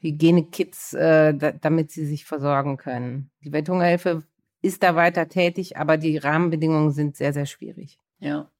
Hygienekits, 0.00 0.94
äh, 0.94 1.34
da, 1.34 1.52
damit 1.52 1.90
sie 1.90 2.06
sich 2.06 2.24
versorgen 2.24 2.76
können. 2.76 3.30
Die 3.44 3.52
Welthungerhilfe 3.52 4.24
ist 4.62 4.82
da 4.82 4.94
weiter 4.94 5.28
tätig, 5.28 5.76
aber 5.76 5.96
die 5.96 6.18
Rahmenbedingungen 6.18 6.90
sind 6.90 7.16
sehr, 7.16 7.32
sehr 7.32 7.46
schwierig. 7.46 7.98
Ja. 8.18 8.50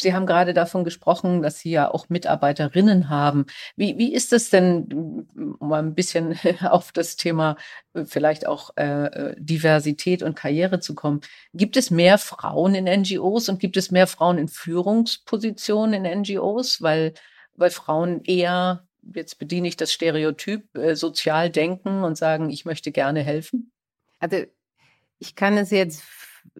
Sie 0.00 0.14
haben 0.14 0.26
gerade 0.26 0.54
davon 0.54 0.84
gesprochen, 0.84 1.42
dass 1.42 1.58
Sie 1.60 1.70
ja 1.70 1.90
auch 1.90 2.08
Mitarbeiterinnen 2.08 3.08
haben. 3.08 3.46
Wie, 3.76 3.98
wie 3.98 4.12
ist 4.12 4.32
es 4.32 4.50
denn, 4.50 5.26
um 5.58 5.68
mal 5.68 5.82
ein 5.82 5.94
bisschen 5.94 6.38
auf 6.62 6.92
das 6.92 7.16
Thema 7.16 7.56
äh, 7.94 8.04
vielleicht 8.04 8.46
auch 8.46 8.70
äh, 8.76 9.06
äh 9.06 9.34
Diversität 9.38 10.22
und 10.22 10.36
Karriere 10.36 10.80
zu 10.80 10.94
kommen? 10.94 11.20
Gibt 11.54 11.76
es 11.76 11.90
mehr 11.90 12.18
Frauen 12.18 12.74
in 12.74 12.84
NGOs 12.84 13.48
und 13.48 13.60
gibt 13.60 13.76
es 13.76 13.90
mehr 13.90 14.06
Frauen 14.06 14.38
in 14.38 14.48
Führungspositionen 14.48 16.04
in 16.04 16.20
NGOs, 16.20 16.82
weil, 16.82 17.14
weil 17.54 17.70
Frauen 17.70 18.22
eher, 18.24 18.86
jetzt 19.14 19.38
bediene 19.38 19.68
ich 19.68 19.76
das 19.76 19.92
Stereotyp, 19.92 20.76
äh, 20.76 20.94
sozial 20.94 21.50
denken 21.50 22.04
und 22.04 22.16
sagen, 22.16 22.50
ich 22.50 22.64
möchte 22.64 22.92
gerne 22.92 23.22
helfen? 23.22 23.72
Also 24.18 24.44
ich 25.18 25.34
kann 25.34 25.56
es 25.58 25.70
jetzt 25.70 26.02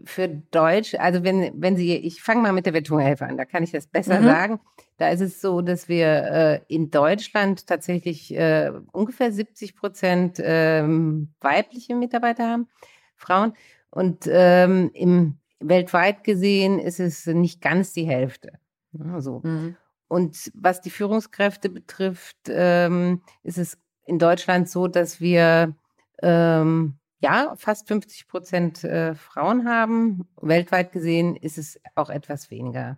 für 0.05 0.29
Deutsch, 0.29 0.95
also 0.95 1.25
wenn, 1.25 1.53
wenn 1.61 1.77
Sie, 1.77 1.95
ich 1.97 2.23
fange 2.23 2.43
mal 2.43 2.53
mit 2.53 2.67
der 2.67 2.73
Betonhilfe 2.73 3.27
an, 3.27 3.37
da 3.37 3.45
kann 3.45 3.63
ich 3.63 3.73
das 3.73 3.87
besser 3.87 4.21
mhm. 4.21 4.25
sagen. 4.25 4.61
Da 4.99 5.09
ist 5.09 5.21
es 5.21 5.41
so, 5.41 5.61
dass 5.61 5.89
wir 5.89 6.07
äh, 6.07 6.61
in 6.69 6.91
Deutschland 6.91 7.67
tatsächlich 7.67 8.35
äh, 8.35 8.71
ungefähr 8.93 9.33
70 9.33 9.75
Prozent 9.77 10.41
ähm, 10.43 11.33
weibliche 11.41 11.95
Mitarbeiter 11.95 12.49
haben, 12.49 12.69
Frauen. 13.17 13.55
Und 13.91 14.29
ähm, 14.31 14.91
im 14.95 15.39
weltweit 15.59 16.25
gesehen 16.25 16.79
ist 16.79 17.01
es 17.01 17.27
nicht 17.27 17.61
ganz 17.61 17.93
die 17.93 18.05
Hälfte. 18.05 18.59
Ja, 18.93 19.21
so. 19.21 19.41
Mhm. 19.43 19.77
Und 20.09 20.51
was 20.55 20.81
die 20.81 20.91
Führungskräfte 20.91 21.69
betrifft, 21.69 22.37
ähm, 22.49 23.23
ist 23.43 23.59
es 23.59 23.79
in 24.07 24.19
Deutschland 24.19 24.69
so, 24.69 24.89
dass 24.89 25.21
wir 25.21 25.77
ähm, 26.23 27.00
ja, 27.21 27.55
fast 27.57 27.87
50 27.89 28.29
Prozent 28.29 28.83
äh, 28.85 29.15
Frauen 29.15 29.69
haben. 29.69 30.27
Weltweit 30.41 30.93
gesehen 30.93 31.37
ist 31.37 31.59
es 31.59 31.81
auch 31.95 32.11
etwas 32.11 32.51
weniger. 32.51 32.97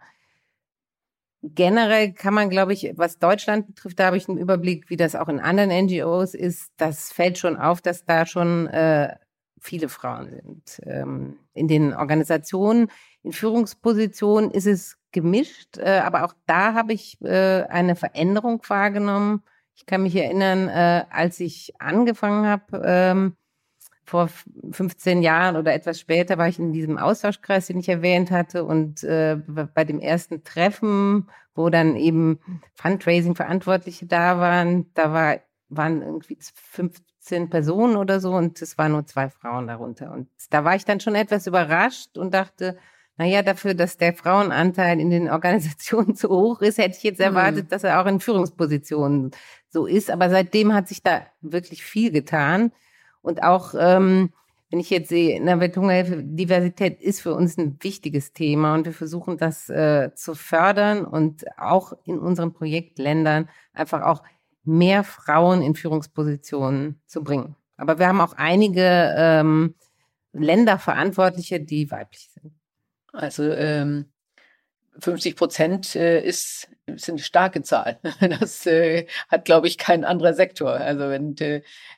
Generell 1.42 2.12
kann 2.12 2.34
man, 2.34 2.50
glaube 2.50 2.72
ich, 2.72 2.92
was 2.94 3.18
Deutschland 3.18 3.66
betrifft, 3.66 3.98
da 3.98 4.06
habe 4.06 4.16
ich 4.16 4.28
einen 4.28 4.38
Überblick, 4.38 4.90
wie 4.90 4.96
das 4.96 5.16
auch 5.16 5.28
in 5.28 5.40
anderen 5.40 5.70
NGOs 5.86 6.34
ist. 6.34 6.70
Das 6.76 7.12
fällt 7.12 7.36
schon 7.36 7.56
auf, 7.56 7.80
dass 7.80 8.04
da 8.04 8.26
schon 8.26 8.68
äh, 8.68 9.16
viele 9.58 9.88
Frauen 9.88 10.30
sind. 10.30 10.80
Ähm, 10.84 11.38
in 11.52 11.66
den 11.66 11.94
Organisationen, 11.94 12.92
in 13.24 13.32
Führungspositionen 13.32 14.52
ist 14.52 14.66
es 14.66 14.98
gemischt, 15.10 15.78
äh, 15.78 15.98
aber 15.98 16.24
auch 16.24 16.34
da 16.46 16.74
habe 16.74 16.92
ich 16.92 17.20
äh, 17.22 17.64
eine 17.64 17.96
Veränderung 17.96 18.62
wahrgenommen. 18.68 19.42
Ich 19.74 19.84
kann 19.84 20.04
mich 20.04 20.14
erinnern, 20.14 20.68
äh, 20.68 21.06
als 21.10 21.40
ich 21.40 21.74
angefangen 21.80 22.46
habe, 22.46 22.82
ähm, 22.84 23.36
vor 24.04 24.28
15 24.70 25.22
Jahren 25.22 25.56
oder 25.56 25.72
etwas 25.72 26.00
später 26.00 26.38
war 26.38 26.48
ich 26.48 26.58
in 26.58 26.72
diesem 26.72 26.98
Austauschkreis, 26.98 27.66
den 27.68 27.78
ich 27.78 27.88
erwähnt 27.88 28.30
hatte. 28.30 28.64
Und 28.64 29.04
äh, 29.04 29.36
bei 29.74 29.84
dem 29.84 30.00
ersten 30.00 30.44
Treffen, 30.44 31.28
wo 31.54 31.68
dann 31.70 31.96
eben 31.96 32.38
Fundraising-Verantwortliche 32.74 34.06
da 34.06 34.38
waren, 34.38 34.92
da 34.94 35.12
war, 35.12 35.36
waren 35.68 36.02
irgendwie 36.02 36.38
15 36.40 37.50
Personen 37.50 37.96
oder 37.96 38.20
so 38.20 38.34
und 38.34 38.60
es 38.60 38.76
waren 38.78 38.92
nur 38.92 39.06
zwei 39.06 39.28
Frauen 39.28 39.66
darunter. 39.66 40.12
Und 40.12 40.28
da 40.50 40.64
war 40.64 40.74
ich 40.74 40.84
dann 40.84 41.00
schon 41.00 41.14
etwas 41.14 41.46
überrascht 41.46 42.18
und 42.18 42.34
dachte, 42.34 42.76
naja, 43.18 43.42
dafür, 43.42 43.74
dass 43.74 43.98
der 43.98 44.14
Frauenanteil 44.14 44.98
in 44.98 45.10
den 45.10 45.30
Organisationen 45.30 46.14
so 46.16 46.28
hoch 46.30 46.60
ist, 46.60 46.78
hätte 46.78 46.96
ich 46.96 47.02
jetzt 47.02 47.18
mhm. 47.18 47.26
erwartet, 47.26 47.70
dass 47.70 47.84
er 47.84 48.00
auch 48.00 48.06
in 48.06 48.20
Führungspositionen 48.20 49.30
so 49.68 49.86
ist. 49.86 50.10
Aber 50.10 50.30
seitdem 50.30 50.72
hat 50.72 50.88
sich 50.88 51.02
da 51.02 51.26
wirklich 51.40 51.84
viel 51.84 52.10
getan. 52.10 52.72
Und 53.22 53.42
auch, 53.42 53.74
ähm, 53.78 54.32
wenn 54.70 54.80
ich 54.80 54.90
jetzt 54.90 55.08
sehe, 55.08 55.36
in 55.36 55.46
der 55.46 55.60
Welthungerhilfe, 55.60 56.22
Diversität 56.22 57.00
ist 57.00 57.20
für 57.20 57.34
uns 57.34 57.56
ein 57.56 57.78
wichtiges 57.80 58.32
Thema 58.32 58.74
und 58.74 58.84
wir 58.84 58.92
versuchen 58.92 59.38
das 59.38 59.68
äh, 59.68 60.14
zu 60.14 60.34
fördern 60.34 61.04
und 61.04 61.44
auch 61.58 61.92
in 62.04 62.18
unseren 62.18 62.52
Projektländern 62.52 63.48
einfach 63.72 64.02
auch 64.02 64.22
mehr 64.64 65.04
Frauen 65.04 65.62
in 65.62 65.74
Führungspositionen 65.74 67.00
zu 67.06 67.22
bringen. 67.22 67.56
Aber 67.76 67.98
wir 67.98 68.06
haben 68.08 68.20
auch 68.20 68.34
einige 68.34 69.14
ähm, 69.16 69.74
Länderverantwortliche, 70.32 71.60
die 71.60 71.90
weiblich 71.90 72.30
sind. 72.32 72.52
Also 73.12 73.44
ähm, 73.44 74.11
50 74.98 75.36
Prozent 75.36 75.96
äh, 75.96 76.20
ist, 76.22 76.68
ist 76.86 77.08
eine 77.08 77.18
starke 77.18 77.62
Zahl. 77.62 77.98
Das 78.40 78.66
äh, 78.66 79.06
hat, 79.28 79.44
glaube 79.44 79.66
ich, 79.68 79.78
kein 79.78 80.04
anderer 80.04 80.34
Sektor. 80.34 80.72
Also 80.72 81.08
wenn, 81.08 81.36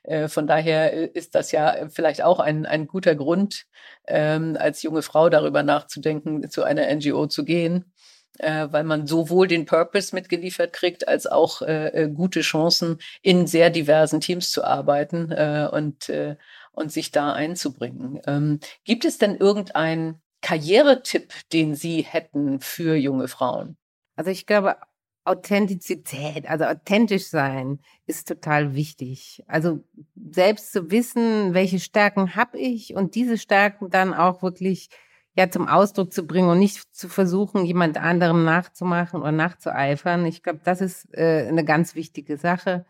äh, 0.05 0.29
von 0.29 0.47
daher 0.47 1.15
ist 1.15 1.35
das 1.35 1.53
ja 1.53 1.89
vielleicht 1.91 2.23
auch 2.23 2.41
ein, 2.41 2.67
ein 2.67 2.87
guter 2.87 3.15
Grund, 3.17 3.67
ähm, 4.07 4.57
als 4.59 4.83
junge 4.83 5.03
Frau 5.03 5.29
darüber 5.29 5.63
nachzudenken, 5.63 6.49
zu 6.51 6.63
einer 6.63 6.87
NGO 6.95 7.27
zu 7.27 7.45
gehen. 7.45 7.93
äh, 8.39 8.67
weil 8.71 8.85
man 8.85 9.07
sowohl 9.07 9.47
den 9.49 9.65
Purpose 9.67 10.15
mitgeliefert 10.15 10.73
kriegt, 10.73 11.09
als 11.09 11.27
auch 11.27 11.63
äh, 11.63 11.89
äh, 11.89 12.09
gute 12.11 12.41
Chancen, 12.41 12.99
in 13.23 13.47
sehr 13.47 13.71
diversen 13.71 14.21
Teams 14.21 14.51
zu 14.51 14.65
arbeiten 14.65 15.31
äh, 15.31 15.69
und, 15.71 16.09
äh, 16.09 16.37
und 16.73 16.91
sich 16.93 17.13
da 17.13 17.33
einzubringen. 17.33 18.21
Ähm, 18.27 18.61
gibt 18.85 19.05
es 19.05 19.19
denn 19.19 19.37
irgendeinen 19.37 20.21
Karrieretipp, 20.45 21.33
den 21.55 21.75
Sie 21.75 22.03
hätten 22.03 22.61
für 22.61 22.97
junge 22.97 23.29
Frauen? 23.29 23.79
Also 24.15 24.31
ich 24.31 24.45
glaube, 24.45 24.77
Authentizität, 25.25 26.47
also 26.51 26.65
authentisch 26.67 27.29
sein, 27.29 27.81
ist 28.05 28.29
total 28.29 28.75
wichtig. 28.75 29.43
Also 29.47 29.83
selbst 30.15 30.73
zu 30.73 30.91
wissen, 30.91 31.55
welche 31.55 31.81
Stärken 31.81 32.37
habe 32.37 32.59
ich 32.59 32.95
und 32.95 33.15
diese 33.15 33.39
Stärken 33.39 33.89
dann 33.89 34.13
auch 34.13 34.43
wirklich 34.43 34.91
ja 35.35 35.51
zum 35.51 35.67
Ausdruck 35.67 36.13
zu 36.13 36.27
bringen 36.27 36.51
und 36.51 36.59
nicht 36.59 36.95
zu 36.95 37.09
versuchen, 37.09 37.65
jemand 37.65 37.97
anderem 37.97 38.45
nachzumachen 38.45 39.23
oder 39.23 39.33
nachzueifern. 39.33 40.27
Ich 40.27 40.43
glaube, 40.43 40.61
das 40.63 40.83
ist 40.83 41.09
äh, 41.15 41.47
eine 41.49 41.65
ganz 41.65 41.95
wichtige 41.95 42.37
Sache. 42.37 42.85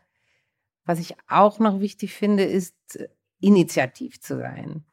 Was 0.84 0.98
ich 0.98 1.14
auch 1.28 1.60
noch 1.60 1.78
wichtig 1.78 2.14
finde, 2.14 2.42
ist 2.42 2.98
initiativ 3.38 4.20
zu 4.20 4.38
sein. 4.38 4.84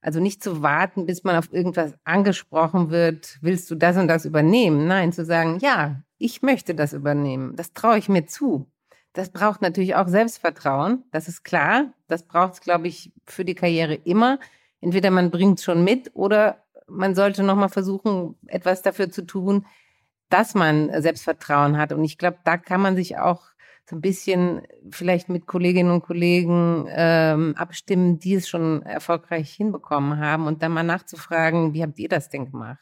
Also 0.00 0.20
nicht 0.20 0.42
zu 0.42 0.62
warten, 0.62 1.06
bis 1.06 1.24
man 1.24 1.36
auf 1.36 1.52
irgendwas 1.52 1.94
angesprochen 2.04 2.90
wird, 2.90 3.38
willst 3.40 3.70
du 3.70 3.74
das 3.74 3.96
und 3.96 4.08
das 4.08 4.24
übernehmen? 4.24 4.86
Nein, 4.86 5.12
zu 5.12 5.24
sagen, 5.24 5.58
ja, 5.60 6.02
ich 6.18 6.42
möchte 6.42 6.74
das 6.74 6.92
übernehmen. 6.92 7.56
Das 7.56 7.72
traue 7.72 7.98
ich 7.98 8.08
mir 8.08 8.26
zu. 8.26 8.70
Das 9.12 9.30
braucht 9.30 9.62
natürlich 9.62 9.96
auch 9.96 10.06
Selbstvertrauen, 10.06 11.02
das 11.10 11.26
ist 11.26 11.42
klar. 11.42 11.92
Das 12.06 12.22
braucht 12.22 12.54
es, 12.54 12.60
glaube 12.60 12.86
ich, 12.86 13.12
für 13.26 13.44
die 13.44 13.56
Karriere 13.56 13.94
immer. 13.94 14.38
Entweder 14.80 15.10
man 15.10 15.30
bringt 15.30 15.58
es 15.58 15.64
schon 15.64 15.82
mit 15.82 16.12
oder 16.14 16.62
man 16.86 17.14
sollte 17.14 17.42
nochmal 17.42 17.68
versuchen, 17.68 18.36
etwas 18.46 18.82
dafür 18.82 19.10
zu 19.10 19.22
tun, 19.26 19.66
dass 20.30 20.54
man 20.54 20.90
Selbstvertrauen 21.02 21.76
hat. 21.76 21.92
Und 21.92 22.04
ich 22.04 22.18
glaube, 22.18 22.38
da 22.44 22.56
kann 22.56 22.80
man 22.80 22.96
sich 22.96 23.18
auch 23.18 23.42
so 23.88 23.96
ein 23.96 24.02
bisschen 24.02 24.62
vielleicht 24.90 25.30
mit 25.30 25.46
Kolleginnen 25.46 25.90
und 25.90 26.02
Kollegen 26.02 26.86
ähm, 26.90 27.54
abstimmen, 27.56 28.18
die 28.18 28.34
es 28.34 28.46
schon 28.46 28.82
erfolgreich 28.82 29.50
hinbekommen 29.50 30.18
haben 30.18 30.46
und 30.46 30.62
dann 30.62 30.72
mal 30.72 30.82
nachzufragen, 30.82 31.72
wie 31.72 31.82
habt 31.82 31.98
ihr 31.98 32.08
das 32.10 32.28
denn 32.28 32.50
gemacht? 32.50 32.78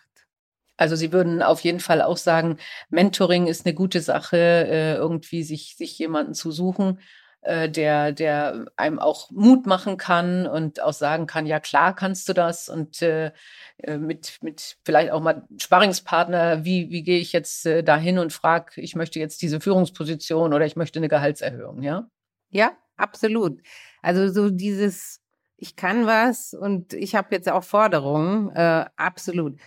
Also 0.76 0.96
Sie 0.96 1.12
würden 1.12 1.42
auf 1.42 1.60
jeden 1.60 1.78
Fall 1.78 2.02
auch 2.02 2.16
sagen, 2.16 2.56
Mentoring 2.90 3.46
ist 3.46 3.66
eine 3.66 3.74
gute 3.74 4.00
Sache, 4.00 4.36
äh, 4.36 4.94
irgendwie 4.96 5.44
sich, 5.44 5.76
sich 5.76 5.96
jemanden 5.96 6.34
zu 6.34 6.50
suchen, 6.50 6.98
äh, 7.46 7.70
der, 7.70 8.12
der 8.12 8.66
einem 8.76 8.98
auch 8.98 9.30
Mut 9.30 9.66
machen 9.66 9.96
kann 9.96 10.46
und 10.46 10.82
auch 10.82 10.92
sagen 10.92 11.26
kann, 11.26 11.46
ja 11.46 11.61
klar 11.61 11.94
kannst 11.94 12.28
du 12.28 12.32
das 12.32 12.68
und 12.68 13.00
äh, 13.02 13.32
äh 13.78 13.98
mit, 13.98 14.38
mit 14.42 14.78
vielleicht 14.85 15.12
auch 15.12 15.20
mal 15.20 15.46
Sparringspartner, 15.59 16.64
wie, 16.64 16.90
wie 16.90 17.02
gehe 17.02 17.20
ich 17.20 17.32
jetzt 17.32 17.64
äh, 17.66 17.82
dahin 17.82 18.18
und 18.18 18.32
frage, 18.32 18.80
ich 18.80 18.96
möchte 18.96 19.20
jetzt 19.20 19.42
diese 19.42 19.61
Führungsposition 19.61 20.52
oder 20.54 20.66
ich 20.66 20.76
möchte 20.76 20.98
eine 20.98 21.09
Gehaltserhöhung, 21.09 21.82
ja? 21.82 22.09
Ja, 22.50 22.72
absolut. 22.96 23.61
Also 24.02 24.28
so 24.28 24.50
dieses, 24.50 25.20
ich 25.56 25.76
kann 25.76 26.06
was 26.06 26.52
und 26.52 26.94
ich 26.94 27.14
habe 27.14 27.28
jetzt 27.35 27.48
auch 27.50 27.64
Forderungen, 27.64 28.50
äh, 28.56 28.87
absolut. 28.96 29.59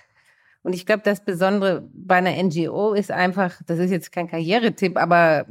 Und 0.63 0.73
ich 0.73 0.85
glaube, 0.85 1.03
das 1.03 1.23
Besondere 1.23 1.87
bei 1.93 2.15
einer 2.15 2.43
NGO 2.43 2.93
ist 2.93 3.11
einfach, 3.11 3.61
das 3.65 3.79
ist 3.79 3.91
jetzt 3.91 4.11
kein 4.11 4.27
Karrieretipp, 4.27 4.97
aber 4.97 5.45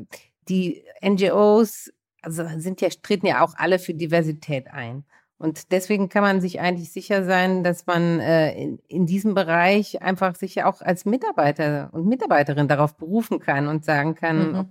die 0.49 0.85
NGOs 1.03 1.91
also 2.29 2.59
sind 2.59 2.81
ja, 2.81 2.89
treten 3.03 3.27
ja 3.27 3.45
auch 3.45 3.55
alle 3.57 3.79
für 3.79 3.95
Diversität 3.95 4.69
ein. 4.69 5.05
Und 5.39 5.71
deswegen 5.71 6.09
kann 6.09 6.23
man 6.23 6.41
sich 6.41 6.61
eigentlich 6.61 6.93
sicher 6.93 7.25
sein, 7.25 7.63
dass 7.63 7.87
man 7.87 8.19
äh, 8.19 8.61
in, 8.61 8.81
in 8.89 9.07
diesem 9.07 9.35
Bereich 9.35 10.03
einfach 10.03 10.35
sich 10.35 10.57
ja 10.57 10.67
auch 10.67 10.83
als 10.83 11.05
Mitarbeiter 11.05 11.91
und 11.93 12.07
Mitarbeiterin 12.07 12.67
darauf 12.67 12.97
berufen 12.97 13.39
kann 13.39 13.69
und 13.69 13.85
sagen 13.85 14.17
kann, 14.17 14.53
mhm. 14.53 14.69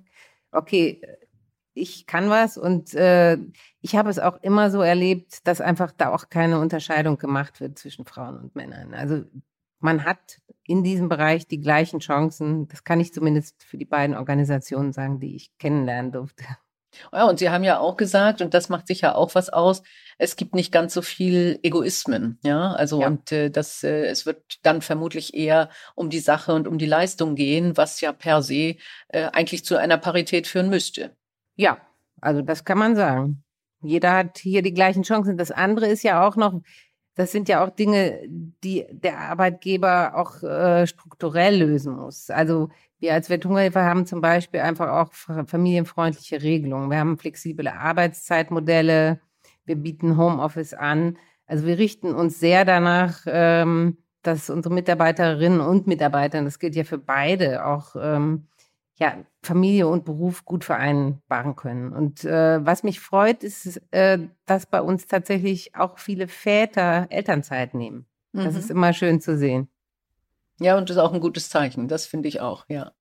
okay, 0.52 1.02
ich 1.74 2.06
kann 2.06 2.30
was 2.30 2.58
und 2.58 2.94
äh, 2.96 3.38
ich 3.82 3.96
habe 3.96 4.10
es 4.10 4.20
auch 4.20 4.42
immer 4.42 4.70
so 4.70 4.82
erlebt, 4.82 5.48
dass 5.48 5.62
einfach 5.62 5.92
da 5.96 6.14
auch 6.14 6.30
keine 6.30 6.60
Unterscheidung 6.60 7.18
gemacht 7.18 7.62
wird 7.62 7.78
zwischen 7.78 8.06
Frauen 8.06 8.38
und 8.38 8.56
Männern. 8.56 8.94
Also 8.94 9.24
man 9.80 10.04
hat 10.04 10.42
in 10.64 10.84
diesem 10.84 11.08
Bereich 11.08 11.48
die 11.48 11.62
gleichen 11.62 12.00
Chancen. 12.00 12.68
Das 12.68 12.84
kann 12.84 13.00
ich 13.00 13.14
zumindest 13.14 13.64
für 13.64 13.78
die 13.78 13.86
beiden 13.86 14.16
Organisationen 14.16 14.92
sagen, 14.92 15.20
die 15.20 15.36
ich 15.36 15.58
kennenlernen 15.60 16.12
durfte. 16.12 16.44
Ja, 17.12 17.26
und 17.26 17.40
Sie 17.40 17.50
haben 17.50 17.64
ja 17.64 17.80
auch 17.80 17.98
gesagt, 17.98 18.42
und 18.42 18.54
das 18.54 18.70
macht 18.70 18.88
sicher 18.88 19.16
auch 19.16 19.36
was 19.36 19.50
aus, 19.50 19.84
es 20.18 20.36
gibt 20.36 20.56
nicht 20.56 20.72
ganz 20.72 20.94
so 20.94 21.02
viel 21.02 21.60
Egoismen, 21.62 22.40
ja, 22.44 22.72
also 22.72 23.02
ja. 23.02 23.08
und 23.08 23.32
äh, 23.32 23.52
das, 23.52 23.84
äh, 23.84 24.06
es 24.06 24.26
wird 24.26 24.42
dann 24.64 24.82
vermutlich 24.82 25.36
eher 25.36 25.70
um 25.96 26.10
die 26.10 26.20
Sache 26.20 26.54
und 26.54 26.68
um 26.68 26.78
die 26.78 26.88
Leistung 26.88 27.36
gehen, 27.36 27.78
was 27.78 28.02
ja 28.02 28.12
per 28.14 28.42
se 28.42 28.78
äh, 29.10 29.30
eigentlich 29.34 29.64
zu 29.64 29.78
einer 29.78 29.98
Parität 29.98 30.48
führen 30.48 30.70
müsste. 30.70 31.16
Ja, 31.56 31.78
also 32.20 32.42
das 32.42 32.66
kann 32.66 32.80
man 32.80 32.96
sagen. 32.96 33.44
Jeder 33.82 34.14
hat 34.14 34.40
hier 34.40 34.64
die 34.64 34.74
gleichen 34.74 35.04
Chancen. 35.04 35.38
Das 35.38 35.52
andere 35.52 35.88
ist 35.88 36.04
ja 36.04 36.28
auch 36.28 36.36
noch, 36.36 36.62
das 37.18 37.32
sind 37.32 37.50
ja 37.50 37.66
auch 37.66 37.72
Dinge, 37.72 38.22
die 38.64 38.86
der 38.92 39.18
Arbeitgeber 39.18 40.14
auch 40.16 40.44
äh, 40.44 40.86
strukturell 40.86 41.58
lösen 41.58 41.96
muss. 41.96 42.30
Also 42.30 42.70
wir 43.00 43.14
als 43.16 43.32
Welthungerhilfe 43.32 43.82
haben 43.82 44.06
zum 44.06 44.22
Beispiel 44.22 44.60
einfach 44.60 44.90
auch 44.90 45.12
familienfreundliche 45.48 46.44
Regelungen. 46.44 46.92
Wir 46.92 47.00
haben 47.00 47.18
flexible 47.18 47.68
Arbeitszeitmodelle. 47.70 49.20
Wir 49.66 49.76
bieten 49.76 50.16
Homeoffice 50.16 50.76
an. 50.76 51.18
Also 51.48 51.66
wir 51.66 51.80
richten 51.80 52.14
uns 52.14 52.40
sehr 52.40 52.66
danach, 52.66 53.22
ähm, 53.26 53.98
dass 54.22 54.52
unsere 54.52 54.76
Mitarbeiterinnen 54.76 55.60
und 55.60 55.88
Mitarbeiter, 55.88 56.44
das 56.44 56.60
gilt 56.60 56.76
ja 56.76 56.84
für 56.84 57.00
beide, 57.00 57.66
auch 57.66 57.96
ähm, 58.00 58.48
ja, 59.00 59.24
Familie 59.44 59.88
und 59.88 60.06
Beruf 60.06 60.44
gut 60.44 60.64
vereinbaren 60.64 61.56
können. 61.56 61.94
Und 61.94 62.24
äh, 62.26 62.66
was 62.66 62.84
mich 62.84 63.00
freut, 63.00 63.44
ist, 63.44 63.82
äh, 63.92 64.20
dass 64.46 64.66
bei 64.66 64.82
uns 64.82 65.08
tatsächlich 65.08 65.76
auch 65.76 66.00
viele 66.00 66.28
Väter 66.28 67.08
Elternzeit 67.10 67.74
nehmen. 67.74 68.08
Das 68.34 68.54
mhm. 68.54 68.60
ist 68.60 68.72
immer 68.72 68.94
schön 68.94 69.22
zu 69.22 69.38
sehen. 69.38 69.70
Ja, 70.60 70.78
und 70.78 70.90
das 70.90 70.98
ist 70.98 71.02
auch 71.02 71.14
ein 71.14 71.20
gutes 71.20 71.50
Zeichen. 71.50 71.88
Das 71.88 72.08
finde 72.08 72.28
ich 72.28 72.42
auch, 72.42 72.66
ja. 72.68 72.92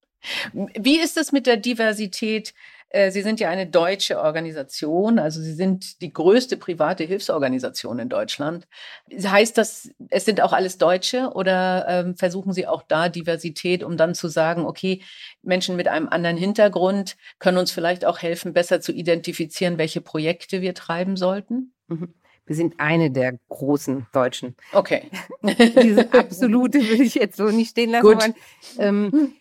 Wie 0.53 0.99
ist 0.99 1.17
es 1.17 1.33
mit 1.33 1.47
der 1.47 1.57
Diversität? 1.57 2.53
Äh, 2.91 3.11
Sie 3.11 3.23
sind 3.23 3.41
ja 3.41 3.51
eine 3.51 3.67
deutsche 3.67 4.21
Organisation, 4.21 5.19
also 5.19 5.41
Sie 5.41 5.55
sind 5.55 6.01
die 6.01 6.13
größte 6.13 6.57
private 6.57 7.05
Hilfsorganisation 7.05 7.99
in 7.99 8.09
Deutschland. 8.09 8.67
Heißt 9.13 9.59
das, 9.59 9.91
es 10.11 10.25
sind 10.25 10.41
auch 10.41 10.53
alles 10.53 10.79
Deutsche 10.79 11.31
oder 11.35 11.87
ähm, 11.89 12.17
versuchen 12.17 12.53
Sie 12.53 12.67
auch 12.67 12.83
da 12.83 13.09
Diversität, 13.09 13.83
um 13.83 13.97
dann 13.97 14.15
zu 14.15 14.29
sagen, 14.29 14.65
okay, 14.65 15.03
Menschen 15.43 15.77
mit 15.77 15.89
einem 15.89 16.09
anderen 16.09 16.37
Hintergrund 16.37 17.17
können 17.39 17.59
uns 17.59 17.73
vielleicht 17.73 18.05
auch 18.05 18.21
helfen, 18.21 18.53
besser 18.53 18.81
zu 18.81 18.93
identifizieren, 18.93 19.79
welche 19.79 20.01
Projekte 20.01 20.61
wir 20.61 20.75
treiben 20.75 21.17
sollten? 21.17 21.73
Mhm. 21.89 22.15
Wir 22.47 22.55
sind 22.55 22.79
eine 22.79 23.11
der 23.11 23.37
großen 23.49 24.07
Deutschen. 24.13 24.55
Okay. 24.73 25.11
Diese 25.43 26.13
absolute 26.13 26.79
will 26.79 27.01
ich 27.01 27.17
jetzt 27.17 27.37
so 27.37 27.47
nicht 27.47 27.71
stehen 27.71 27.91
lassen. 27.91 28.07
Gut. 28.07 28.23
Aber, 28.23 28.35
ähm, 28.79 29.33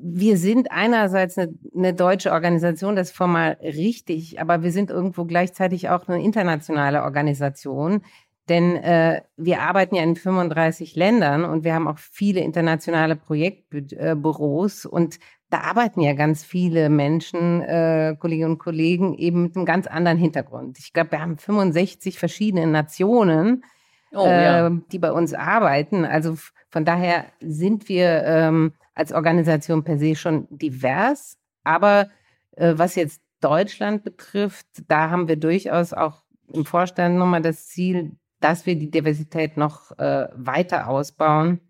wir 0.00 0.36
sind 0.36 0.70
einerseits 0.70 1.36
eine, 1.38 1.54
eine, 1.74 1.94
deutsche 1.94 2.32
Organisation, 2.32 2.94
das 2.94 3.08
ist 3.08 3.16
formal 3.16 3.58
richtig, 3.62 4.40
aber 4.40 4.62
wir 4.62 4.70
sind 4.70 4.90
irgendwo 4.90 5.24
gleichzeitig 5.24 5.88
auch 5.88 6.06
eine 6.08 6.22
internationale 6.22 7.02
Organisation, 7.02 8.02
denn 8.48 8.76
äh, 8.76 9.22
wir 9.36 9.60
arbeiten 9.60 9.94
ja 9.94 10.02
in 10.02 10.16
35 10.16 10.94
Ländern 10.94 11.44
und 11.44 11.64
wir 11.64 11.74
haben 11.74 11.88
auch 11.88 11.98
viele 11.98 12.40
internationale 12.40 13.16
Projektbüros 13.16 14.86
und 14.86 15.18
da 15.50 15.60
arbeiten 15.60 16.00
ja 16.00 16.12
ganz 16.12 16.44
viele 16.44 16.90
Menschen, 16.90 17.62
äh, 17.62 18.16
Kolleginnen 18.18 18.52
und 18.52 18.58
Kollegen, 18.58 19.14
eben 19.14 19.44
mit 19.44 19.56
einem 19.56 19.64
ganz 19.64 19.86
anderen 19.86 20.18
Hintergrund. 20.18 20.78
Ich 20.78 20.92
glaube, 20.92 21.12
wir 21.12 21.20
haben 21.20 21.38
65 21.38 22.18
verschiedene 22.18 22.66
Nationen, 22.66 23.64
oh, 24.12 24.26
äh, 24.26 24.44
ja. 24.44 24.70
die 24.92 24.98
bei 24.98 25.10
uns 25.10 25.34
arbeiten. 25.34 26.04
Also 26.04 26.36
von 26.70 26.84
daher 26.84 27.24
sind 27.40 27.88
wir 27.88 28.24
ähm, 28.24 28.72
als 28.98 29.12
Organisation 29.12 29.84
per 29.84 29.98
se 29.98 30.16
schon 30.16 30.48
divers. 30.50 31.38
Aber 31.64 32.10
äh, 32.56 32.74
was 32.76 32.96
jetzt 32.96 33.22
Deutschland 33.40 34.02
betrifft, 34.02 34.66
da 34.88 35.10
haben 35.10 35.28
wir 35.28 35.36
durchaus 35.36 35.92
auch 35.92 36.24
im 36.48 36.64
Vorstand 36.64 37.16
nochmal 37.16 37.42
das 37.42 37.68
Ziel, 37.68 38.16
dass 38.40 38.66
wir 38.66 38.76
die 38.76 38.90
Diversität 38.90 39.56
noch 39.56 39.96
äh, 39.98 40.28
weiter 40.34 40.88
ausbauen. 40.88 41.60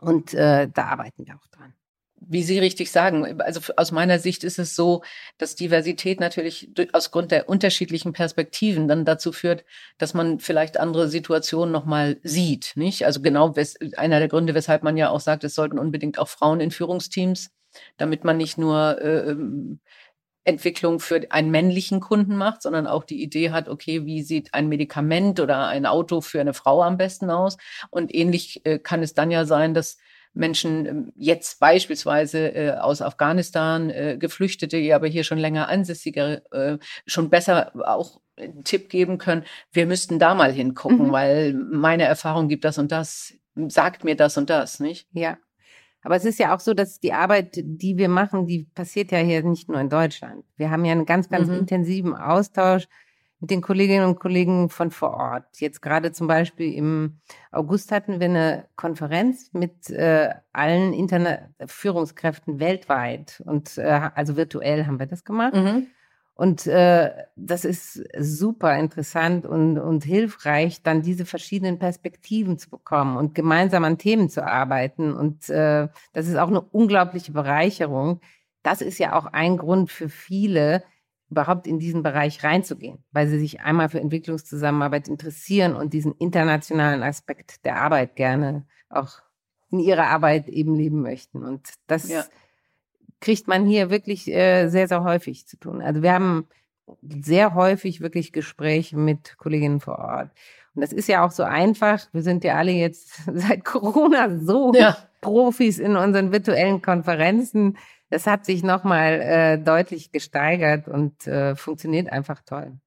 Und 0.00 0.32
äh, 0.34 0.68
da 0.72 0.84
arbeiten 0.86 1.26
wir 1.26 1.34
auch 1.34 1.46
dran 1.48 1.74
wie 2.28 2.42
Sie 2.42 2.58
richtig 2.58 2.90
sagen, 2.92 3.40
also 3.40 3.72
aus 3.76 3.90
meiner 3.90 4.18
Sicht 4.18 4.44
ist 4.44 4.58
es 4.58 4.76
so, 4.76 5.02
dass 5.38 5.56
Diversität 5.56 6.20
natürlich 6.20 6.70
aus 6.92 7.10
Grund 7.10 7.30
der 7.30 7.48
unterschiedlichen 7.48 8.12
Perspektiven 8.12 8.86
dann 8.86 9.06
dazu 9.06 9.32
führt, 9.32 9.64
dass 9.96 10.12
man 10.12 10.38
vielleicht 10.38 10.78
andere 10.78 11.08
Situationen 11.08 11.72
nochmal 11.72 12.18
sieht, 12.22 12.72
nicht? 12.76 13.06
Also 13.06 13.22
genau 13.22 13.54
einer 13.96 14.18
der 14.18 14.28
Gründe, 14.28 14.54
weshalb 14.54 14.82
man 14.82 14.98
ja 14.98 15.08
auch 15.08 15.20
sagt, 15.20 15.42
es 15.44 15.54
sollten 15.54 15.78
unbedingt 15.78 16.18
auch 16.18 16.28
Frauen 16.28 16.60
in 16.60 16.70
Führungsteams, 16.70 17.50
damit 17.96 18.24
man 18.24 18.36
nicht 18.36 18.58
nur 18.58 19.00
äh, 19.00 19.30
ähm, 19.30 19.80
Entwicklung 20.44 21.00
für 21.00 21.30
einen 21.30 21.50
männlichen 21.50 22.00
Kunden 22.00 22.36
macht, 22.36 22.62
sondern 22.62 22.86
auch 22.86 23.04
die 23.04 23.22
Idee 23.22 23.50
hat, 23.50 23.68
okay, 23.68 24.04
wie 24.04 24.22
sieht 24.22 24.54
ein 24.54 24.68
Medikament 24.68 25.40
oder 25.40 25.66
ein 25.68 25.86
Auto 25.86 26.20
für 26.20 26.40
eine 26.40 26.54
Frau 26.54 26.82
am 26.82 26.98
besten 26.98 27.30
aus? 27.30 27.56
Und 27.90 28.14
ähnlich 28.14 28.64
äh, 28.64 28.78
kann 28.78 29.02
es 29.02 29.14
dann 29.14 29.30
ja 29.30 29.44
sein, 29.44 29.74
dass 29.74 29.98
Menschen 30.38 30.86
ähm, 30.86 31.12
jetzt 31.16 31.60
beispielsweise 31.60 32.54
äh, 32.54 32.70
aus 32.78 33.02
Afghanistan, 33.02 33.90
äh, 33.90 34.16
Geflüchtete, 34.18 34.80
die 34.80 34.94
aber 34.94 35.08
hier 35.08 35.24
schon 35.24 35.38
länger 35.38 35.68
ansässige, 35.68 36.42
äh, 36.52 36.78
schon 37.06 37.28
besser 37.28 37.72
auch 37.86 38.20
einen 38.36 38.64
Tipp 38.64 38.88
geben 38.88 39.18
können, 39.18 39.44
wir 39.72 39.86
müssten 39.86 40.18
da 40.18 40.34
mal 40.34 40.52
hingucken, 40.52 41.08
mhm. 41.08 41.12
weil 41.12 41.54
meine 41.54 42.04
Erfahrung 42.04 42.48
gibt 42.48 42.64
das 42.64 42.78
und 42.78 42.92
das, 42.92 43.34
sagt 43.66 44.04
mir 44.04 44.16
das 44.16 44.38
und 44.38 44.48
das, 44.48 44.78
nicht? 44.80 45.08
Ja. 45.12 45.38
Aber 46.02 46.14
es 46.14 46.24
ist 46.24 46.38
ja 46.38 46.54
auch 46.54 46.60
so, 46.60 46.74
dass 46.74 47.00
die 47.00 47.12
Arbeit, 47.12 47.56
die 47.56 47.98
wir 47.98 48.08
machen, 48.08 48.46
die 48.46 48.68
passiert 48.72 49.10
ja 49.10 49.18
hier 49.18 49.42
nicht 49.42 49.68
nur 49.68 49.80
in 49.80 49.90
Deutschland. 49.90 50.44
Wir 50.56 50.70
haben 50.70 50.84
ja 50.84 50.92
einen 50.92 51.06
ganz, 51.06 51.28
ganz 51.28 51.48
mhm. 51.48 51.58
intensiven 51.58 52.14
Austausch 52.14 52.86
mit 53.40 53.50
den 53.50 53.62
Kolleginnen 53.62 54.06
und 54.06 54.18
Kollegen 54.18 54.68
von 54.68 54.90
vor 54.90 55.14
Ort. 55.14 55.44
Jetzt 55.58 55.80
gerade 55.80 56.12
zum 56.12 56.26
Beispiel 56.26 56.74
im 56.74 57.20
August 57.52 57.92
hatten 57.92 58.20
wir 58.20 58.26
eine 58.26 58.68
Konferenz 58.76 59.50
mit 59.52 59.90
äh, 59.90 60.30
allen 60.52 60.92
Internet 60.92 61.50
Führungskräften 61.66 62.58
weltweit 62.58 63.42
und 63.46 63.78
äh, 63.78 64.10
also 64.14 64.36
virtuell 64.36 64.86
haben 64.86 64.98
wir 64.98 65.06
das 65.06 65.24
gemacht. 65.24 65.54
Mhm. 65.54 65.86
Und 66.34 66.68
äh, 66.68 67.10
das 67.34 67.64
ist 67.64 68.00
super 68.16 68.78
interessant 68.78 69.44
und, 69.44 69.76
und 69.76 70.04
hilfreich, 70.04 70.84
dann 70.84 71.02
diese 71.02 71.26
verschiedenen 71.26 71.80
Perspektiven 71.80 72.58
zu 72.58 72.70
bekommen 72.70 73.16
und 73.16 73.34
gemeinsam 73.34 73.82
an 73.82 73.98
Themen 73.98 74.30
zu 74.30 74.46
arbeiten. 74.46 75.14
Und 75.14 75.48
äh, 75.48 75.88
das 76.12 76.28
ist 76.28 76.36
auch 76.36 76.46
eine 76.46 76.60
unglaubliche 76.60 77.32
Bereicherung. 77.32 78.20
Das 78.62 78.82
ist 78.82 78.98
ja 78.98 79.18
auch 79.18 79.26
ein 79.26 79.56
Grund 79.56 79.90
für 79.90 80.08
viele, 80.08 80.84
überhaupt 81.30 81.66
in 81.66 81.78
diesen 81.78 82.02
Bereich 82.02 82.42
reinzugehen, 82.42 83.04
weil 83.12 83.28
sie 83.28 83.38
sich 83.38 83.60
einmal 83.60 83.88
für 83.88 84.00
Entwicklungszusammenarbeit 84.00 85.08
interessieren 85.08 85.76
und 85.76 85.92
diesen 85.92 86.12
internationalen 86.12 87.02
Aspekt 87.02 87.64
der 87.64 87.80
Arbeit 87.82 88.16
gerne 88.16 88.66
auch 88.88 89.20
in 89.70 89.80
ihrer 89.80 90.06
Arbeit 90.06 90.48
eben 90.48 90.74
leben 90.74 91.02
möchten. 91.02 91.44
Und 91.44 91.68
das 91.86 92.08
ja. 92.08 92.24
kriegt 93.20 93.46
man 93.48 93.66
hier 93.66 93.90
wirklich 93.90 94.28
äh, 94.28 94.68
sehr, 94.68 94.88
sehr 94.88 95.04
häufig 95.04 95.46
zu 95.46 95.58
tun. 95.58 95.82
Also 95.82 96.02
wir 96.02 96.12
haben 96.12 96.46
sehr 97.02 97.54
häufig 97.54 98.00
wirklich 98.00 98.32
Gespräche 98.32 98.96
mit 98.96 99.36
Kolleginnen 99.36 99.80
vor 99.80 99.98
Ort. 99.98 100.30
Und 100.74 100.82
das 100.82 100.92
ist 100.92 101.08
ja 101.08 101.24
auch 101.24 101.32
so 101.32 101.42
einfach. 101.42 102.06
Wir 102.12 102.22
sind 102.22 102.44
ja 102.44 102.54
alle 102.54 102.72
jetzt 102.72 103.22
seit 103.32 103.64
Corona 103.64 104.38
so 104.38 104.72
ja. 104.74 104.96
Profis 105.20 105.78
in 105.78 105.96
unseren 105.96 106.32
virtuellen 106.32 106.80
Konferenzen 106.80 107.76
das 108.10 108.26
hat 108.26 108.44
sich 108.44 108.62
nochmal 108.62 109.20
äh, 109.20 109.58
deutlich 109.58 110.12
gesteigert 110.12 110.88
und 110.88 111.26
äh, 111.26 111.54
funktioniert 111.56 112.10
einfach 112.10 112.42
toll. 112.42 112.78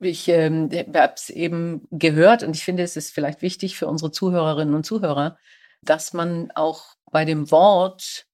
Ich 0.00 0.28
ähm, 0.28 0.68
habe 0.72 1.14
es 1.14 1.30
eben 1.30 1.86
gehört 1.90 2.42
und 2.42 2.56
ich 2.56 2.64
finde, 2.64 2.82
es 2.82 2.96
ist 2.96 3.14
vielleicht 3.14 3.40
wichtig 3.40 3.76
für 3.76 3.86
unsere 3.86 4.10
Zuhörerinnen 4.10 4.74
und 4.74 4.84
Zuhörer, 4.84 5.38
dass 5.82 6.12
man 6.12 6.50
auch 6.52 6.96
bei 7.10 7.24
dem 7.24 7.50
Wort 7.50 8.26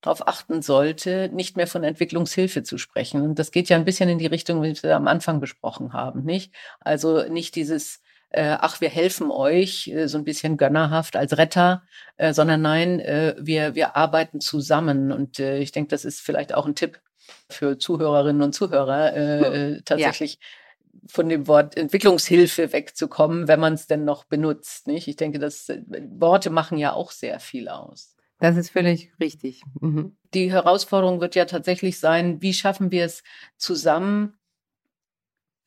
darauf 0.00 0.28
achten 0.28 0.62
sollte, 0.62 1.28
nicht 1.32 1.56
mehr 1.56 1.66
von 1.66 1.82
Entwicklungshilfe 1.82 2.62
zu 2.62 2.78
sprechen. 2.78 3.22
Und 3.22 3.38
das 3.38 3.50
geht 3.50 3.68
ja 3.68 3.76
ein 3.76 3.84
bisschen 3.84 4.08
in 4.08 4.18
die 4.18 4.26
Richtung, 4.26 4.62
wie 4.62 4.80
wir 4.82 4.96
am 4.96 5.08
Anfang 5.08 5.40
besprochen 5.40 5.92
haben, 5.92 6.24
nicht? 6.24 6.54
Also 6.80 7.28
nicht 7.28 7.56
dieses 7.56 8.00
äh, 8.30 8.56
ach, 8.60 8.80
wir 8.80 8.90
helfen 8.90 9.30
euch, 9.30 9.88
äh, 9.88 10.06
so 10.06 10.18
ein 10.18 10.24
bisschen 10.24 10.56
gönnerhaft 10.56 11.16
als 11.16 11.38
Retter, 11.38 11.82
äh, 12.16 12.32
sondern 12.32 12.62
nein, 12.62 13.00
äh, 13.00 13.34
wir, 13.38 13.74
wir 13.74 13.96
arbeiten 13.96 14.40
zusammen. 14.40 15.12
Und 15.12 15.38
äh, 15.38 15.58
ich 15.58 15.72
denke, 15.72 15.88
das 15.88 16.04
ist 16.04 16.20
vielleicht 16.20 16.54
auch 16.54 16.66
ein 16.66 16.74
Tipp 16.74 17.00
für 17.48 17.78
Zuhörerinnen 17.78 18.42
und 18.42 18.54
Zuhörer, 18.54 19.16
äh, 19.16 19.44
hm. 19.44 19.52
äh 19.52 19.82
tatsächlich 19.82 20.34
ja. 20.34 20.98
von 21.08 21.28
dem 21.28 21.46
Wort 21.46 21.76
Entwicklungshilfe 21.76 22.72
wegzukommen, 22.72 23.48
wenn 23.48 23.60
man 23.60 23.74
es 23.74 23.86
denn 23.86 24.04
noch 24.04 24.24
benutzt. 24.24 24.86
Nicht? 24.86 25.08
Ich 25.08 25.16
denke, 25.16 25.38
dass 25.38 25.68
äh, 25.68 25.82
Worte 26.10 26.50
machen 26.50 26.78
ja 26.78 26.92
auch 26.92 27.10
sehr 27.10 27.40
viel 27.40 27.68
aus. 27.68 28.14
Das 28.40 28.56
ist 28.56 28.70
völlig 28.70 29.10
richtig. 29.20 29.62
Mhm. 29.80 30.16
Die 30.32 30.52
Herausforderung 30.52 31.20
wird 31.20 31.34
ja 31.34 31.44
tatsächlich 31.44 31.98
sein, 31.98 32.40
wie 32.40 32.54
schaffen 32.54 32.92
wir 32.92 33.04
es 33.04 33.24
zusammen, 33.56 34.37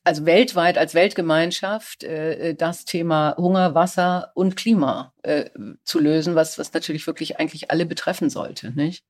also 0.04 0.26
weltweit 0.26 0.78
als 0.78 0.96
Weltgemeinschaft 0.96 2.04
äh, 2.04 2.50
äh, 2.50 2.56
das 2.56 2.86
Thema 2.86 3.36
Hunger, 3.38 3.76
Wasser 3.76 4.32
und 4.34 4.56
Klima 4.56 5.14
äh, 5.24 5.50
zu 5.84 6.00
lösen, 6.00 6.36
was, 6.36 6.58
was 6.58 6.74
natürlich 6.74 7.06
wirklich 7.08 7.40
eigentlich 7.40 7.72
alle 7.72 7.86
betreffen 7.86 8.30
sollte, 8.30 8.72
nicht? 8.72 9.06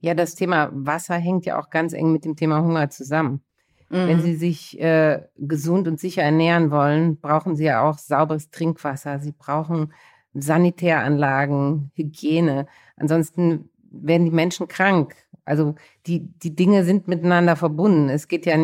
Ja, 0.00 0.14
das 0.14 0.34
Thema 0.34 0.70
Wasser 0.72 1.14
hängt 1.14 1.46
ja 1.46 1.58
auch 1.58 1.70
ganz 1.70 1.92
eng 1.92 2.12
mit 2.12 2.24
dem 2.24 2.36
Thema 2.36 2.60
Hunger 2.62 2.90
zusammen. 2.90 3.42
Mhm. 3.88 4.08
Wenn 4.08 4.22
Sie 4.22 4.34
sich 4.34 4.80
äh, 4.80 5.22
gesund 5.36 5.88
und 5.88 6.00
sicher 6.00 6.22
ernähren 6.22 6.70
wollen, 6.70 7.18
brauchen 7.20 7.56
Sie 7.56 7.64
ja 7.64 7.82
auch 7.82 7.98
sauberes 7.98 8.50
Trinkwasser. 8.50 9.20
Sie 9.20 9.32
brauchen 9.32 9.92
Sanitäranlagen, 10.34 11.92
Hygiene. 11.94 12.66
Ansonsten 12.96 13.70
werden 13.90 14.24
die 14.24 14.32
Menschen 14.32 14.68
krank. 14.68 15.14
Also 15.44 15.76
die, 16.06 16.28
die 16.42 16.54
Dinge 16.54 16.84
sind 16.84 17.08
miteinander 17.08 17.56
verbunden. 17.56 18.08
Es 18.08 18.28
geht 18.28 18.44
ja 18.44 18.56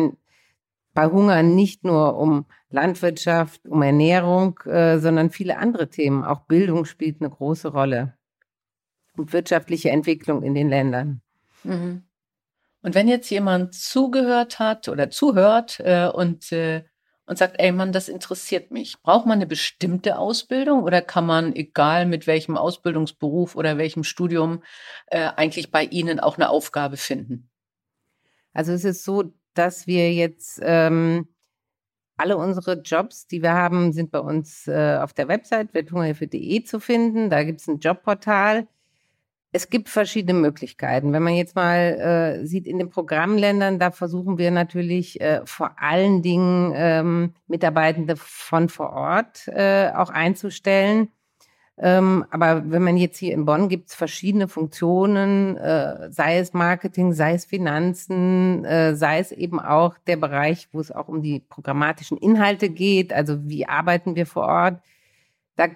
bei 0.93 1.07
Hunger 1.07 1.43
nicht 1.43 1.83
nur 1.83 2.17
um 2.17 2.45
Landwirtschaft, 2.69 3.67
um 3.67 3.81
Ernährung, 3.81 4.59
äh, 4.65 4.99
sondern 4.99 5.29
viele 5.29 5.57
andere 5.57 5.89
Themen. 5.89 6.23
Auch 6.23 6.41
Bildung 6.41 6.85
spielt 6.85 7.21
eine 7.21 7.29
große 7.29 7.69
Rolle 7.69 8.17
und 9.15 9.33
wirtschaftliche 9.33 9.89
Entwicklung 9.91 10.43
in 10.43 10.53
den 10.53 10.69
Ländern. 10.69 11.21
Mhm. 11.63 12.03
Und 12.81 12.95
wenn 12.95 13.07
jetzt 13.07 13.29
jemand 13.29 13.73
zugehört 13.73 14.59
hat 14.59 14.89
oder 14.89 15.09
zuhört 15.09 15.79
äh, 15.79 16.07
und, 16.07 16.51
äh, 16.51 16.83
und 17.25 17.37
sagt, 17.37 17.55
ey 17.57 17.71
Mann, 17.71 17.93
das 17.93 18.09
interessiert 18.09 18.71
mich, 18.71 19.01
braucht 19.01 19.25
man 19.25 19.37
eine 19.37 19.47
bestimmte 19.47 20.17
Ausbildung 20.17 20.83
oder 20.83 21.01
kann 21.01 21.25
man, 21.25 21.55
egal 21.55 22.05
mit 22.05 22.27
welchem 22.27 22.57
Ausbildungsberuf 22.57 23.55
oder 23.55 23.77
welchem 23.77 24.03
Studium, 24.03 24.63
äh, 25.07 25.29
eigentlich 25.35 25.71
bei 25.71 25.85
Ihnen 25.85 26.19
auch 26.19 26.37
eine 26.37 26.49
Aufgabe 26.49 26.97
finden? 26.97 27.49
Also 28.51 28.73
es 28.73 28.83
ist 28.83 29.05
so, 29.05 29.33
dass 29.53 29.87
wir 29.87 30.13
jetzt 30.13 30.59
ähm, 30.63 31.27
alle 32.17 32.37
unsere 32.37 32.81
Jobs, 32.81 33.27
die 33.27 33.41
wir 33.41 33.53
haben, 33.53 33.91
sind 33.91 34.11
bei 34.11 34.19
uns 34.19 34.67
äh, 34.67 34.97
auf 35.01 35.13
der 35.13 35.27
Website 35.27 35.73
welthungerhilfe.de 35.73 36.63
zu 36.63 36.79
finden. 36.79 37.29
Da 37.29 37.43
gibt 37.43 37.61
es 37.61 37.67
ein 37.67 37.79
Jobportal. 37.79 38.67
Es 39.51 39.69
gibt 39.69 39.89
verschiedene 39.89 40.39
Möglichkeiten. 40.39 41.13
Wenn 41.13 41.21
man 41.21 41.35
jetzt 41.35 41.55
mal 41.55 42.39
äh, 42.41 42.45
sieht 42.45 42.65
in 42.65 42.79
den 42.79 42.89
Programmländern, 42.89 43.77
da 43.77 43.91
versuchen 43.91 44.37
wir 44.37 44.49
natürlich 44.51 45.21
äh, 45.21 45.41
vor 45.45 45.75
allen 45.79 46.23
Dingen 46.23 46.73
ähm, 46.75 47.33
Mitarbeitende 47.47 48.15
von 48.17 48.67
vor 48.69 48.93
Ort 48.93 49.47
äh, 49.47 49.91
auch 49.93 50.09
einzustellen. 50.09 51.09
Ähm, 51.77 52.23
aber 52.29 52.69
wenn 52.69 52.83
man 52.83 52.97
jetzt 52.97 53.17
hier 53.17 53.33
in 53.33 53.45
Bonn 53.45 53.67
gibt 53.67 53.89
es 53.89 53.95
verschiedene 53.95 54.47
Funktionen, 54.47 55.57
äh, 55.57 56.11
sei 56.11 56.37
es 56.37 56.53
Marketing, 56.53 57.13
sei 57.13 57.33
es 57.33 57.45
Finanzen, 57.45 58.63
äh, 58.63 58.95
sei 58.95 59.19
es 59.19 59.31
eben 59.31 59.59
auch 59.59 59.97
der 60.05 60.17
Bereich, 60.17 60.67
wo 60.71 60.79
es 60.79 60.91
auch 60.91 61.07
um 61.07 61.23
die 61.23 61.39
programmatischen 61.39 62.17
Inhalte 62.17 62.69
geht, 62.69 63.11
also 63.11 63.37
wie 63.49 63.65
arbeiten 63.65 64.15
wir 64.15 64.27
vor 64.27 64.43
Ort. 64.43 64.81
Da 65.55 65.67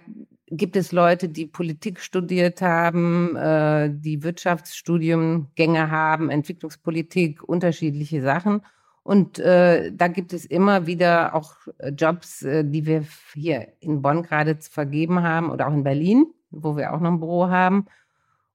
gibt 0.49 0.75
es 0.75 0.91
Leute, 0.91 1.29
die 1.29 1.45
Politik 1.47 1.99
studiert 1.99 2.62
haben, 2.62 3.36
äh, 3.36 3.89
die 3.91 4.23
Wirtschaftsstudiumgänge 4.23 5.89
haben, 5.91 6.29
Entwicklungspolitik, 6.29 7.43
unterschiedliche 7.43 8.21
Sachen. 8.21 8.62
Und 9.07 9.39
äh, 9.39 9.93
da 9.93 10.09
gibt 10.09 10.33
es 10.33 10.45
immer 10.45 10.85
wieder 10.85 11.33
auch 11.33 11.53
äh, 11.77 11.91
Jobs, 11.91 12.41
äh, 12.41 12.65
die 12.65 12.85
wir 12.85 13.05
hier 13.33 13.69
in 13.79 14.01
Bonn 14.01 14.21
gerade 14.21 14.57
vergeben 14.59 15.23
haben 15.23 15.49
oder 15.49 15.69
auch 15.69 15.73
in 15.73 15.85
Berlin, 15.85 16.25
wo 16.49 16.75
wir 16.75 16.91
auch 16.91 16.99
noch 16.99 17.11
ein 17.11 17.21
Büro 17.21 17.47
haben. 17.47 17.85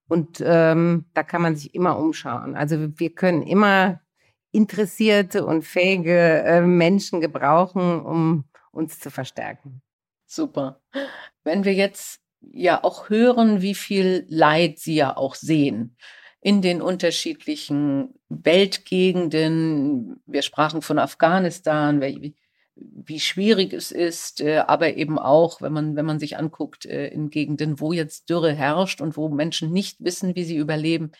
Und 0.09 0.43
ähm, 0.45 1.07
da 1.15 1.23
kann 1.23 1.41
man 1.41 1.57
sich 1.57 1.75
immer 1.75 1.99
umschauen. 1.99 2.55
Also 2.55 2.77
wir 2.99 3.15
können 3.15 3.41
immer 3.41 4.03
interessierte 4.51 5.47
und 5.47 5.63
fähige 5.63 6.43
äh, 6.43 6.61
Menschen 6.61 7.23
gebrauchen, 7.23 8.05
um 8.05 8.45
uns 8.73 9.01
zu 9.01 9.11
verstärken. 9.11 9.81
Super. 10.27 10.83
Wenn 11.45 11.65
wir 11.65 11.73
jetzt 11.73 12.21
ja 12.43 12.85
auch 12.85 13.09
hören, 13.09 13.63
wie 13.63 13.75
viel 13.75 14.27
Leid 14.29 14.79
Sie 14.79 14.97
ja 14.97 15.17
auch 15.17 15.35
sehen 15.35 15.97
in 16.43 16.61
den 16.61 16.83
unterschiedlichen 16.83 18.15
Weltgegenden. 18.29 20.21
Wir 20.27 20.43
sprachen 20.43 20.83
von 20.83 20.99
Afghanistan, 20.99 22.01
wie, 22.01 22.35
wie 22.75 23.21
schwierig 23.21 23.73
es 23.73 23.93
ist, 23.93 24.41
äh, 24.41 24.59
aber 24.59 24.97
eben 24.97 25.21
auch, 25.21 25.63
wenn 25.63 25.73
man, 25.73 25.95
wenn 25.95 26.05
man 26.05 26.19
sich 26.19 26.37
anguckt, 26.37 26.85
äh, 26.85 27.07
in 27.09 27.31
Gegenden, 27.31 27.79
wo 27.79 27.93
jetzt 27.93 28.29
Dürre 28.29 28.53
herrscht 28.53 29.01
und 29.01 29.17
wo 29.17 29.29
Menschen 29.29 29.73
nicht 29.73 30.03
wissen, 30.03 30.35
wie 30.35 30.43
sie 30.43 30.57
überleben. 30.57 31.13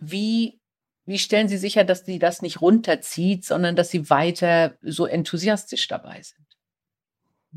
Wie, 0.00 0.58
wie 1.04 1.18
stellen 1.18 1.48
Sie 1.48 1.58
sicher, 1.58 1.84
dass 1.84 2.06
sie 2.06 2.18
das 2.18 2.40
nicht 2.40 2.62
runterzieht, 2.62 3.44
sondern 3.44 3.76
dass 3.76 3.90
sie 3.90 4.08
weiter 4.08 4.78
so 4.80 5.04
enthusiastisch 5.04 5.88
dabei 5.88 6.22
sind? 6.22 6.46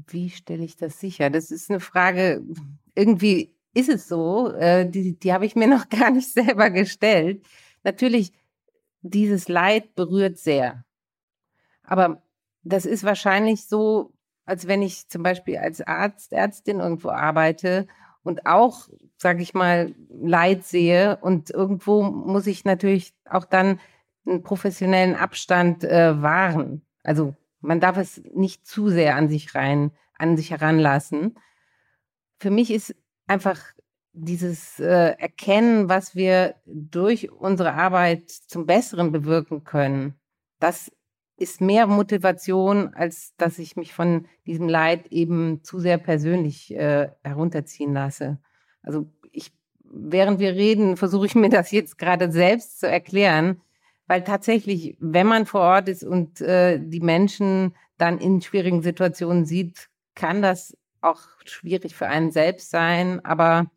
Wie 0.08 0.30
stelle 0.30 0.66
ich 0.66 0.76
das 0.76 1.00
sicher? 1.00 1.30
Das 1.30 1.52
ist 1.52 1.70
eine 1.70 1.80
Frage, 1.80 2.44
irgendwie 2.96 3.56
ist 3.74 3.90
es 3.90 4.08
so, 4.08 4.52
äh, 4.54 4.90
die, 4.90 5.18
die 5.18 5.34
habe 5.34 5.46
ich 5.46 5.56
mir 5.56 5.68
noch 5.68 5.90
gar 5.90 6.12
nicht 6.12 6.32
selber 6.32 6.70
gestellt. 6.70 7.46
Natürlich, 7.84 8.34
dieses 9.02 9.48
Leid 9.48 9.96
berührt 9.96 10.38
sehr. 10.38 10.84
Aber 11.84 12.22
das 12.64 12.86
ist 12.86 13.04
wahrscheinlich 13.04 13.66
so, 13.66 14.14
als 14.46 14.68
wenn 14.68 14.82
ich 14.82 15.08
zum 15.08 15.24
Beispiel 15.24 15.58
als 15.58 15.82
Arzt, 15.82 16.34
Ärztin 16.34 16.80
irgendwo 16.80 17.10
arbeite 17.10 17.88
und 18.24 18.46
auch, 18.46 18.90
sage 19.18 19.42
ich 19.42 19.54
mal, 19.54 19.96
Leid 20.10 20.64
sehe. 20.64 21.18
Und 21.22 21.50
irgendwo 21.50 22.04
muss 22.04 22.48
ich 22.48 22.66
natürlich 22.66 23.14
auch 23.30 23.46
dann 23.46 23.80
einen 24.26 24.44
professionellen 24.44 25.16
Abstand 25.16 25.84
äh, 25.84 26.22
wahren. 26.22 26.86
Also 27.04 27.36
man 27.62 27.80
darf 27.80 27.98
es 27.98 28.22
nicht 28.34 28.68
zu 28.68 28.90
sehr 28.90 29.16
an 29.16 29.30
sich 29.30 29.56
rein, 29.56 29.92
an 30.18 30.38
sich 30.38 30.52
heranlassen. 30.52 31.36
Für 32.40 32.52
mich 32.52 32.72
ist 32.72 32.96
einfach 33.32 33.60
dieses 34.12 34.78
äh, 34.82 35.16
Erkennen, 35.18 35.88
was 35.88 36.16
wir 36.16 36.56
durch 36.66 37.32
unsere 37.32 37.74
Arbeit 37.74 38.30
zum 38.30 38.66
Besseren 38.66 39.14
bewirken 39.14 39.64
können, 39.64 40.16
das 40.60 40.92
ist 41.38 41.62
mehr 41.62 41.88
Motivation, 41.88 42.94
als 42.94 43.34
dass 43.38 43.58
ich 43.58 43.78
mich 43.78 43.94
von 43.94 44.28
diesem 44.46 44.68
Leid 44.68 45.08
eben 45.08 45.64
zu 45.64 45.80
sehr 45.80 45.98
persönlich 45.98 46.76
äh, 46.76 47.10
herunterziehen 47.24 47.94
lasse. 47.94 48.38
Also 48.84 49.08
ich, 49.32 49.54
während 49.86 50.40
wir 50.40 50.52
reden, 50.52 50.98
versuche 50.98 51.26
ich 51.26 51.36
mir 51.36 51.50
das 51.50 51.72
jetzt 51.72 51.98
gerade 51.98 52.34
selbst 52.34 52.82
zu 52.82 52.88
erklären, 52.88 53.62
weil 54.08 54.26
tatsächlich, 54.26 54.98
wenn 55.00 55.26
man 55.26 55.46
vor 55.46 55.62
Ort 55.62 55.88
ist 55.88 56.04
und 56.04 56.42
äh, 56.42 56.80
die 56.80 57.00
Menschen 57.00 57.76
dann 57.98 58.18
in 58.18 58.42
schwierigen 58.42 58.82
Situationen 58.82 59.46
sieht, 59.46 59.88
kann 60.16 60.42
das 60.42 60.76
auch 61.02 61.22
schwierig 61.46 61.96
für 61.96 62.08
einen 62.08 62.32
selbst 62.32 62.70
sein. 62.70 63.24
Aber 63.26 63.72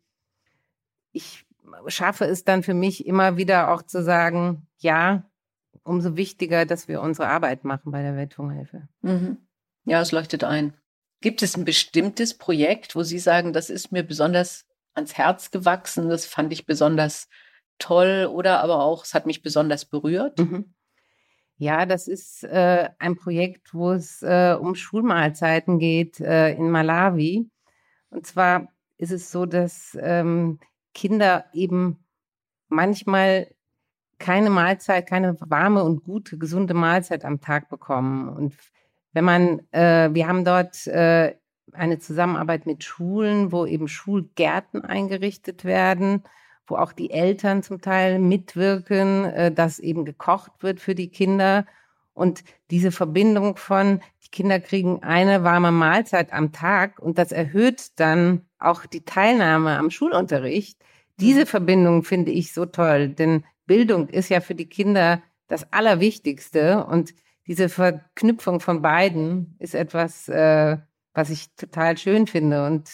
ich 1.11 1.45
schaffe 1.87 2.25
es 2.25 2.43
dann 2.43 2.63
für 2.63 2.73
mich 2.73 3.05
immer 3.05 3.37
wieder 3.37 3.71
auch 3.71 3.81
zu 3.81 4.03
sagen, 4.03 4.67
ja, 4.77 5.29
umso 5.83 6.15
wichtiger, 6.15 6.65
dass 6.65 6.87
wir 6.87 7.01
unsere 7.01 7.27
Arbeit 7.27 7.63
machen 7.63 7.91
bei 7.91 8.01
der 8.01 8.15
Welthungerhilfe. 8.15 8.87
Mhm. 9.01 9.37
Ja, 9.85 10.01
es 10.01 10.11
leuchtet 10.11 10.43
ein. 10.43 10.73
Gibt 11.21 11.41
es 11.41 11.55
ein 11.57 11.65
bestimmtes 11.65 12.37
Projekt, 12.37 12.95
wo 12.95 13.03
Sie 13.03 13.19
sagen, 13.19 13.53
das 13.53 13.69
ist 13.69 13.91
mir 13.91 14.03
besonders 14.03 14.65
ans 14.93 15.15
Herz 15.15 15.51
gewachsen, 15.51 16.09
das 16.09 16.25
fand 16.25 16.53
ich 16.53 16.65
besonders 16.65 17.27
toll 17.79 18.29
oder 18.31 18.61
aber 18.61 18.81
auch, 18.81 19.03
es 19.03 19.13
hat 19.13 19.25
mich 19.25 19.41
besonders 19.41 19.85
berührt? 19.85 20.39
Mhm. 20.39 20.74
Ja, 21.57 21.85
das 21.85 22.07
ist 22.07 22.43
äh, 22.43 22.89
ein 22.99 23.15
Projekt, 23.15 23.73
wo 23.73 23.91
es 23.91 24.21
äh, 24.21 24.57
um 24.59 24.75
Schulmahlzeiten 24.75 25.79
geht 25.79 26.19
äh, 26.19 26.51
in 26.53 26.69
Malawi. 26.69 27.49
Und 28.09 28.27
zwar 28.27 28.67
ist 28.97 29.11
es 29.11 29.31
so, 29.31 29.45
dass 29.45 29.97
ähm, 30.01 30.59
Kinder 30.93 31.45
eben 31.53 32.05
manchmal 32.67 33.47
keine 34.17 34.49
Mahlzeit, 34.49 35.07
keine 35.07 35.37
warme 35.39 35.83
und 35.83 36.03
gute, 36.03 36.37
gesunde 36.37 36.73
Mahlzeit 36.73 37.25
am 37.25 37.41
Tag 37.41 37.69
bekommen. 37.69 38.29
Und 38.29 38.55
wenn 39.13 39.23
man, 39.23 39.59
äh, 39.71 40.09
wir 40.13 40.27
haben 40.27 40.43
dort 40.43 40.87
äh, 40.87 41.35
eine 41.71 41.99
Zusammenarbeit 41.99 42.65
mit 42.65 42.83
Schulen, 42.83 43.51
wo 43.51 43.65
eben 43.65 43.87
Schulgärten 43.87 44.83
eingerichtet 44.83 45.65
werden, 45.65 46.23
wo 46.67 46.75
auch 46.75 46.91
die 46.91 47.11
Eltern 47.11 47.63
zum 47.63 47.81
Teil 47.81 48.19
mitwirken, 48.19 49.25
äh, 49.25 49.51
dass 49.51 49.79
eben 49.79 50.05
gekocht 50.05 50.51
wird 50.61 50.79
für 50.79 50.95
die 50.95 51.09
Kinder. 51.09 51.65
Und 52.13 52.43
diese 52.71 52.91
Verbindung 52.91 53.57
von, 53.57 54.01
die 54.23 54.29
Kinder 54.29 54.59
kriegen 54.59 55.03
eine 55.03 55.43
warme 55.43 55.71
Mahlzeit 55.71 56.31
am 56.33 56.51
Tag 56.51 56.99
und 56.99 57.17
das 57.17 57.31
erhöht 57.31 57.99
dann 57.99 58.45
auch 58.57 58.85
die 58.85 59.03
Teilnahme 59.03 59.77
am 59.77 59.91
Schulunterricht. 59.91 60.79
Diese 61.19 61.41
mhm. 61.41 61.47
Verbindung 61.47 62.03
finde 62.03 62.31
ich 62.31 62.53
so 62.53 62.65
toll, 62.65 63.09
denn 63.09 63.43
Bildung 63.65 64.07
ist 64.09 64.29
ja 64.29 64.41
für 64.41 64.55
die 64.55 64.69
Kinder 64.69 65.21
das 65.47 65.71
Allerwichtigste 65.71 66.85
und 66.85 67.13
diese 67.47 67.69
Verknüpfung 67.69 68.59
von 68.59 68.81
beiden 68.81 69.55
ist 69.59 69.75
etwas, 69.75 70.27
äh, 70.29 70.77
was 71.13 71.29
ich 71.29 71.53
total 71.55 71.97
schön 71.97 72.27
finde. 72.27 72.65
Und 72.65 72.89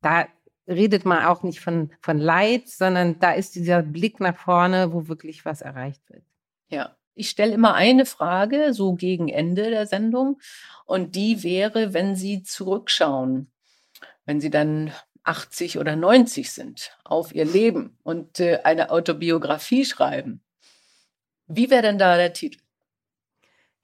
da 0.00 0.26
redet 0.66 1.04
man 1.04 1.24
auch 1.24 1.42
nicht 1.42 1.60
von, 1.60 1.90
von 2.00 2.18
Leid, 2.18 2.68
sondern 2.68 3.18
da 3.18 3.32
ist 3.32 3.54
dieser 3.54 3.82
Blick 3.82 4.20
nach 4.20 4.36
vorne, 4.36 4.92
wo 4.92 5.08
wirklich 5.08 5.44
was 5.44 5.60
erreicht 5.60 6.02
wird. 6.08 6.24
Ja. 6.68 6.96
Ich 7.14 7.28
stelle 7.28 7.52
immer 7.52 7.74
eine 7.74 8.06
Frage, 8.06 8.72
so 8.72 8.94
gegen 8.94 9.28
Ende 9.28 9.68
der 9.68 9.86
Sendung. 9.86 10.40
Und 10.86 11.14
die 11.14 11.42
wäre, 11.42 11.92
wenn 11.92 12.16
Sie 12.16 12.42
zurückschauen, 12.42 13.52
wenn 14.24 14.40
Sie 14.40 14.48
dann 14.48 14.92
80 15.24 15.78
oder 15.78 15.94
90 15.94 16.50
sind 16.50 16.96
auf 17.04 17.34
Ihr 17.34 17.44
Leben 17.44 17.98
und 18.02 18.40
äh, 18.40 18.60
eine 18.64 18.90
Autobiografie 18.90 19.84
schreiben. 19.84 20.42
Wie 21.46 21.68
wäre 21.68 21.82
denn 21.82 21.98
da 21.98 22.16
der 22.16 22.32
Titel? 22.32 22.61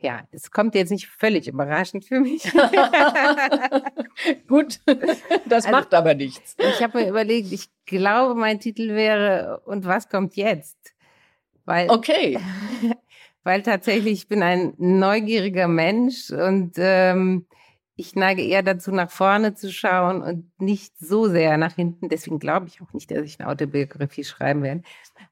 Ja, 0.01 0.22
es 0.30 0.53
kommt 0.53 0.76
jetzt 0.76 0.90
nicht 0.90 1.09
völlig 1.09 1.49
überraschend 1.49 2.05
für 2.05 2.20
mich. 2.20 2.44
Gut, 4.49 4.80
das 5.46 5.64
also, 5.64 5.70
macht 5.70 5.92
aber 5.92 6.14
nichts. 6.14 6.55
Ich 6.59 6.82
habe 6.82 6.99
mir 6.99 7.09
überlegt, 7.09 7.51
ich 7.51 7.68
glaube, 7.84 8.38
mein 8.38 8.61
Titel 8.61 8.94
wäre 8.94 9.61
Und 9.64 9.86
was 9.86 10.09
kommt 10.09 10.36
jetzt? 10.36 10.76
Weil, 11.64 11.90
okay. 11.90 12.38
Weil 13.42 13.62
tatsächlich, 13.62 14.12
ich 14.12 14.28
bin 14.28 14.42
ein 14.42 14.74
neugieriger 14.78 15.66
Mensch 15.66 16.30
und 16.30 16.74
ähm, 16.76 17.46
ich 17.96 18.14
neige 18.14 18.42
eher 18.42 18.62
dazu, 18.62 18.92
nach 18.92 19.11
vorne 19.11 19.55
zu 19.55 19.72
schauen 19.72 20.22
und 20.22 20.49
nicht 20.61 20.96
so 20.99 21.28
sehr 21.28 21.57
nach 21.57 21.74
hinten. 21.74 22.09
Deswegen 22.09 22.38
glaube 22.38 22.68
ich 22.68 22.80
auch 22.80 22.92
nicht, 22.92 23.11
dass 23.11 23.24
ich 23.24 23.40
eine 23.40 23.49
Autobiografie 23.49 24.22
schreiben 24.22 24.62
werde. 24.62 24.82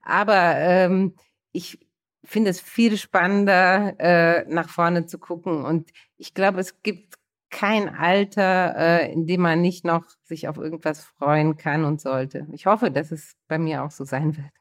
Aber 0.03 0.57
ähm, 0.57 1.15
ich 1.53 1.86
finde 2.27 2.51
es 2.51 2.61
viel 2.61 2.97
spannender, 2.97 3.95
äh, 3.99 4.45
nach 4.49 4.69
vorne 4.69 5.07
zu 5.07 5.19
gucken. 5.19 5.65
Und 5.65 5.91
ich 6.17 6.35
glaube, 6.35 6.61
es 6.61 6.83
gibt 6.83 7.15
kein 7.51 7.89
Alter, 7.95 8.75
äh, 8.77 9.13
in 9.13 9.27
dem 9.27 9.41
man 9.43 9.61
nicht 9.61 9.85
noch 9.85 10.05
sich 10.25 10.49
auf 10.49 10.59
irgendwas 10.59 11.05
freuen 11.05 11.57
kann 11.57 11.85
und 11.85 12.01
sollte. 12.01 12.47
Ich 12.53 12.67
hoffe, 12.67 12.91
dass 12.91 13.13
es 13.13 13.37
bei 13.49 13.59
mir 13.59 13.85
auch 13.85 13.91
so 13.91 14.05
sein 14.05 14.37
wird. 14.37 14.53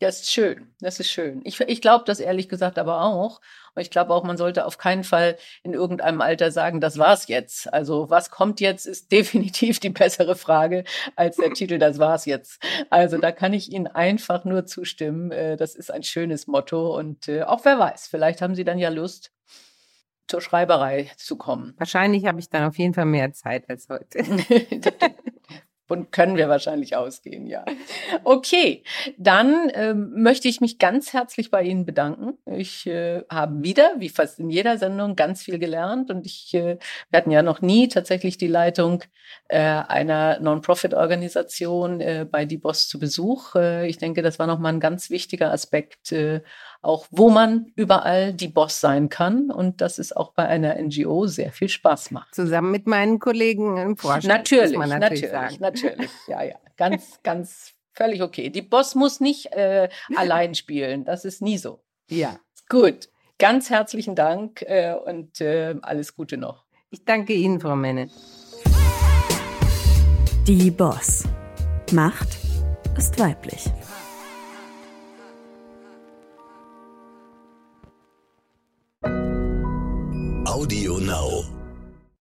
Das 0.00 0.20
ist 0.20 0.30
schön, 0.30 0.72
das 0.80 1.00
ist 1.00 1.10
schön. 1.10 1.40
Ich, 1.42 1.58
ich 1.60 1.80
glaube 1.80 2.04
das 2.06 2.20
ehrlich 2.20 2.48
gesagt 2.48 2.78
aber 2.78 3.02
auch. 3.02 3.40
Und 3.74 3.82
ich 3.82 3.90
glaube 3.90 4.14
auch, 4.14 4.22
man 4.22 4.36
sollte 4.36 4.64
auf 4.64 4.78
keinen 4.78 5.02
Fall 5.02 5.36
in 5.64 5.72
irgendeinem 5.72 6.20
Alter 6.20 6.52
sagen, 6.52 6.80
das 6.80 6.98
war's 6.98 7.26
jetzt. 7.26 7.72
Also 7.72 8.08
was 8.08 8.30
kommt 8.30 8.60
jetzt, 8.60 8.86
ist 8.86 9.10
definitiv 9.12 9.80
die 9.80 9.90
bessere 9.90 10.36
Frage 10.36 10.84
als 11.16 11.36
der 11.36 11.52
Titel, 11.52 11.78
das 11.78 11.98
war's 11.98 12.26
jetzt. 12.26 12.62
Also 12.90 13.18
da 13.18 13.32
kann 13.32 13.52
ich 13.52 13.72
Ihnen 13.72 13.88
einfach 13.88 14.44
nur 14.44 14.66
zustimmen. 14.66 15.32
Äh, 15.32 15.56
das 15.56 15.74
ist 15.74 15.90
ein 15.90 16.04
schönes 16.04 16.46
Motto. 16.46 16.96
Und 16.96 17.26
äh, 17.26 17.42
auch 17.42 17.64
wer 17.64 17.78
weiß, 17.78 18.06
vielleicht 18.06 18.40
haben 18.40 18.54
Sie 18.54 18.64
dann 18.64 18.78
ja 18.78 18.90
Lust, 18.90 19.32
zur 20.28 20.42
Schreiberei 20.42 21.10
zu 21.16 21.36
kommen. 21.36 21.74
Wahrscheinlich 21.78 22.26
habe 22.26 22.38
ich 22.38 22.50
dann 22.50 22.64
auf 22.64 22.78
jeden 22.78 22.94
Fall 22.94 23.06
mehr 23.06 23.32
Zeit 23.32 23.68
als 23.68 23.88
heute. 23.88 24.18
Und 25.88 26.12
können 26.12 26.36
wir 26.36 26.50
wahrscheinlich 26.50 26.96
ausgehen, 26.96 27.46
ja. 27.46 27.64
Okay, 28.22 28.82
dann 29.16 29.70
ähm, 29.72 30.12
möchte 30.22 30.46
ich 30.46 30.60
mich 30.60 30.78
ganz 30.78 31.14
herzlich 31.14 31.50
bei 31.50 31.62
Ihnen 31.62 31.86
bedanken. 31.86 32.36
Ich 32.44 32.86
äh, 32.86 33.22
habe 33.30 33.62
wieder, 33.62 33.94
wie 33.96 34.10
fast 34.10 34.38
in 34.38 34.50
jeder 34.50 34.76
Sendung, 34.76 35.16
ganz 35.16 35.42
viel 35.42 35.58
gelernt 35.58 36.10
und 36.10 36.26
ich, 36.26 36.52
äh, 36.52 36.78
wir 37.10 37.16
hatten 37.16 37.30
ja 37.30 37.42
noch 37.42 37.62
nie 37.62 37.88
tatsächlich 37.88 38.36
die 38.36 38.48
Leitung 38.48 39.02
äh, 39.48 39.58
einer 39.58 40.40
Non-Profit-Organisation 40.40 42.00
äh, 42.02 42.26
bei 42.30 42.44
Die 42.44 42.58
Boss 42.58 42.86
zu 42.88 42.98
Besuch. 42.98 43.54
Äh, 43.54 43.88
ich 43.88 43.96
denke, 43.96 44.20
das 44.20 44.38
war 44.38 44.46
nochmal 44.46 44.74
ein 44.74 44.80
ganz 44.80 45.08
wichtiger 45.08 45.52
Aspekt, 45.52 46.12
äh, 46.12 46.42
auch 46.80 47.06
wo 47.10 47.30
man 47.30 47.72
überall 47.74 48.32
die 48.32 48.48
Boss 48.48 48.80
sein 48.80 49.08
kann 49.08 49.50
und 49.50 49.80
dass 49.80 49.98
es 49.98 50.12
auch 50.12 50.32
bei 50.32 50.46
einer 50.46 50.80
NGO 50.80 51.26
sehr 51.26 51.52
viel 51.52 51.68
Spaß 51.68 52.10
macht. 52.12 52.34
Zusammen 52.34 52.70
mit 52.70 52.86
meinen 52.86 53.18
Kollegen 53.18 53.76
im 53.76 53.96
Vorstand. 53.96 54.26
Natürlich, 54.26 54.78
natürlich, 54.78 55.22
natürlich, 55.22 55.60
natürlich. 55.60 56.10
Ja, 56.28 56.42
ja, 56.42 56.56
ganz, 56.76 57.20
ganz 57.22 57.72
völlig 57.92 58.22
okay. 58.22 58.50
Die 58.50 58.62
Boss 58.62 58.94
muss 58.94 59.20
nicht 59.20 59.52
äh, 59.52 59.88
allein 60.14 60.54
spielen, 60.54 61.04
das 61.04 61.24
ist 61.24 61.42
nie 61.42 61.58
so. 61.58 61.80
Ja. 62.08 62.38
Gut, 62.68 63.08
ganz 63.38 63.70
herzlichen 63.70 64.14
Dank 64.14 64.62
äh, 64.62 64.94
und 64.94 65.40
äh, 65.40 65.74
alles 65.82 66.14
Gute 66.14 66.36
noch. 66.36 66.64
Ich 66.90 67.04
danke 67.04 67.32
Ihnen, 67.32 67.60
Frau 67.60 67.76
Menne. 67.76 68.08
Die 70.46 70.70
Boss. 70.70 71.24
Macht 71.92 72.38
ist 72.96 73.18
weiblich. 73.18 73.70
Audio 80.58 80.98
Now. 80.98 81.57